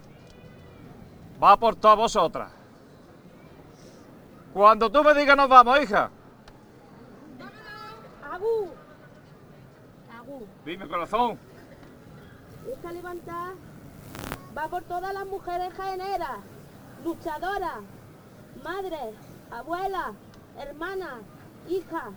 [1.43, 2.53] va por todas vosotras.
[4.53, 6.11] Cuando tú me digas nos vamos, hija.
[8.31, 8.71] Agu.
[10.17, 10.47] Agu.
[10.65, 11.41] Dime corazón.
[12.73, 13.55] Esta levantada
[14.57, 16.39] va por todas las mujeres jaeneras,
[17.03, 17.81] luchadoras,
[18.63, 19.17] madres,
[19.51, 20.13] abuelas,
[20.57, 21.15] hermanas,
[21.69, 22.11] hijas.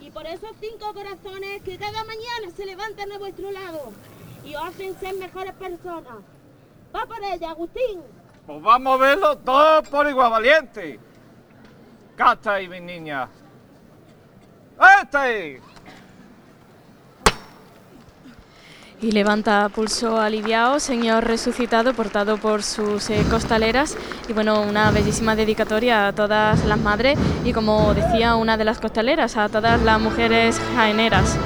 [0.00, 3.92] Y por esos cinco corazones que cada mañana se levantan a vuestro lado
[4.44, 6.18] y os hacen ser mejores personas.
[6.94, 8.00] Va por ella, Agustín.
[8.46, 10.98] Pues vamos a verlo todos por igual valiente.
[12.14, 13.28] Acá está ahí, mis niñas.
[15.02, 15.60] ¡Este!
[19.00, 23.96] Y levanta pulso aliviado, Señor resucitado, portado por sus eh, costaleras.
[24.28, 28.80] Y bueno, una bellísima dedicatoria a todas las madres y como decía una de las
[28.80, 31.38] costaleras, a todas las mujeres jaeneras.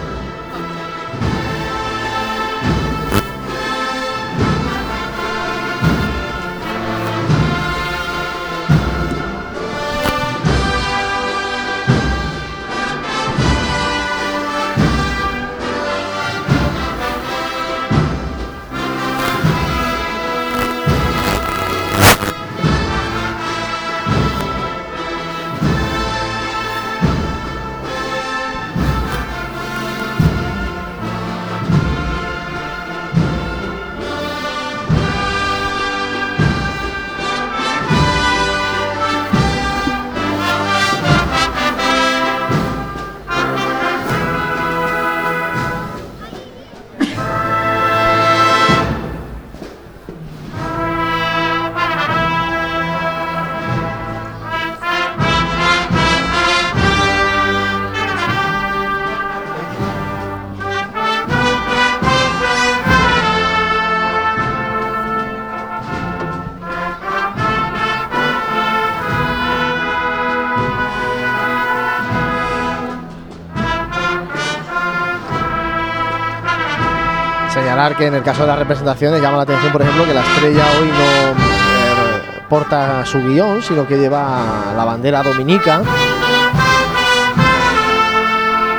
[77.83, 80.65] Que en el caso de las representaciones llama la atención, por ejemplo, que la estrella
[80.79, 85.83] hoy no eh, porta su guion, sino que lleva la bandera dominica.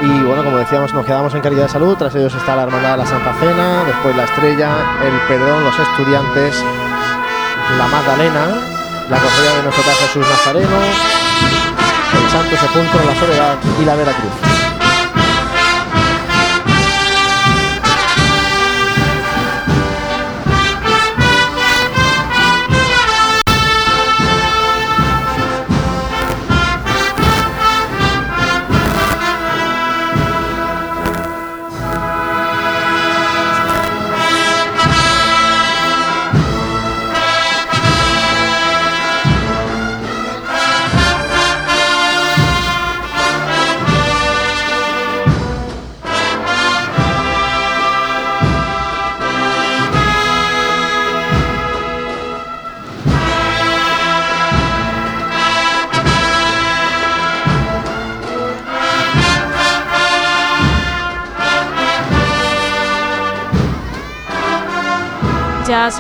[0.01, 1.97] Y bueno, como decíamos, nos quedamos en Caridad de Salud.
[1.97, 4.69] Tras ellos está la Hermandad de la Santa Cena, después la Estrella,
[5.03, 6.63] el Perdón, los estudiantes,
[7.77, 8.45] la Magdalena,
[9.09, 10.77] la Cofradía de nuestro Padre Jesús Nazareno,
[12.23, 14.52] el Santo Sepulcro, la Soledad y la Veracruz.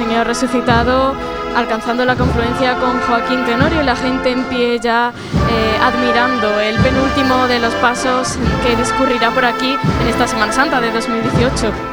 [0.03, 1.15] Señor resucitado,
[1.55, 5.13] alcanzando la confluencia con Joaquín Tenorio y la gente en pie ya
[5.49, 10.81] eh, admirando el penúltimo de los pasos que discurrirá por aquí en esta Semana Santa
[10.81, 11.92] de 2018.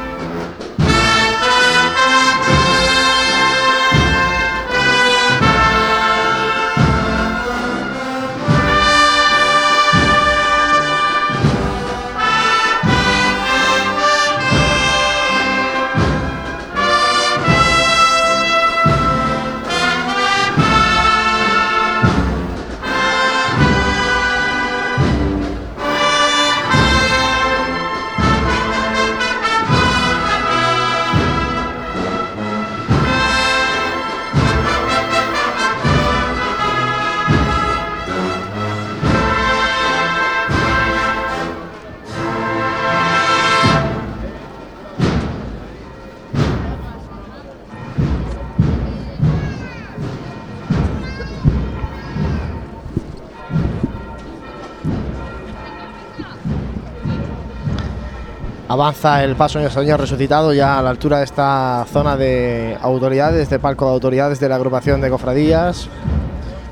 [58.81, 63.47] Avanza el paso del Señor resucitado ya a la altura de esta zona de autoridades,
[63.47, 65.87] de palco de autoridades de la agrupación de cofradías,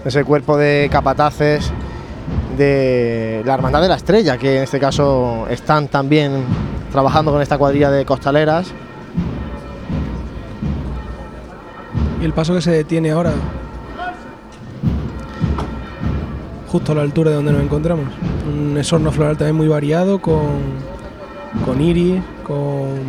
[0.03, 1.71] ese cuerpo de capataces
[2.57, 6.45] de la Hermandad de la Estrella, que en este caso están también
[6.91, 8.73] trabajando con esta cuadrilla de costaleras.
[12.19, 13.33] Y el paso que se detiene ahora,
[16.71, 18.05] justo a la altura de donde nos encontramos.
[18.47, 20.97] Un esorno floral también muy variado, con,
[21.79, 22.99] con iris, con.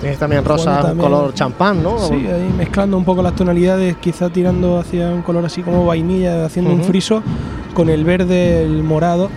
[0.00, 1.98] Tienes también rosa, también- color champán, ¿no?
[1.98, 6.44] Sí, ahí mezclando un poco las tonalidades, quizá tirando hacia un color así como vainilla,
[6.44, 7.22] haciendo un friso
[7.74, 9.30] con el verde, el morado.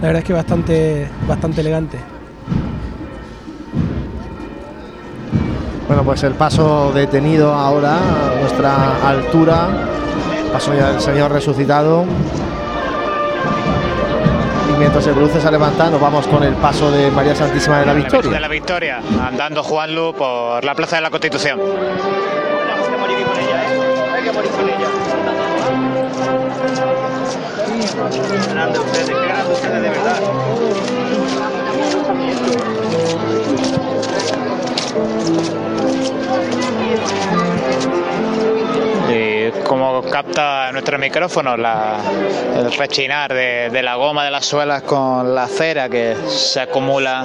[0.00, 1.98] La verdad es que bastante, bastante elegante.
[5.86, 9.68] Bueno, pues el paso detenido ahora a nuestra altura.
[10.52, 12.04] Paso ya del Señor resucitado.
[14.72, 17.86] Y mientras el cruce se levanta, nos vamos con el paso de María Santísima de
[17.86, 18.30] la Victoria.
[18.30, 21.60] de la Victoria, andando Juanlu por la Plaza de la Constitución.
[39.58, 41.96] Y como capta nuestro micrófono la-
[42.56, 47.24] el rechinar de, de la goma de las suelas con la cera que se acumula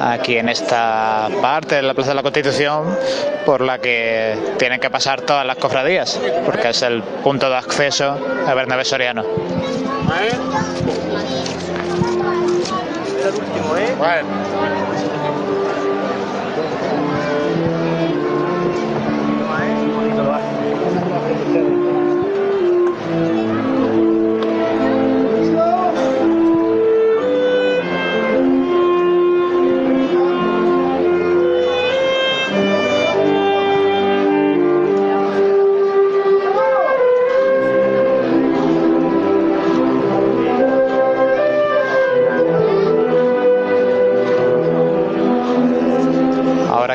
[0.00, 2.96] aquí en esta parte de la Plaza de la Constitución
[3.44, 8.18] por la que tienen que pasar todas las cofradías porque es el punto de acceso
[8.46, 9.24] a Bernabé Soriano.
[14.00, 14.22] Ahora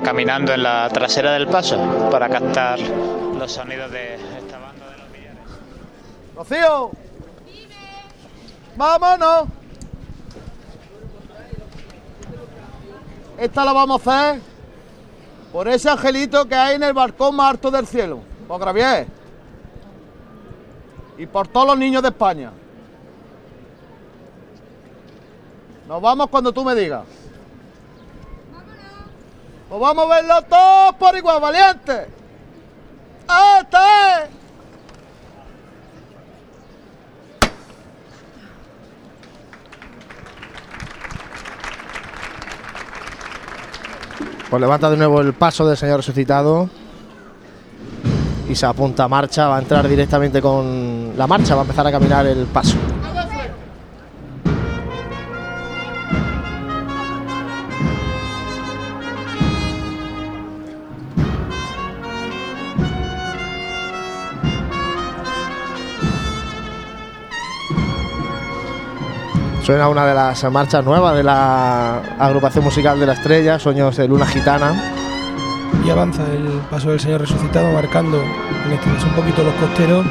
[0.04, 1.78] caminando en la trasera del paso
[2.12, 5.40] para captar los sonidos de esta banda de los billares.
[6.36, 6.92] Rocío.
[8.76, 9.48] Vámonos.
[13.38, 14.42] Esta la vamos a hacer
[15.52, 19.08] por ese angelito que hay en el balcón más alto del cielo, por Gravier.
[21.18, 22.52] Y por todos los niños de España.
[25.88, 27.04] Nos vamos cuando tú me digas.
[29.74, 32.08] Pues vamos a verlo todos por igual, valiente.
[33.58, 34.30] ¡Este!
[44.48, 46.70] Pues levanta de nuevo el paso del Señor resucitado.
[48.48, 51.88] Y se apunta a marcha, va a entrar directamente con la marcha, va a empezar
[51.88, 52.78] a caminar el paso.
[69.64, 74.10] Suena una de las marchas nuevas de la agrupación musical de la estrella, Sueños de
[74.10, 74.74] Luna Gitana.
[75.86, 80.06] Y avanza el paso del Señor resucitado, marcando en este caso un poquito los costeros.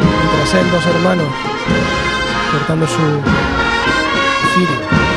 [0.00, 1.26] Y tras dos hermanos
[2.52, 3.22] cortando su
[4.54, 5.07] cirio.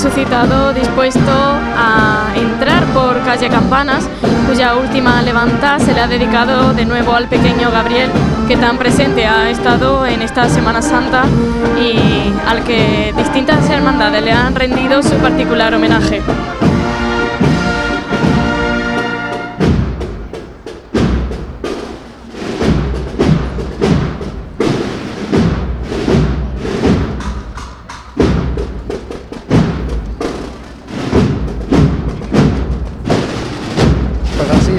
[0.00, 1.32] Resucitado dispuesto
[1.76, 4.08] a entrar por calle Campanas,
[4.46, 8.08] cuya última levanta se le ha dedicado de nuevo al pequeño Gabriel,
[8.46, 11.24] que tan presente ha estado en esta Semana Santa
[11.82, 16.22] y al que distintas hermandades le han rendido su particular homenaje.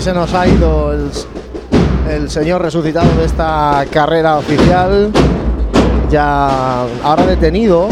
[0.09, 1.11] Se nos ha ido el,
[2.09, 5.11] el señor resucitado de esta carrera oficial.
[6.09, 7.87] Ya ahora detenido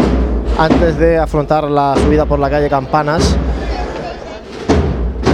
[0.57, 3.37] antes de afrontar la subida por la calle Campanas.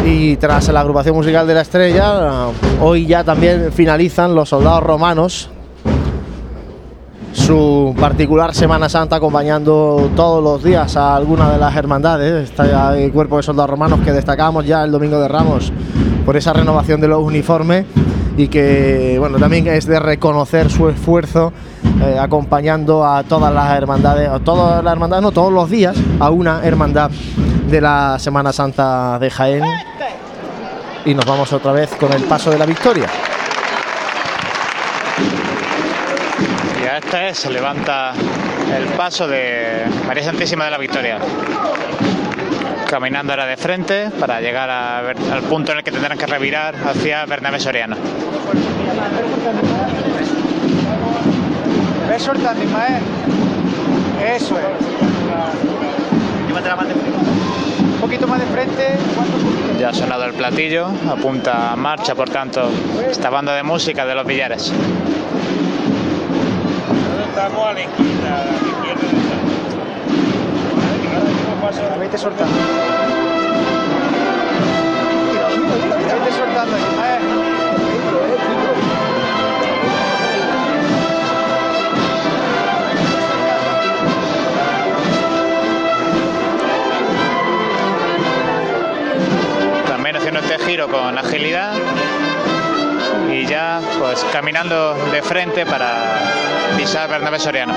[0.06, 2.50] Y tras la agrupación musical de la estrella,
[2.82, 5.50] hoy ya también finalizan los soldados romanos
[7.32, 12.50] su particular Semana Santa acompañando todos los días a alguna de las hermandades.
[12.50, 15.72] Está el cuerpo de soldados romanos que destacamos ya el domingo de Ramos
[16.26, 17.86] por esa renovación de los uniformes
[18.38, 21.54] y que bueno también es de reconocer su esfuerzo
[22.02, 26.30] eh, acompañando a todas las hermandades, a todas las hermandades, no todos los días, a
[26.30, 27.12] una hermandad
[27.70, 29.64] de la Semana Santa de Jaén.
[31.06, 33.08] Y nos vamos otra vez con el paso de la victoria.
[36.82, 38.14] Y a esta es, se levanta
[38.76, 41.20] el paso de María Santísima de la Victoria.
[42.94, 46.28] Caminando ahora de frente para llegar a ver- al punto en el que tendrán que
[46.28, 47.96] revirar hacia Bernabé Soriano.
[54.36, 54.66] Eso es.
[56.54, 58.90] Más de Un poquito más de frente.
[59.80, 62.70] Ya ha sonado el platillo, apunta a marcha, por tanto,
[63.10, 64.72] esta banda de música de los billares.
[67.28, 69.33] Estamos a la izquierda, a la izquierda
[72.00, 72.54] Vete soltando.
[76.08, 77.24] Vete soltando, Ismael.
[89.88, 91.74] También haciendo este giro con agilidad
[93.32, 96.20] y ya pues caminando de frente para
[96.78, 97.74] pisar Bernabé Soriano.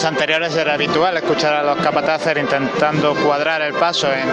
[0.00, 4.26] Años anteriores era habitual escuchar a los capataces intentando cuadrar el paso en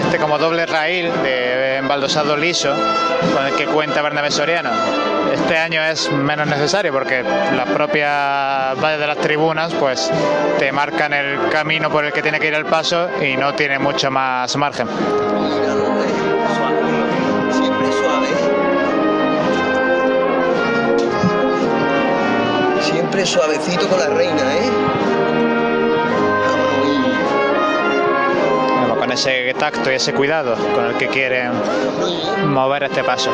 [0.00, 2.74] este como doble raíl de embaldosado liso
[3.32, 4.70] con el que cuenta Bernabé Soriano.
[5.32, 10.10] Este año es menos necesario porque las propias valles de las tribunas pues
[10.58, 13.78] te marcan el camino por el que tiene que ir el paso y no tiene
[13.78, 14.88] mucho más margen.
[23.24, 24.70] Suavecito con la reina, ¿eh?
[28.78, 31.52] Bueno, con ese tacto y ese cuidado con el que quieren
[32.46, 33.30] mover este paso.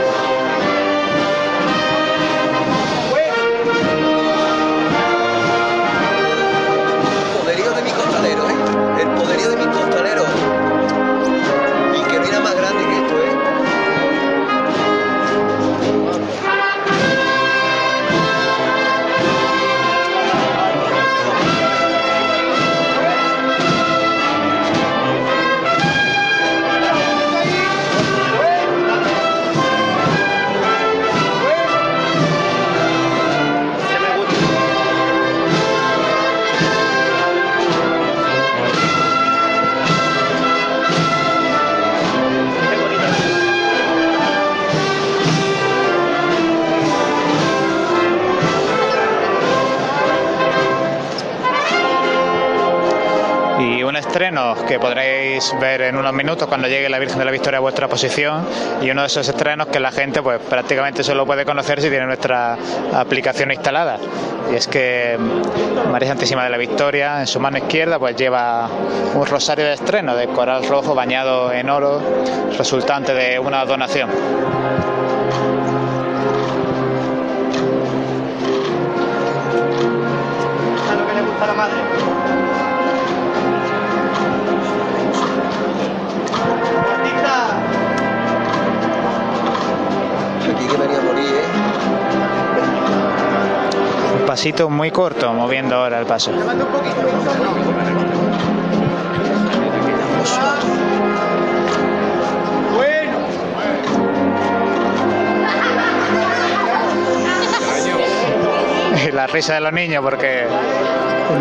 [54.16, 57.30] Y un estreno que podréis ver en unos minutos cuando llegue la Virgen de la
[57.30, 58.46] Victoria a vuestra posición
[58.80, 62.06] y uno de esos estrenos que la gente pues prácticamente solo puede conocer si tiene
[62.06, 62.56] nuestra
[62.94, 63.98] aplicación instalada.
[64.50, 65.18] Y es que
[65.92, 68.70] María Santísima de la Victoria en su mano izquierda pues lleva
[69.14, 72.00] un rosario de estreno de coral rojo bañado en oro
[72.56, 74.08] resultante de una donación.
[94.26, 96.32] Pasito muy corto, moviendo ahora el paso.
[109.06, 110.46] Y la risa de los niños porque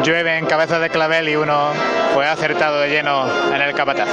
[0.03, 1.72] llueve en cabeza de clavel y uno
[2.14, 4.10] fue acertado de lleno en el capataz.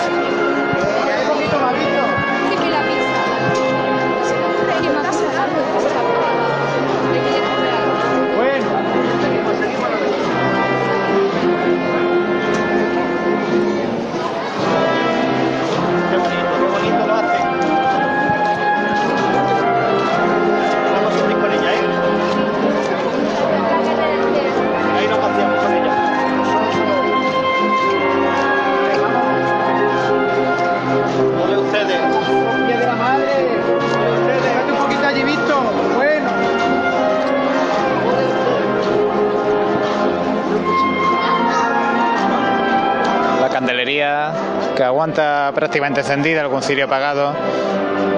[45.54, 47.34] Prácticamente encendida, algún cirio apagado.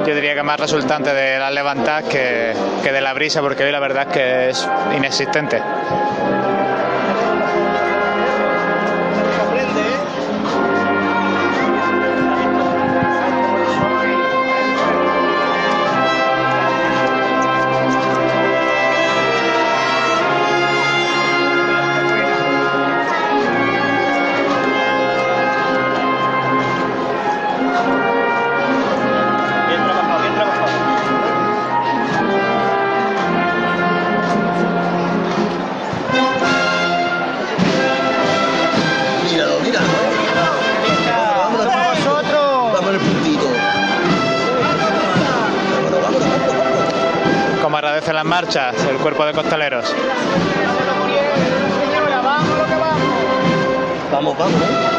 [0.07, 2.53] Yo diría que más resultante de las levantadas que,
[2.83, 5.61] que de la brisa, porque hoy la verdad es que es inexistente.
[48.91, 49.95] El cuerpo de costaleros.
[54.13, 54.94] Vamos vamos.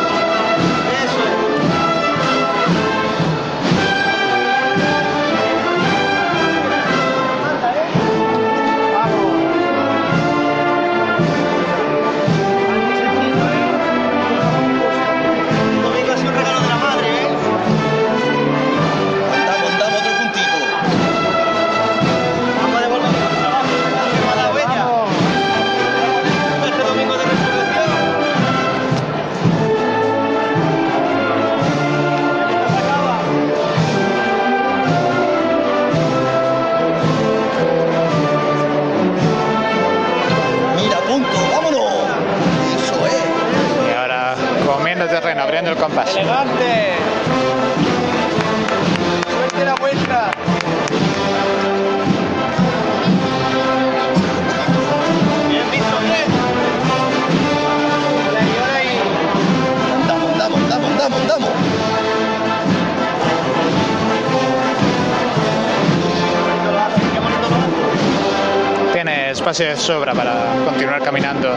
[69.56, 71.56] Espacio de sobra para continuar caminando.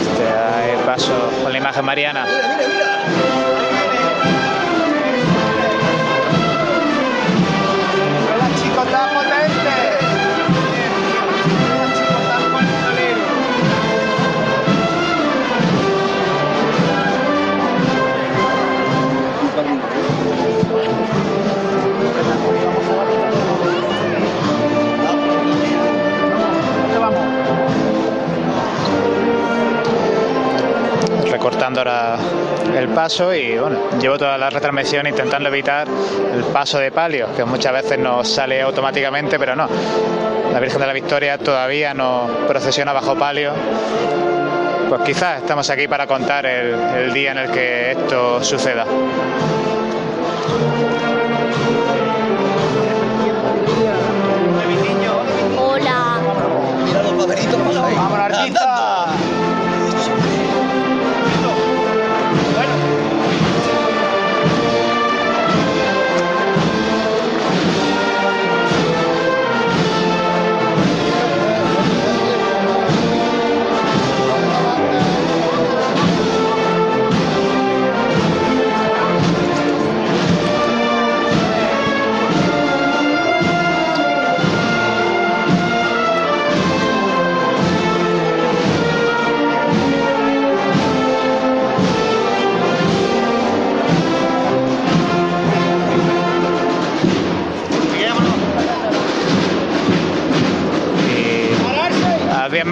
[0.00, 2.24] Este paso con la imagen mariana.
[2.24, 3.55] ¡Hola,
[31.36, 32.16] recortando ahora
[32.74, 35.86] el paso y bueno, llevo toda la retransmisión intentando evitar
[36.32, 39.68] el paso de palio, que muchas veces nos sale automáticamente, pero no.
[40.50, 43.52] La Virgen de la Victoria todavía no procesiona bajo palio.
[44.88, 48.86] Pues quizás estamos aquí para contar el, el día en el que esto suceda.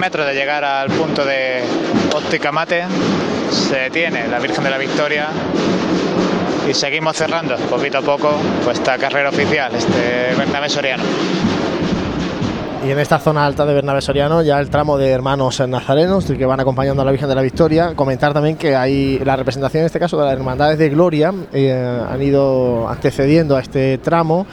[0.05, 1.63] Metros de llegar al punto de
[2.15, 2.83] óptica mate,
[3.49, 5.29] se detiene la Virgen de la Victoria
[6.69, 8.29] y seguimos cerrando poquito a poco
[8.71, 11.03] esta carrera oficial, este Bernabé Soriano.
[12.85, 16.45] Y en esta zona alta de Bernabé Soriano, ya el tramo de hermanos nazarenos que
[16.45, 17.95] van acompañando a la Virgen de la Victoria.
[17.95, 21.73] Comentar también que hay la representación, en este caso, de las Hermandades de Gloria, eh,
[21.73, 24.45] han ido antecediendo a este tramo.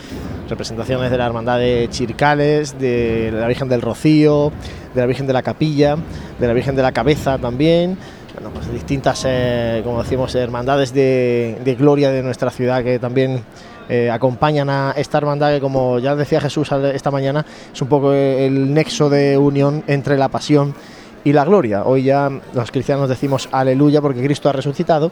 [0.49, 4.51] Representaciones de la Hermandad de Chircales, de la Virgen del Rocío,
[4.95, 5.97] de la Virgen de la Capilla,
[6.39, 7.97] de la Virgen de la Cabeza también.
[8.35, 13.43] Bueno, pues distintas, eh, como decimos, hermandades de, gloria de nuestra ciudad que también
[13.89, 18.13] eh, acompañan a esta hermandad que, como ya decía Jesús esta mañana, es un poco
[18.13, 20.75] el nexo de unión entre la pasión
[21.25, 21.85] y la gloria.
[21.85, 25.11] Hoy ya los cristianos decimos aleluya porque Cristo ha resucitado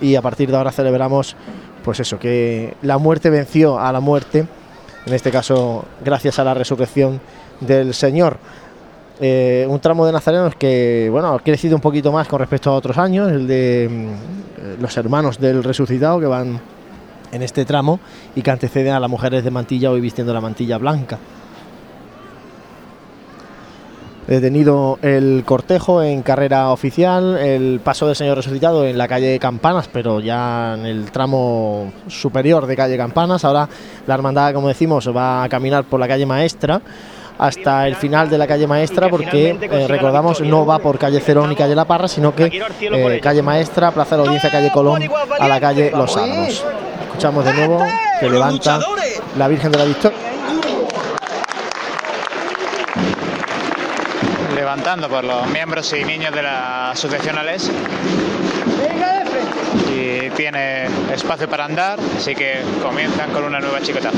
[0.00, 1.36] y a partir de ahora celebramos,
[1.84, 4.46] pues eso, que la muerte venció a la muerte,
[5.06, 7.20] en este caso gracias a la resurrección
[7.60, 8.38] del Señor.
[9.20, 12.74] Eh, un tramo de nazarenos que bueno ha crecido un poquito más con respecto a
[12.74, 16.60] otros años, el de mm, los hermanos del resucitado que van
[17.32, 17.98] en este tramo
[18.36, 21.18] y que anteceden a las mujeres de mantilla hoy vistiendo la mantilla blanca.
[24.28, 29.88] Detenido el cortejo en carrera oficial, el paso del Señor resucitado en la calle Campanas,
[29.90, 33.44] pero ya en el tramo superior de calle Campanas.
[33.46, 33.68] Ahora
[34.06, 36.82] la hermandad, como decimos, va a caminar por la calle Maestra
[37.38, 41.52] hasta el final de la calle Maestra porque eh, recordamos no va por calle Cerón
[41.52, 45.08] y calle La Parra sino que eh, calle Maestra, Plaza de la Audiencia, calle Colón
[45.38, 46.64] a la calle Los Álamos.
[47.02, 47.84] Escuchamos de nuevo
[48.20, 48.80] que levanta
[49.36, 50.18] la Virgen de la Victoria.
[54.54, 57.70] Levantando por los miembros y niños de la asociación ALES.
[59.92, 64.10] Y tiene espacio para andar, así que comienzan con una nueva chicota.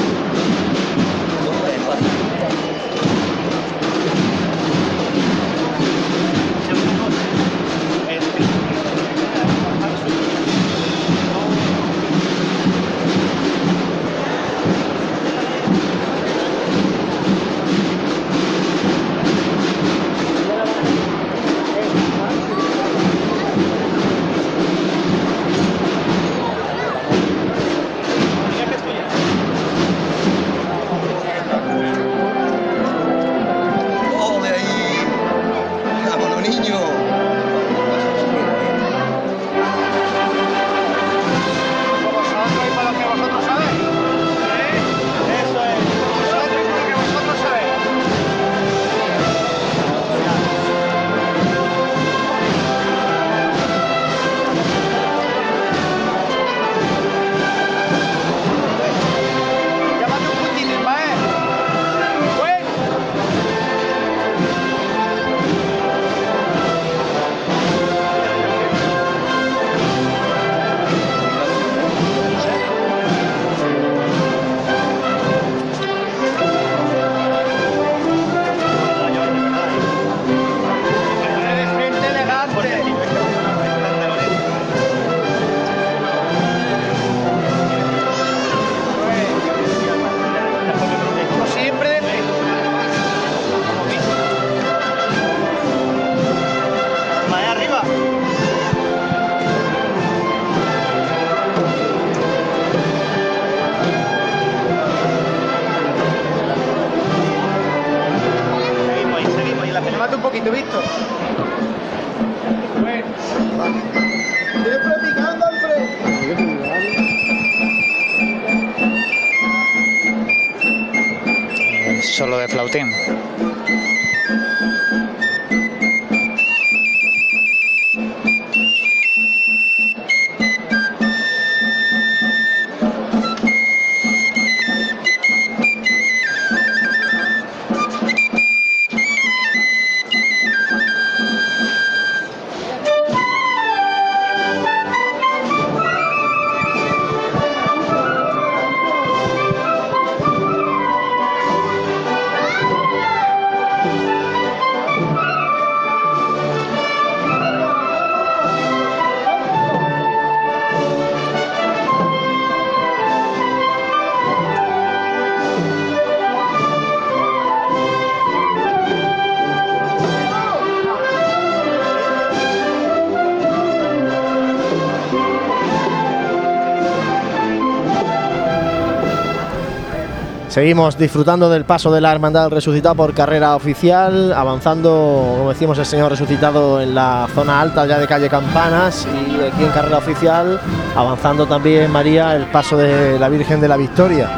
[180.51, 185.79] Seguimos disfrutando del paso de la Hermandad del Resucitado por carrera oficial, avanzando, como decimos,
[185.79, 189.99] el Señor Resucitado en la zona alta ya de calle Campanas y aquí en carrera
[189.99, 190.61] oficial,
[190.97, 194.29] avanzando también María el paso de la Virgen de la Victoria.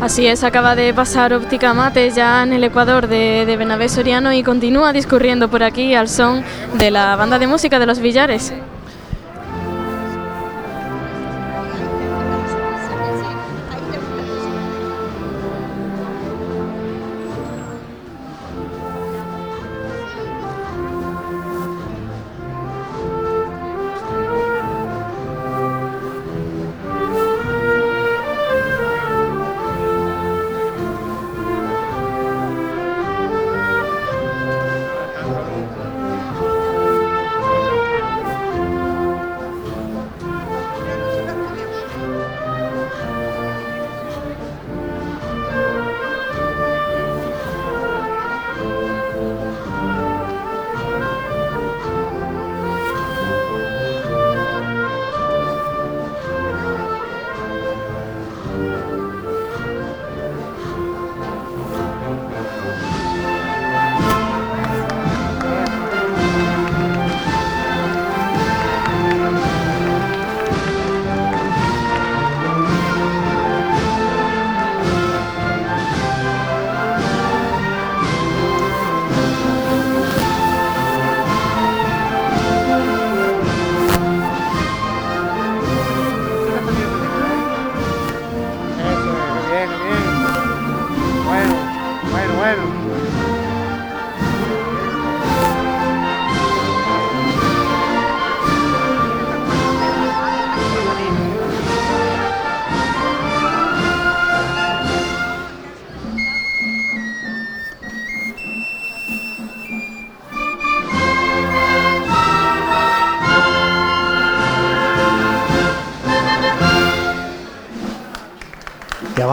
[0.00, 4.32] Así es, acaba de pasar Óptica Mate ya en el Ecuador de, de Bernabé Soriano
[4.32, 6.44] y continúa discurriendo por aquí al son
[6.78, 8.54] de la banda de música de los Villares.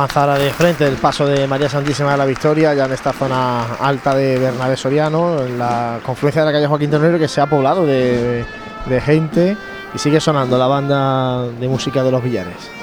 [0.01, 3.75] Avanza de frente el paso de María Santísima de la Victoria, ya en esta zona
[3.80, 7.45] alta de Bernabé Soriano, en la confluencia de la calle Joaquín Tornero, que se ha
[7.45, 8.43] poblado de,
[8.88, 9.55] de gente
[9.93, 12.81] y sigue sonando la banda de música de los Villares.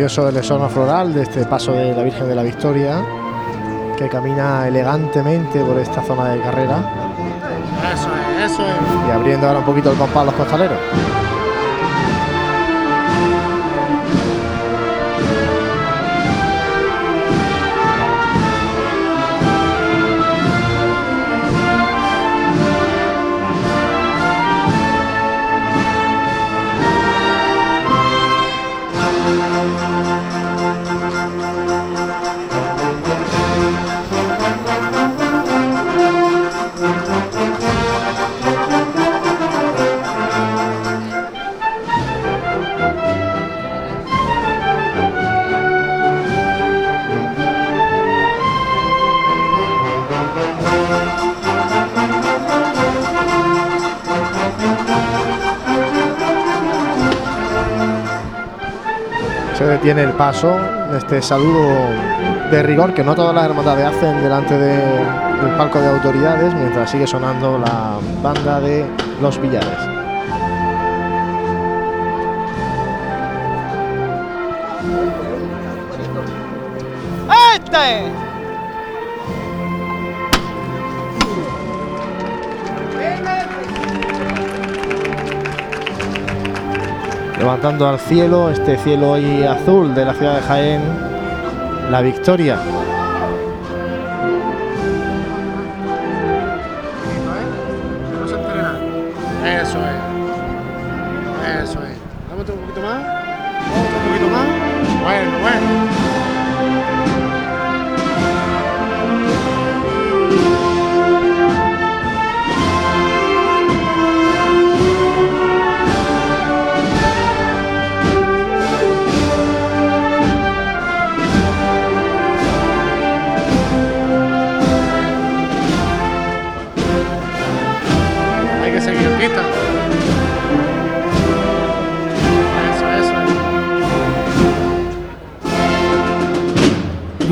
[0.00, 3.04] Precioso el exorno floral de este paso de la Virgen de la Victoria,
[3.98, 6.78] que camina elegantemente por esta zona de carrera
[7.92, 9.08] Eso es, eso es.
[9.08, 10.78] y abriendo ahora un poquito el compás a los costaleros.
[59.90, 60.56] Se detiene el paso
[60.96, 61.66] este saludo
[62.48, 66.88] de rigor que no todas las hermandades hacen delante de- del palco de autoridades mientras
[66.88, 68.86] sigue sonando la banda de
[69.20, 69.78] los billares.
[77.56, 78.29] ¡Este!
[87.60, 90.80] Levantando al cielo, este cielo hoy azul de la ciudad de Jaén,
[91.90, 92.58] la victoria.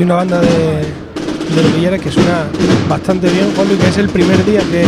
[0.09, 2.45] Una banda de, de los Villares que suena
[2.89, 4.83] bastante bien, Juanlu, y que es el primer día que,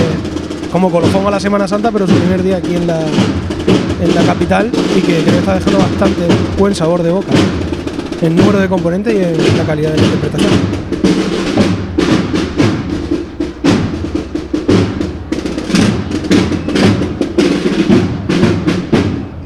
[0.71, 4.23] como colofón a la Semana Santa, pero su primer día aquí en la, en la
[4.23, 6.21] capital y que creo está dejando bastante
[6.57, 7.27] buen sabor de boca
[8.19, 10.51] en número de componentes y en la calidad de la interpretación.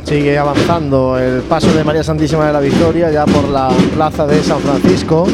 [0.06, 4.42] Sigue avanzando el paso de María Santísima de la Victoria ya por la plaza de
[4.42, 5.28] San Francisco,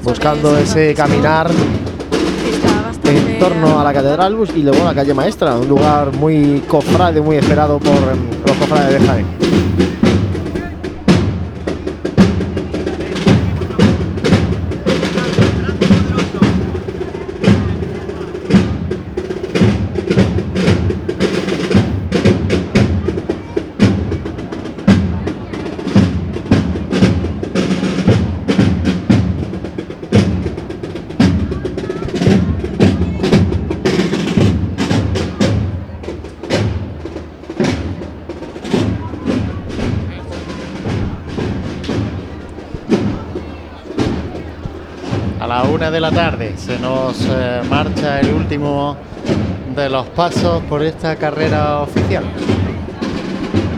[0.00, 1.50] buscando ese caminar
[3.04, 6.62] en torno a la Catedral Bus y luego a la calle Maestra, un lugar muy
[6.66, 9.61] cofrade, muy esperado por em, los cofrades de Jaén.
[45.92, 48.96] De la tarde se nos eh, marcha el último
[49.76, 52.24] de los pasos por esta carrera oficial.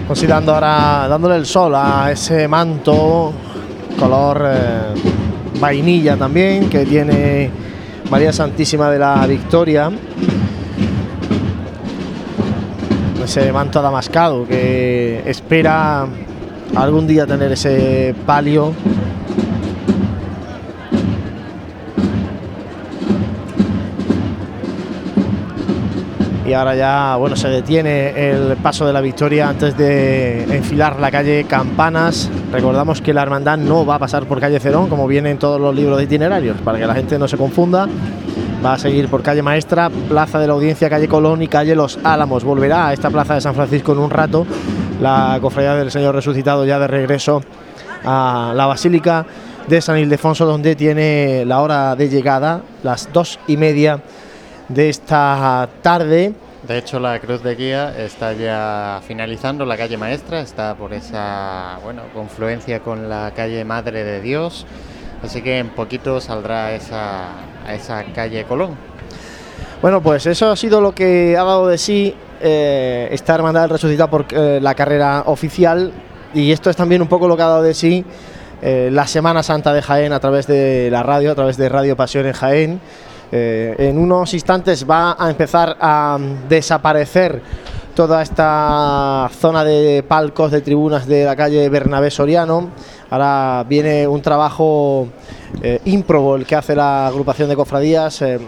[0.06, 3.32] Pues dando ahora, dándole el sol a ese manto
[3.98, 4.94] color eh,
[5.58, 7.50] vainilla también que tiene
[8.08, 9.90] María Santísima de la Victoria.
[13.24, 16.06] Ese manto adamascado que espera
[16.76, 18.72] algún día tener ese palio
[26.46, 31.10] Y ahora ya, bueno, se detiene el paso de la victoria antes de enfilar la
[31.10, 32.30] calle Campanas.
[32.52, 35.58] Recordamos que la hermandad no va a pasar por calle Cerón, como viene en todos
[35.58, 37.88] los libros de itinerarios, para que la gente no se confunda.
[38.62, 41.98] Va a seguir por calle Maestra, Plaza de la Audiencia, calle Colón y calle Los
[42.04, 42.44] Álamos.
[42.44, 44.46] Volverá a esta plaza de San Francisco en un rato.
[45.00, 47.42] La cofradía del Señor resucitado ya de regreso
[48.04, 49.24] a la Basílica
[49.66, 54.00] de San Ildefonso, donde tiene la hora de llegada, las dos y media
[54.68, 56.32] de esta tarde.
[56.66, 61.78] De hecho, la cruz de guía está ya finalizando la calle Maestra, está por esa
[61.82, 64.66] bueno confluencia con la calle Madre de Dios,
[65.22, 67.32] así que en poquito saldrá esa,
[67.66, 68.76] a esa calle Colón.
[69.82, 73.70] Bueno, pues eso ha sido lo que ha dado de sí eh, esta hermandad del
[73.70, 75.92] resucitado por eh, la carrera oficial
[76.32, 78.04] y esto es también un poco lo que ha dado de sí
[78.62, 81.96] eh, la Semana Santa de Jaén a través de la radio, a través de Radio
[81.96, 82.80] Pasión en Jaén.
[83.32, 87.40] Eh, en unos instantes va a empezar a desaparecer
[87.94, 92.70] toda esta zona de palcos, de tribunas de la calle Bernabé Soriano.
[93.10, 95.06] Ahora viene un trabajo
[95.62, 98.38] eh, ímprobo el que hace la agrupación de cofradías eh,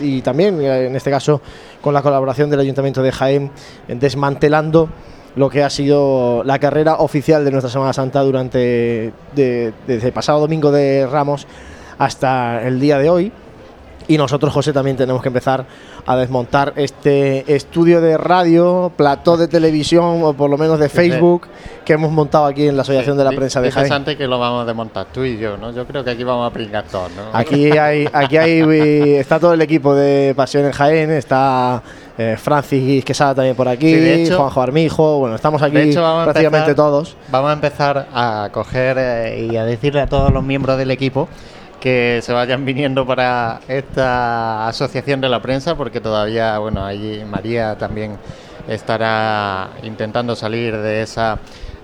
[0.00, 1.40] y también, eh, en este caso,
[1.82, 3.50] con la colaboración del Ayuntamiento de Jaén,
[3.88, 4.88] desmantelando
[5.36, 10.40] lo que ha sido la carrera oficial de nuestra Semana Santa durante de- desde pasado
[10.40, 11.46] domingo de Ramos
[11.98, 13.32] hasta el día de hoy
[14.08, 15.66] Y nosotros, José, también tenemos que empezar
[16.06, 21.46] a desmontar este estudio de radio, plató de televisión o por lo menos de Facebook
[21.84, 23.92] que hemos montado aquí en la Asociación de la Prensa de Jaén.
[23.92, 25.72] antes que lo vamos a desmontar tú y yo, ¿no?
[25.72, 27.22] Yo creo que aquí vamos a pringar todos, ¿no?
[27.32, 31.82] Aquí hay, aquí hay, eh, está todo el equipo de Pasión en Jaén, está
[32.16, 36.00] eh, Francis Quesada también por aquí, Sí, de hecho- Juanjo Armijo, bueno, estamos aquí hecho,
[36.24, 37.16] prácticamente empezar- todos.
[37.30, 41.28] Vamos a empezar a coger eh, y a decirle a todos los miembros del equipo
[41.80, 47.76] que se vayan viniendo para esta asociación de la prensa, porque todavía, bueno, ahí María
[47.78, 48.16] también
[48.66, 51.38] estará intentando salir de esa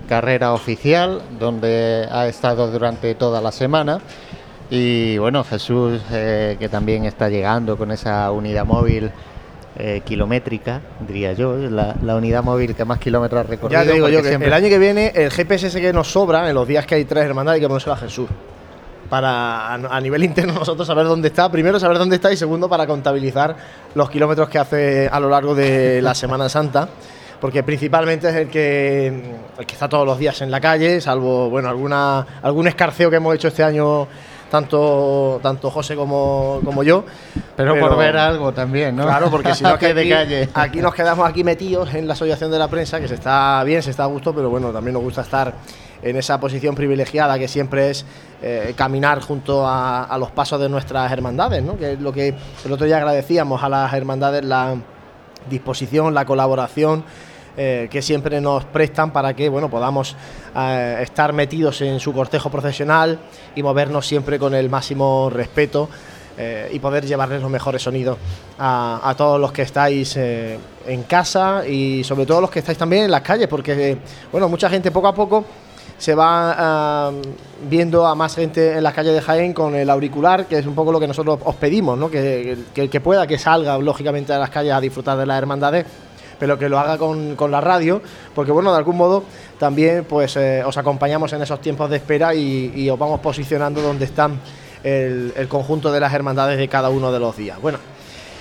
[0.09, 4.01] carrera oficial, donde ha estado durante toda la semana.
[4.71, 9.11] Y bueno, Jesús, eh, que también está llegando con esa unidad móvil
[9.79, 13.81] eh, kilométrica, diría yo, la, la unidad móvil que más kilómetros ha recorrido.
[13.83, 15.93] Ya te digo yo porque que siempre- el año que viene el GPS ese que
[15.93, 18.29] nos sobra, en los días que hay tres hermandades, hay que ponérselo a Jesús.
[19.15, 22.85] Para a, nivel interno nosotros saber dónde está, primero saber dónde está y segundo para
[22.85, 23.55] contabilizar
[23.95, 26.89] los kilómetros que hace a lo largo de la Semana Santa.
[27.41, 29.07] Porque principalmente es el que,
[29.57, 33.15] el que está todos los días en la calle, salvo bueno alguna, algún escarceo que
[33.19, 34.09] hemos hecho este año
[34.51, 37.05] tanto, tanto José como, como yo.
[37.57, 39.05] Pero, por ver algo también, ¿no?
[39.05, 40.49] Claro, porque si no A es que pie de aquí, calle.
[40.55, 43.83] aquí nos quedamos aquí metidos en la asociación de la prensa, que se está bien,
[43.83, 45.55] se está a gusto, pero bueno, también nos gusta estar
[46.03, 48.05] en esa posición privilegiada que siempre es
[48.43, 51.79] eh, caminar junto a, a los pasos de nuestras hermandades, ¿no?
[51.79, 54.77] que es lo que el otro día agradecíamos a las hermandades la
[55.49, 57.05] disposición, la colaboración
[57.57, 60.17] eh, que siempre nos prestan para que bueno podamos
[60.57, 63.19] eh, estar metidos en su cortejo profesional
[63.55, 65.89] y movernos siempre con el máximo respeto
[66.37, 68.19] eh, y poder llevarles los mejores sonidos
[68.59, 73.05] a, a todos los que estáis en casa y sobre todo los que estáis también
[73.05, 73.99] en las calles porque
[74.33, 75.45] bueno mucha gente poco a poco
[75.99, 77.13] se va ah,
[77.69, 80.75] viendo a más gente en las calles de Jaén con el auricular, que es un
[80.75, 82.11] poco lo que nosotros os pedimos, ¿no?
[82.11, 85.87] que, que que pueda que salga lógicamente a las calles a disfrutar de las hermandades,
[86.45, 88.03] pero que lo haga con, con la radio,
[88.35, 89.25] porque bueno, de algún modo
[89.59, 93.81] también pues eh, os acompañamos en esos tiempos de espera y, y os vamos posicionando
[93.81, 94.39] donde están
[94.83, 97.59] el, el conjunto de las hermandades de cada uno de los días.
[97.63, 97.79] Bueno,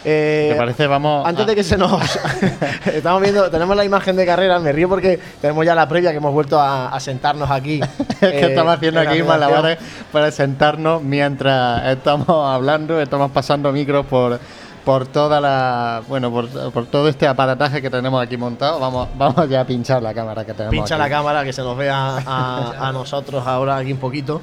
[0.04, 0.86] eh, ¿Te parece?
[0.86, 1.26] Vamos.
[1.26, 1.94] antes a- de que se nos.
[2.94, 6.18] Estamos viendo, tenemos la imagen de carrera, me río porque tenemos ya la previa que
[6.18, 7.80] hemos vuelto a, a sentarnos aquí.
[8.10, 9.78] Es que eh, estamos haciendo aquí malabares
[10.12, 14.38] para sentarnos mientras estamos hablando, estamos pasando micros por
[14.84, 18.80] por toda la bueno por, por todo este aparataje que tenemos aquí montado.
[18.80, 20.72] Vamos vamos ya a pinchar la cámara que tenemos.
[20.72, 21.04] Pincha aquí.
[21.04, 24.42] la cámara que se nos vea a, a nosotros ahora aquí un poquito.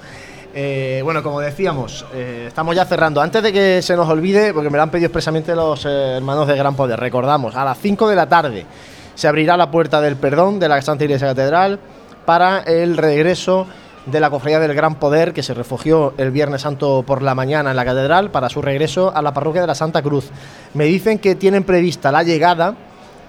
[0.53, 3.21] Eh, bueno, como decíamos, eh, estamos ya cerrando.
[3.21, 6.49] Antes de que se nos olvide, porque me lo han pedido expresamente los eh, hermanos
[6.49, 8.67] de Gran Poder, recordamos, a las 5 de la tarde
[9.15, 11.79] se abrirá la puerta del perdón de la Santa Iglesia Catedral
[12.25, 13.67] para el regreso
[14.11, 17.71] de la Cofradía del Gran Poder que se refugió el Viernes Santo por la mañana
[17.71, 20.31] en la Catedral para su regreso a la parroquia de la Santa Cruz.
[20.75, 22.75] Me dicen que tienen prevista la llegada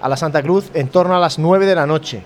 [0.00, 2.22] a la Santa Cruz en torno a las 9 de la noche.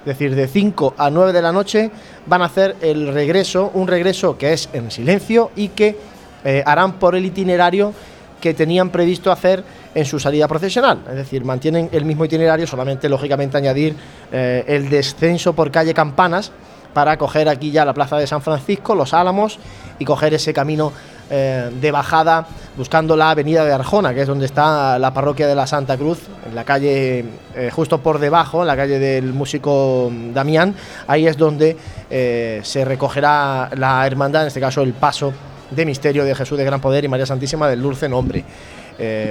[0.00, 1.90] Es decir, de 5 a 9 de la noche
[2.26, 5.96] van a hacer el regreso, un regreso que es en silencio y que
[6.44, 7.94] eh, harán por el itinerario
[8.40, 11.00] que tenían previsto hacer en su salida procesional.
[11.08, 13.96] Es decir, mantienen el mismo itinerario, solamente lógicamente añadir
[14.30, 16.52] eh, el descenso por calle Campanas
[16.94, 19.58] para coger aquí ya la plaza de San Francisco, los Álamos
[19.98, 20.92] y coger ese camino
[21.30, 25.54] eh, de bajada buscando la avenida de Arjona, que es donde está la parroquia de
[25.54, 27.24] la Santa Cruz, en la calle
[27.54, 30.74] eh, justo por debajo, en la calle del músico Damián.
[31.06, 31.76] Ahí es donde
[32.10, 35.32] eh, se recogerá la hermandad, en este caso el paso
[35.70, 38.44] de misterio de Jesús de Gran Poder y María Santísima del Dulce Nombre.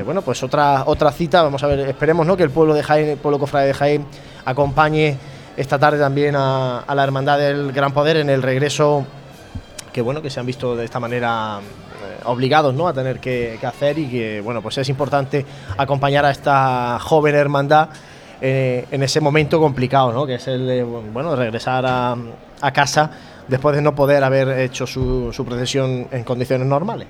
[0.03, 2.35] Bueno, pues otra, otra cita, vamos a ver, esperemos ¿no?
[2.35, 4.05] que el pueblo de Jaén, el pueblo cofrade de Jaén,
[4.43, 5.17] acompañe
[5.55, 9.05] esta tarde también a, a la Hermandad del Gran Poder en el regreso
[9.91, 12.87] que bueno que se han visto de esta manera eh, obligados ¿no?
[12.87, 15.45] a tener que, que hacer y que bueno pues es importante
[15.77, 17.89] acompañar a esta joven hermandad
[18.41, 20.25] eh, en ese momento complicado ¿no?
[20.25, 22.15] que es el de bueno regresar a,
[22.61, 23.11] a casa
[23.47, 27.07] después de no poder haber hecho su, su procesión en condiciones normales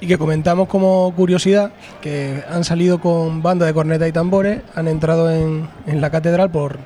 [0.00, 4.86] Y que comentamos como curiosidad que han salido con banda de corneta y tambores, han
[4.86, 6.78] entrado en, en la catedral por,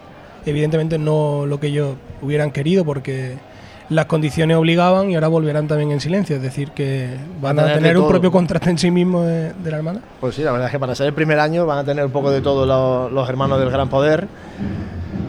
[0.47, 3.35] evidentemente, no lo que ellos hubieran querido, porque
[3.89, 6.37] las condiciones obligaban y ahora volverán también en silencio.
[6.37, 7.11] Es decir, que
[7.41, 8.11] van A a tener un todo.
[8.11, 10.01] propio contraste en sí mismo de, de la hermana.
[10.21, 12.11] Pues sí, la verdad es que para ser el primer año van a tener un
[12.11, 14.27] poco de todo los, los hermanos del Gran Poder,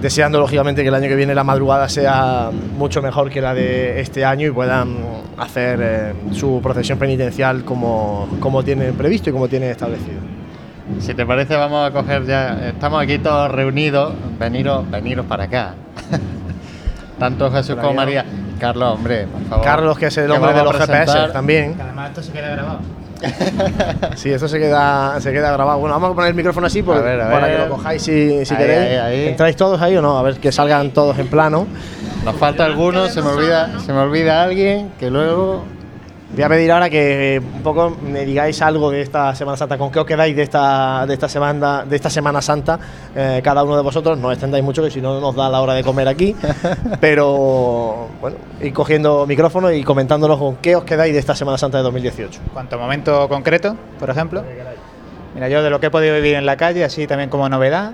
[0.01, 3.99] deseando lógicamente que el año que viene la madrugada sea mucho mejor que la de
[3.99, 4.97] este año y puedan
[5.37, 10.17] hacer eh, su procesión penitencial como, como tienen previsto y como tienen establecido.
[10.99, 12.67] Si te parece, vamos a coger ya.
[12.69, 14.13] Estamos aquí todos reunidos.
[14.39, 15.73] Veniros, veniros para acá.
[17.19, 18.25] Tanto Jesús como María.
[18.59, 19.65] Carlos, hombre, por favor.
[19.65, 21.75] Carlos, que es el Que hombre de los GPS también.
[21.79, 22.79] Además, esto se queda grabado.
[24.15, 25.79] Sí, esto se queda, se queda grabado.
[25.79, 27.57] Bueno, vamos a poner el micrófono así por- A ver, a para ver.
[27.57, 28.81] que lo cojáis si, si Ahí, queréis.
[28.89, 29.27] ahí, ahí.
[29.29, 30.17] ¿Entráis todos ahí o no?
[30.17, 31.65] A ver que salgan todos en plano.
[32.23, 35.63] Nos falta alguno, se me olvida, se me olvida alguien que luego.
[36.29, 39.77] Voy a pedir ahora que eh, un poco me digáis algo de esta Semana Santa,
[39.77, 42.77] con qué os quedáis de esta, de esta semana, de esta Semana Santa,
[43.15, 45.73] eh, cada uno de vosotros, no extendáis mucho que si no nos da la hora
[45.73, 46.35] de comer aquí,
[46.99, 51.77] pero bueno, ir cogiendo micrófono y comentándonos con qué os quedáis de esta Semana Santa
[51.77, 52.41] de 2018.
[52.53, 54.43] ¿Cuánto momento concreto, por ejemplo?
[55.33, 57.93] Mira, yo de lo que he podido vivir en la calle, así también como novedad,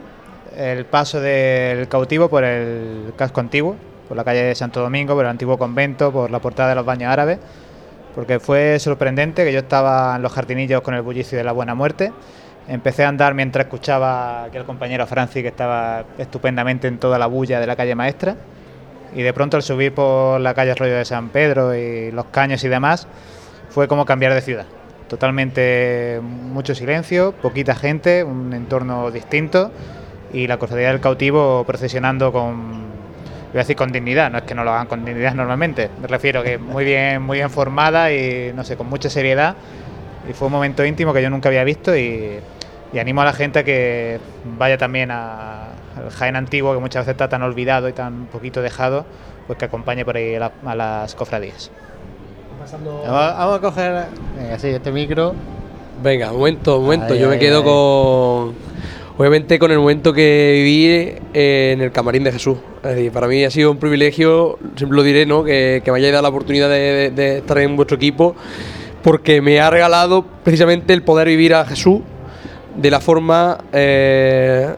[0.58, 3.76] el paso del cautivo por el casco antiguo,
[4.08, 6.86] por la calle de Santo Domingo, por el antiguo convento, por la portada de los
[6.86, 7.38] baños árabes,
[8.16, 11.76] porque fue sorprendente que yo estaba en los jardinillos con el bullicio de la buena
[11.76, 12.12] muerte.
[12.68, 17.60] Empecé a andar mientras escuchaba aquel compañero Francis que estaba estupendamente en toda la bulla
[17.60, 18.36] de la calle maestra.
[19.16, 22.64] Y de pronto al subir por la calle Arroyo de San Pedro y los caños
[22.64, 23.08] y demás,
[23.70, 24.66] fue como cambiar de ciudad.
[25.08, 29.72] Totalmente mucho silencio, poquita gente, un entorno distinto
[30.32, 32.93] y la cofradía del cautivo procesionando con,
[33.54, 36.08] voy a decir con dignidad, no es que no lo hagan con dignidad normalmente, me
[36.08, 39.56] refiero que muy bien, muy bien formada y no sé, con mucha seriedad
[40.30, 42.40] y fue un momento íntimo que yo nunca había visto y,
[42.92, 44.20] y animo a la gente a que
[44.58, 48.62] vaya también a- al Jaén antiguo que muchas veces está tan olvidado y tan poquito
[48.64, 49.06] dejado,
[49.46, 51.70] pues que acompañe por ahí a, la- a las cofradías.
[52.72, 54.06] Vamos, vamos a coger
[54.38, 55.36] venga, sí, este micro.
[56.02, 57.14] Venga, momento, momento.
[57.14, 57.64] Ahí, Yo me quedo ahí.
[57.66, 58.56] con.
[59.18, 62.58] Obviamente con el momento que viví en el camarín de Jesús.
[63.14, 65.46] Para mí ha sido un privilegio, siempre lo diré, ¿no?
[65.46, 68.36] Que, me hayáis dado la oportunidad de, estar en vuestro equipo,
[69.02, 72.02] porque me ha regalado precisamente el poder vivir a Jesús
[72.76, 74.76] de la forma eh,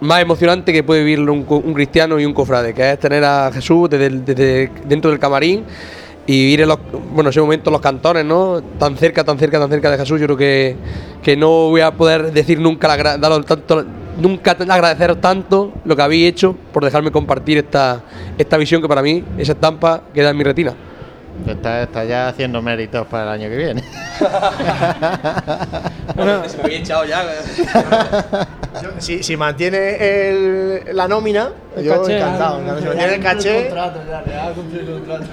[0.00, 3.88] más emocionante que puede vivir un, cristiano y un cofrade, que es tener a Jesús
[3.88, 5.64] desde, desde dentro del camarín
[6.26, 6.78] y vivir en los,
[7.14, 8.60] bueno, ese momento los cantones, ¿no?
[8.78, 10.76] Tan cerca, tan cerca, tan cerca de Jesús, yo creo que,
[11.22, 13.82] que no voy a poder decir nunca, la, daros tanto,
[14.18, 18.02] nunca agradeceros tanto lo que habéis hecho por dejarme compartir esta,
[18.36, 20.74] esta visión que para mí, esa estampa, queda en mi retina.
[21.46, 23.82] Está, está ya haciendo méritos para el año que viene.
[26.48, 27.24] se me había echado ya.
[28.98, 29.96] Si, si mantiene
[30.28, 32.56] el- la nómina, El yo caché, encantado.
[32.56, 35.24] ah, Si mantiene el caché, contrato, ya, ya cumplió el contrato.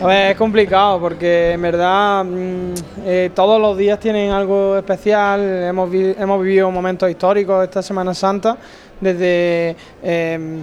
[0.00, 5.40] A ver, es complicado porque en verdad mm, eh, todos los días tienen algo especial.
[5.40, 8.56] Hemos, vi- hemos vivido momentos históricos esta Semana Santa,
[9.00, 10.58] desde eh,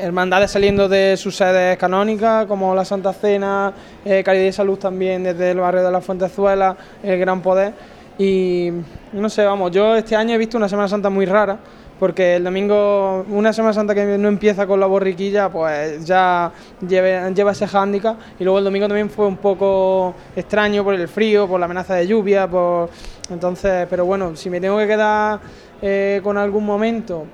[0.00, 3.72] hermandades saliendo de sus sedes canónicas, como la Santa Cena,
[4.04, 7.72] eh, Caridad y Salud también desde el barrio de la Fuentezuela, el Gran Poder.
[8.18, 8.70] Y
[9.12, 11.58] no sé, vamos, yo este año he visto una Semana Santa muy rara,
[11.98, 16.50] porque el domingo, una Semana Santa que no empieza con la borriquilla, pues ya
[16.86, 18.16] lleve- lleva ese hándicap.
[18.38, 21.94] Y luego el domingo también fue un poco extraño por el frío, por la amenaza
[21.94, 22.88] de lluvia, por
[23.30, 25.40] entonces, pero bueno, si me tengo que quedar
[25.82, 27.24] eh, con algún momento,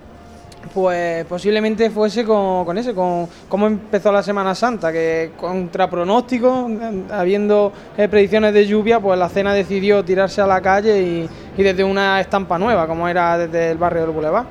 [0.72, 6.70] pues posiblemente fuese con, con ese, con cómo empezó la Semana Santa, que contra pronóstico,
[7.10, 11.62] habiendo eh, predicciones de lluvia, pues la cena decidió tirarse a la calle y, y
[11.62, 14.46] desde una estampa nueva, como era desde el barrio del Boulevard.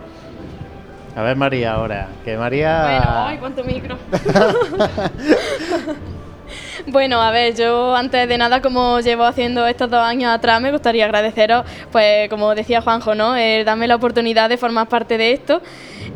[1.16, 2.10] A ver, María, ahora.
[2.26, 2.82] Que María.
[2.82, 3.98] Bueno, ay, cuánto micro.
[6.88, 10.72] Bueno, a ver, yo antes de nada, como llevo haciendo estos dos años atrás, me
[10.72, 13.34] gustaría agradeceros, pues como decía Juanjo, ¿no?
[13.64, 15.64] Darme la oportunidad de formar parte de esto.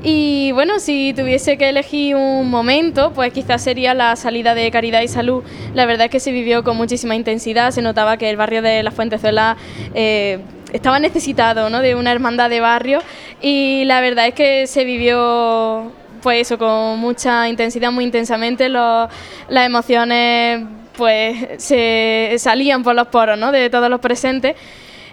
[0.04, 5.02] Y bueno, si tuviese que elegir un momento, pues quizás sería la salida de Caridad
[5.02, 5.44] y Salud.
[5.74, 8.84] La verdad es que se vivió con muchísima intensidad, se notaba que el barrio de
[8.84, 9.58] La Fuentezuela
[9.96, 10.38] eh,
[10.72, 11.82] estaba necesitado ¿no?
[11.82, 13.00] de una hermandad de barrio
[13.42, 15.92] y la verdad es que se vivió
[16.22, 19.10] pues eso, con mucha intensidad, muy intensamente, las
[19.50, 20.66] emociones
[20.96, 23.52] pues se salían por los poros ¿no?
[23.52, 24.56] de todos los presentes.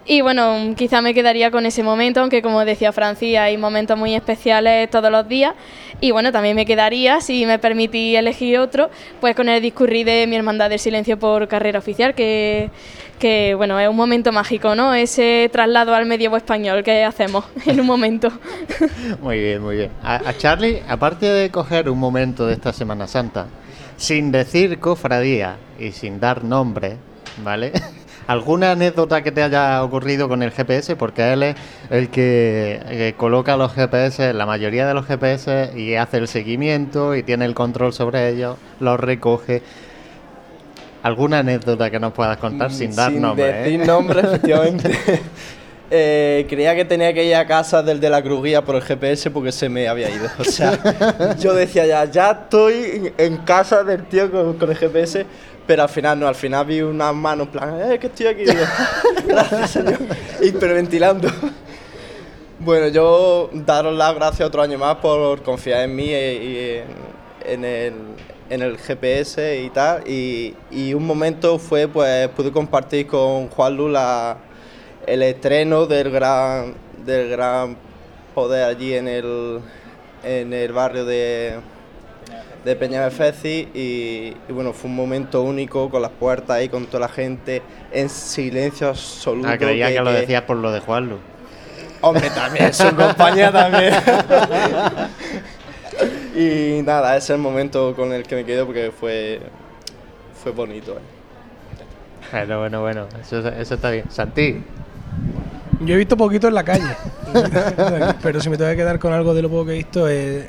[0.08, 4.14] Y bueno, quizá me quedaría con ese momento, aunque como decía Francis, hay momentos muy
[4.14, 5.54] especiales todos los días.
[6.00, 8.88] Y bueno, también me quedaría, si me permití elegir otro,
[9.20, 12.70] pues con el discurrir de mi Hermandad del Silencio por carrera oficial, que,
[13.18, 14.94] que bueno, es un momento mágico, ¿no?
[14.94, 18.30] Ese traslado al medievo español que hacemos en un momento.
[19.22, 19.90] Muy bien, muy bien.
[20.04, 23.46] A, a Charlie, aparte de coger un momento de esta Semana Santa,
[23.96, 26.96] sin decir cofradía y sin dar nombre,
[27.42, 27.72] ¿vale?
[28.26, 30.96] ¿Alguna anécdota que te haya ocurrido con el GPS?
[30.96, 31.56] Porque él es
[31.90, 37.14] el que, eh, coloca los GPS, la mayoría de los GPS, y hace el seguimiento
[37.14, 39.62] y tiene el control sobre ellos, los recoge.
[41.04, 43.52] ¿Alguna anécdota que nos puedas contar sin dar Sin nombre?
[43.52, 43.86] decir eh?
[43.86, 44.90] nombre, efectivamente.
[45.92, 49.30] eh, creía que tenía que ir a casa del de la crujía por el GPS
[49.30, 50.28] porque se me había ido.
[50.40, 54.76] O sea, yo decía ya, ya estoy en, en casa del tío con, con el
[54.76, 55.26] GPS,
[55.66, 58.44] pero al final no, al final vi una mano en plan, eh, que estoy aquí.
[59.26, 59.98] Gracias, señor.
[60.42, 61.28] Hiperventilando.
[62.58, 66.82] Bueno, yo daros las gracias otro año más por confiar en mí y, y
[67.44, 67.94] en, en el,
[68.48, 70.08] en el GPS y tal.
[70.08, 74.38] Y, y un momento fue, pues, pude compartir con Juan Lula
[75.06, 77.76] el estreno del gran, del gran
[78.34, 79.60] poder allí en el,
[80.24, 81.60] en el barrio de,
[82.66, 86.98] de Peñamefeci y, y bueno, fue un momento único con las puertas ahí, con toda
[87.06, 87.62] la gente
[87.92, 89.48] en silencio absoluto.
[89.48, 91.18] Ah, creía que, lo decías por lo de Juanlu.
[92.00, 93.94] Hombre, también, su compañía también.
[96.34, 99.40] y nada, ese es el momento con el que me quedo porque fue,
[100.42, 100.96] fue bonito.
[100.96, 102.32] eh.
[102.32, 104.10] Bueno, bueno, bueno, eso, eso está bien.
[104.10, 104.60] Santi,
[105.82, 106.96] Yo he visto poquito en la calle,
[108.24, 110.46] pero si me tengo que quedar con algo de lo poco que he visto, es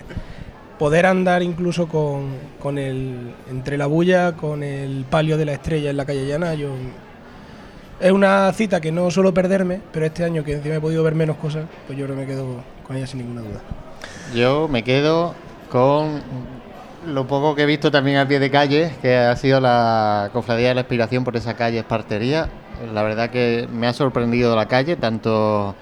[0.77, 3.33] poder andar incluso con, con el.
[3.49, 6.53] entre la bulla, con el palio de la estrella en la calle llana.
[6.53, 6.69] Yo,
[7.99, 11.15] es una cita que no suelo perderme, pero este año que encima he podido ver
[11.15, 13.59] menos cosas, pues yo creo me quedo con ella sin ninguna duda.
[14.35, 15.33] yo me quedo
[15.72, 16.22] con
[17.07, 20.69] lo poco que he visto también a pie de calle, que ha sido la Cofradía
[20.69, 22.49] de la Inspiración por esa calle Espartería.
[22.93, 25.75] La verdad que me ha sorprendido la calle, tanto...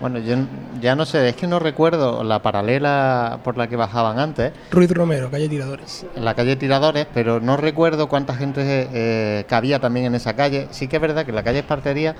[0.00, 0.36] Bueno, yo
[0.80, 4.52] ya no sé, es que no recuerdo la paralela por la que bajaban antes.
[4.70, 6.06] Ruiz Romero, calle Tiradores.
[6.14, 10.68] en la calle Tiradores, pero no recuerdo cuánta gente eh, cabía también en esa calle.
[10.70, 12.14] Sí que es verdad que la calle Espartería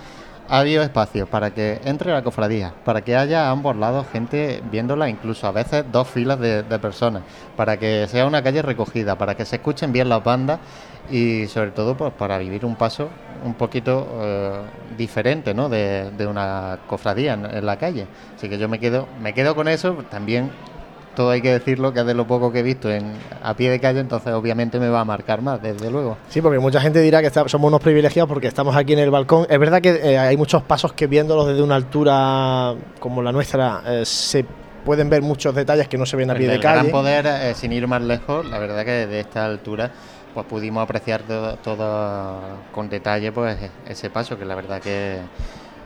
[0.49, 4.63] ha habido espacio para que entre la cofradía, para que haya a ambos lados gente
[4.71, 7.23] viéndola, incluso a veces dos filas de, de personas,
[7.57, 10.59] para que sea una calle recogida, para que se escuchen bien las bandas
[11.11, 13.09] y sobre todo pues, para vivir un paso
[13.45, 14.61] un poquito eh,
[14.97, 15.69] diferente ¿no?
[15.69, 18.07] de, de una cofradía en, en la calle.
[18.35, 20.51] Así que yo me quedo, me quedo con eso, también
[21.19, 23.71] todo hay que decirlo, que es de lo poco que he visto en, a pie
[23.71, 26.17] de calle, entonces obviamente me va a marcar más, desde luego.
[26.29, 29.11] Sí, porque mucha gente dirá que está- somos unos privilegiados porque estamos aquí en el
[29.11, 29.45] balcón.
[29.51, 33.83] Es verdad que eh, hay muchos pasos que viéndolos desde una altura como la nuestra
[33.85, 34.45] eh, se
[34.85, 36.91] pueden ver muchos detalles que no se ven a pie de gran calle.
[36.91, 39.91] poder, eh, sin ir más lejos, la verdad que desde esta altura
[40.33, 42.39] pues pudimos apreciar todo, todo
[42.73, 43.57] con detalle pues
[43.89, 45.19] ese paso que la verdad que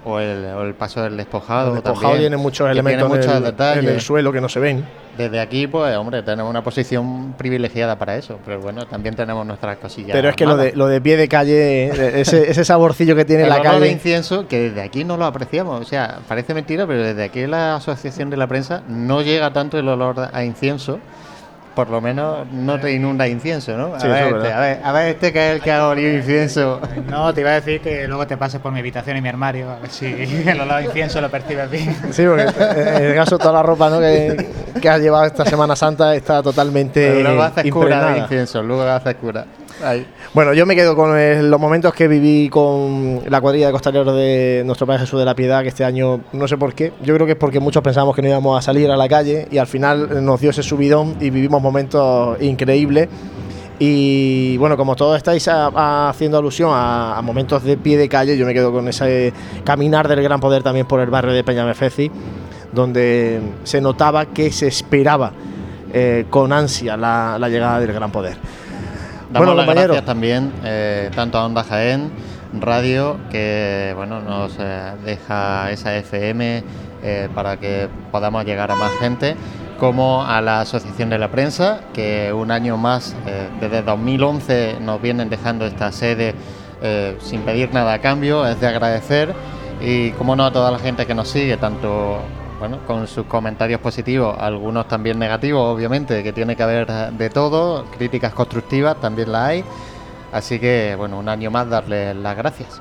[0.04, 3.20] o el, o el paso del despojado El despojado también, tiene muchos elementos tiene en
[3.20, 3.84] muchos el- detalles.
[3.84, 4.84] en el suelo que no se ven.
[5.16, 9.76] Desde aquí, pues, hombre, tenemos una posición privilegiada para eso, pero bueno, también tenemos nuestras
[9.76, 10.12] cosillas.
[10.12, 13.42] Pero es que lo de, lo de pie de calle, ese, ese saborcillo que tiene
[13.42, 13.90] el la olor de calle.
[13.92, 15.80] incienso, que desde aquí no lo apreciamos.
[15.82, 19.52] O sea, parece mentira, pero desde aquí en la Asociación de la Prensa no llega
[19.52, 20.98] tanto el olor a incienso.
[21.74, 23.94] Por lo menos no te inunda incienso, ¿no?
[23.94, 26.12] A, Sí, ver, este, a, ver, a ver, este que es el que ha olido
[26.12, 26.80] incienso.
[27.08, 29.70] No, te iba a decir que luego te pases por mi habitación y mi armario,
[29.70, 30.06] a ver si
[30.46, 31.96] el olor a incienso lo percibes bien.
[32.10, 34.00] Sí, porque en el caso toda la ropa ¿no?
[34.00, 38.62] que, que has llevado esta Semana Santa está totalmente Pero luego haces cura de incienso,
[38.62, 39.46] luego haces cura.
[40.34, 44.62] Bueno, yo me quedo con los momentos que viví con la cuadrilla de costaleros de
[44.64, 46.92] nuestro Padre Jesús de la Piedad, que este año no sé por qué.
[47.02, 49.48] Yo creo que es porque muchos pensamos que no íbamos a salir a la calle
[49.50, 53.08] y al final nos dio ese subidón y vivimos momentos increíbles.
[53.78, 58.54] Y bueno, como todos estáis haciendo alusión a, momentos de pie de calle, yo me
[58.54, 59.32] quedo con ese
[59.64, 62.10] caminar del gran poder también por el barrio de Peñamefeci,
[62.72, 65.32] donde se notaba que se esperaba
[65.92, 68.36] eh, con ansia la llegada del gran poder.
[69.32, 72.10] Damos bueno, las compañeros, gracias también eh, tanto a Onda Jaén
[72.60, 76.62] Radio que bueno nos eh, deja esa FM
[77.02, 79.34] eh, para que podamos llegar a más gente
[79.78, 83.16] como a la Asociación de la Prensa que un año más
[83.58, 86.34] desde 2011 nos vienen dejando esta sede
[87.18, 88.46] sin pedir nada a cambio.
[88.46, 89.34] Es de agradecer
[89.80, 92.20] y como no a toda la gente que nos sigue tanto
[92.62, 97.86] bueno, con sus comentarios positivos, algunos también negativos, obviamente, que tiene que haber de todo,
[97.86, 99.64] críticas constructivas también las hay.
[100.30, 102.80] Así que, bueno, un año más darles las gracias.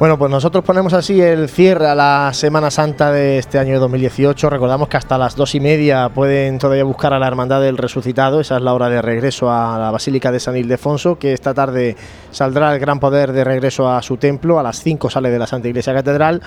[0.00, 3.80] Bueno, pues nosotros ponemos así el cierre a la Semana Santa de este año de
[3.80, 4.48] 2018.
[4.48, 8.40] Recordamos que hasta las dos y media pueden todavía buscar a la Hermandad del Resucitado.
[8.40, 11.96] Esa es la hora de regreso a la Basílica de San Ildefonso, que esta tarde
[12.30, 14.58] saldrá el gran poder de regreso a su templo.
[14.58, 16.40] A las 5 sale de la Santa Iglesia Catedral.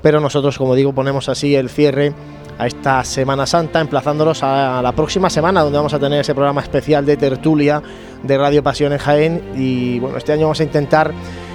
[0.00, 2.12] Pero nosotros, como digo, ponemos así el cierre
[2.58, 6.60] a esta Semana Santa, emplazándonos a la próxima semana, donde vamos a tener ese programa
[6.60, 7.82] especial de tertulia
[8.22, 9.42] de Radio Pasión en Jaén.
[9.56, 11.10] Y bueno, este año vamos a intentar,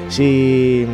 [0.10, 0.86] si,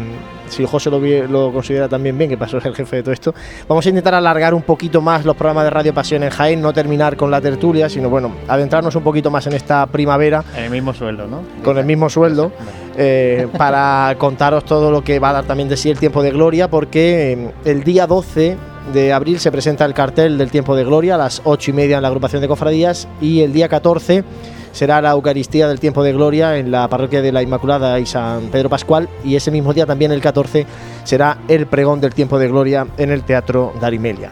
[0.51, 3.33] si José lo, lo considera también bien, que pasó el jefe de todo esto,
[3.67, 6.73] vamos a intentar alargar un poquito más los programas de Radio Pasión en Jaén, no
[6.73, 10.71] terminar con la tertulia, sino bueno, adentrarnos un poquito más en esta primavera En el
[10.71, 11.41] mismo sueldo, ¿no?
[11.63, 12.51] con el mismo sueldo.
[12.97, 16.31] eh, para contaros todo lo que va a dar también de sí el tiempo de
[16.31, 18.57] gloria, porque eh, el día 12
[18.93, 21.95] de abril se presenta el cartel del tiempo de gloria a las 8 y media
[21.97, 24.23] en la agrupación de cofradías y el día 14
[24.71, 28.47] será la Eucaristía del tiempo de gloria en la parroquia de la Inmaculada y San
[28.47, 30.65] Pedro Pascual y ese mismo día también el 14
[31.03, 34.31] será el pregón del tiempo de gloria en el Teatro Darimelia.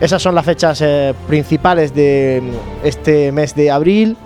[0.00, 4.16] Esas son las fechas eh, principales de mm, este mes de abril.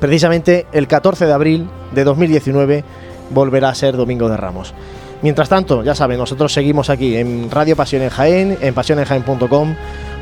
[0.00, 2.84] Precisamente el 14 de abril de 2019
[3.30, 4.74] volverá a ser Domingo de Ramos.
[5.22, 9.74] Mientras tanto, ya saben, nosotros seguimos aquí en Radio Pasión en Jaén, en pasionenjaén.com,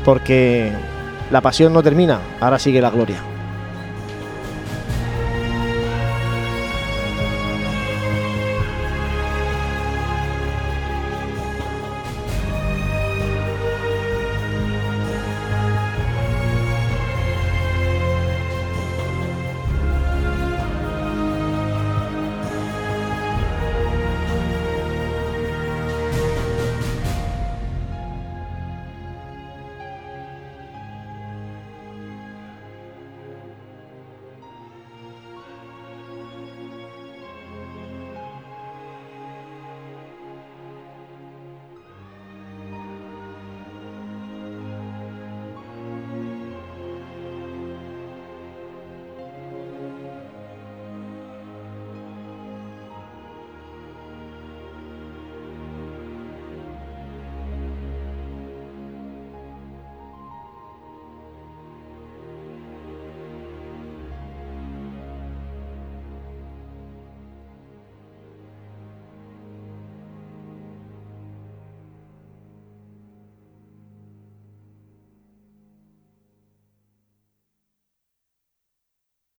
[0.03, 0.71] porque
[1.29, 3.36] la pasión no termina, ahora sigue la gloria.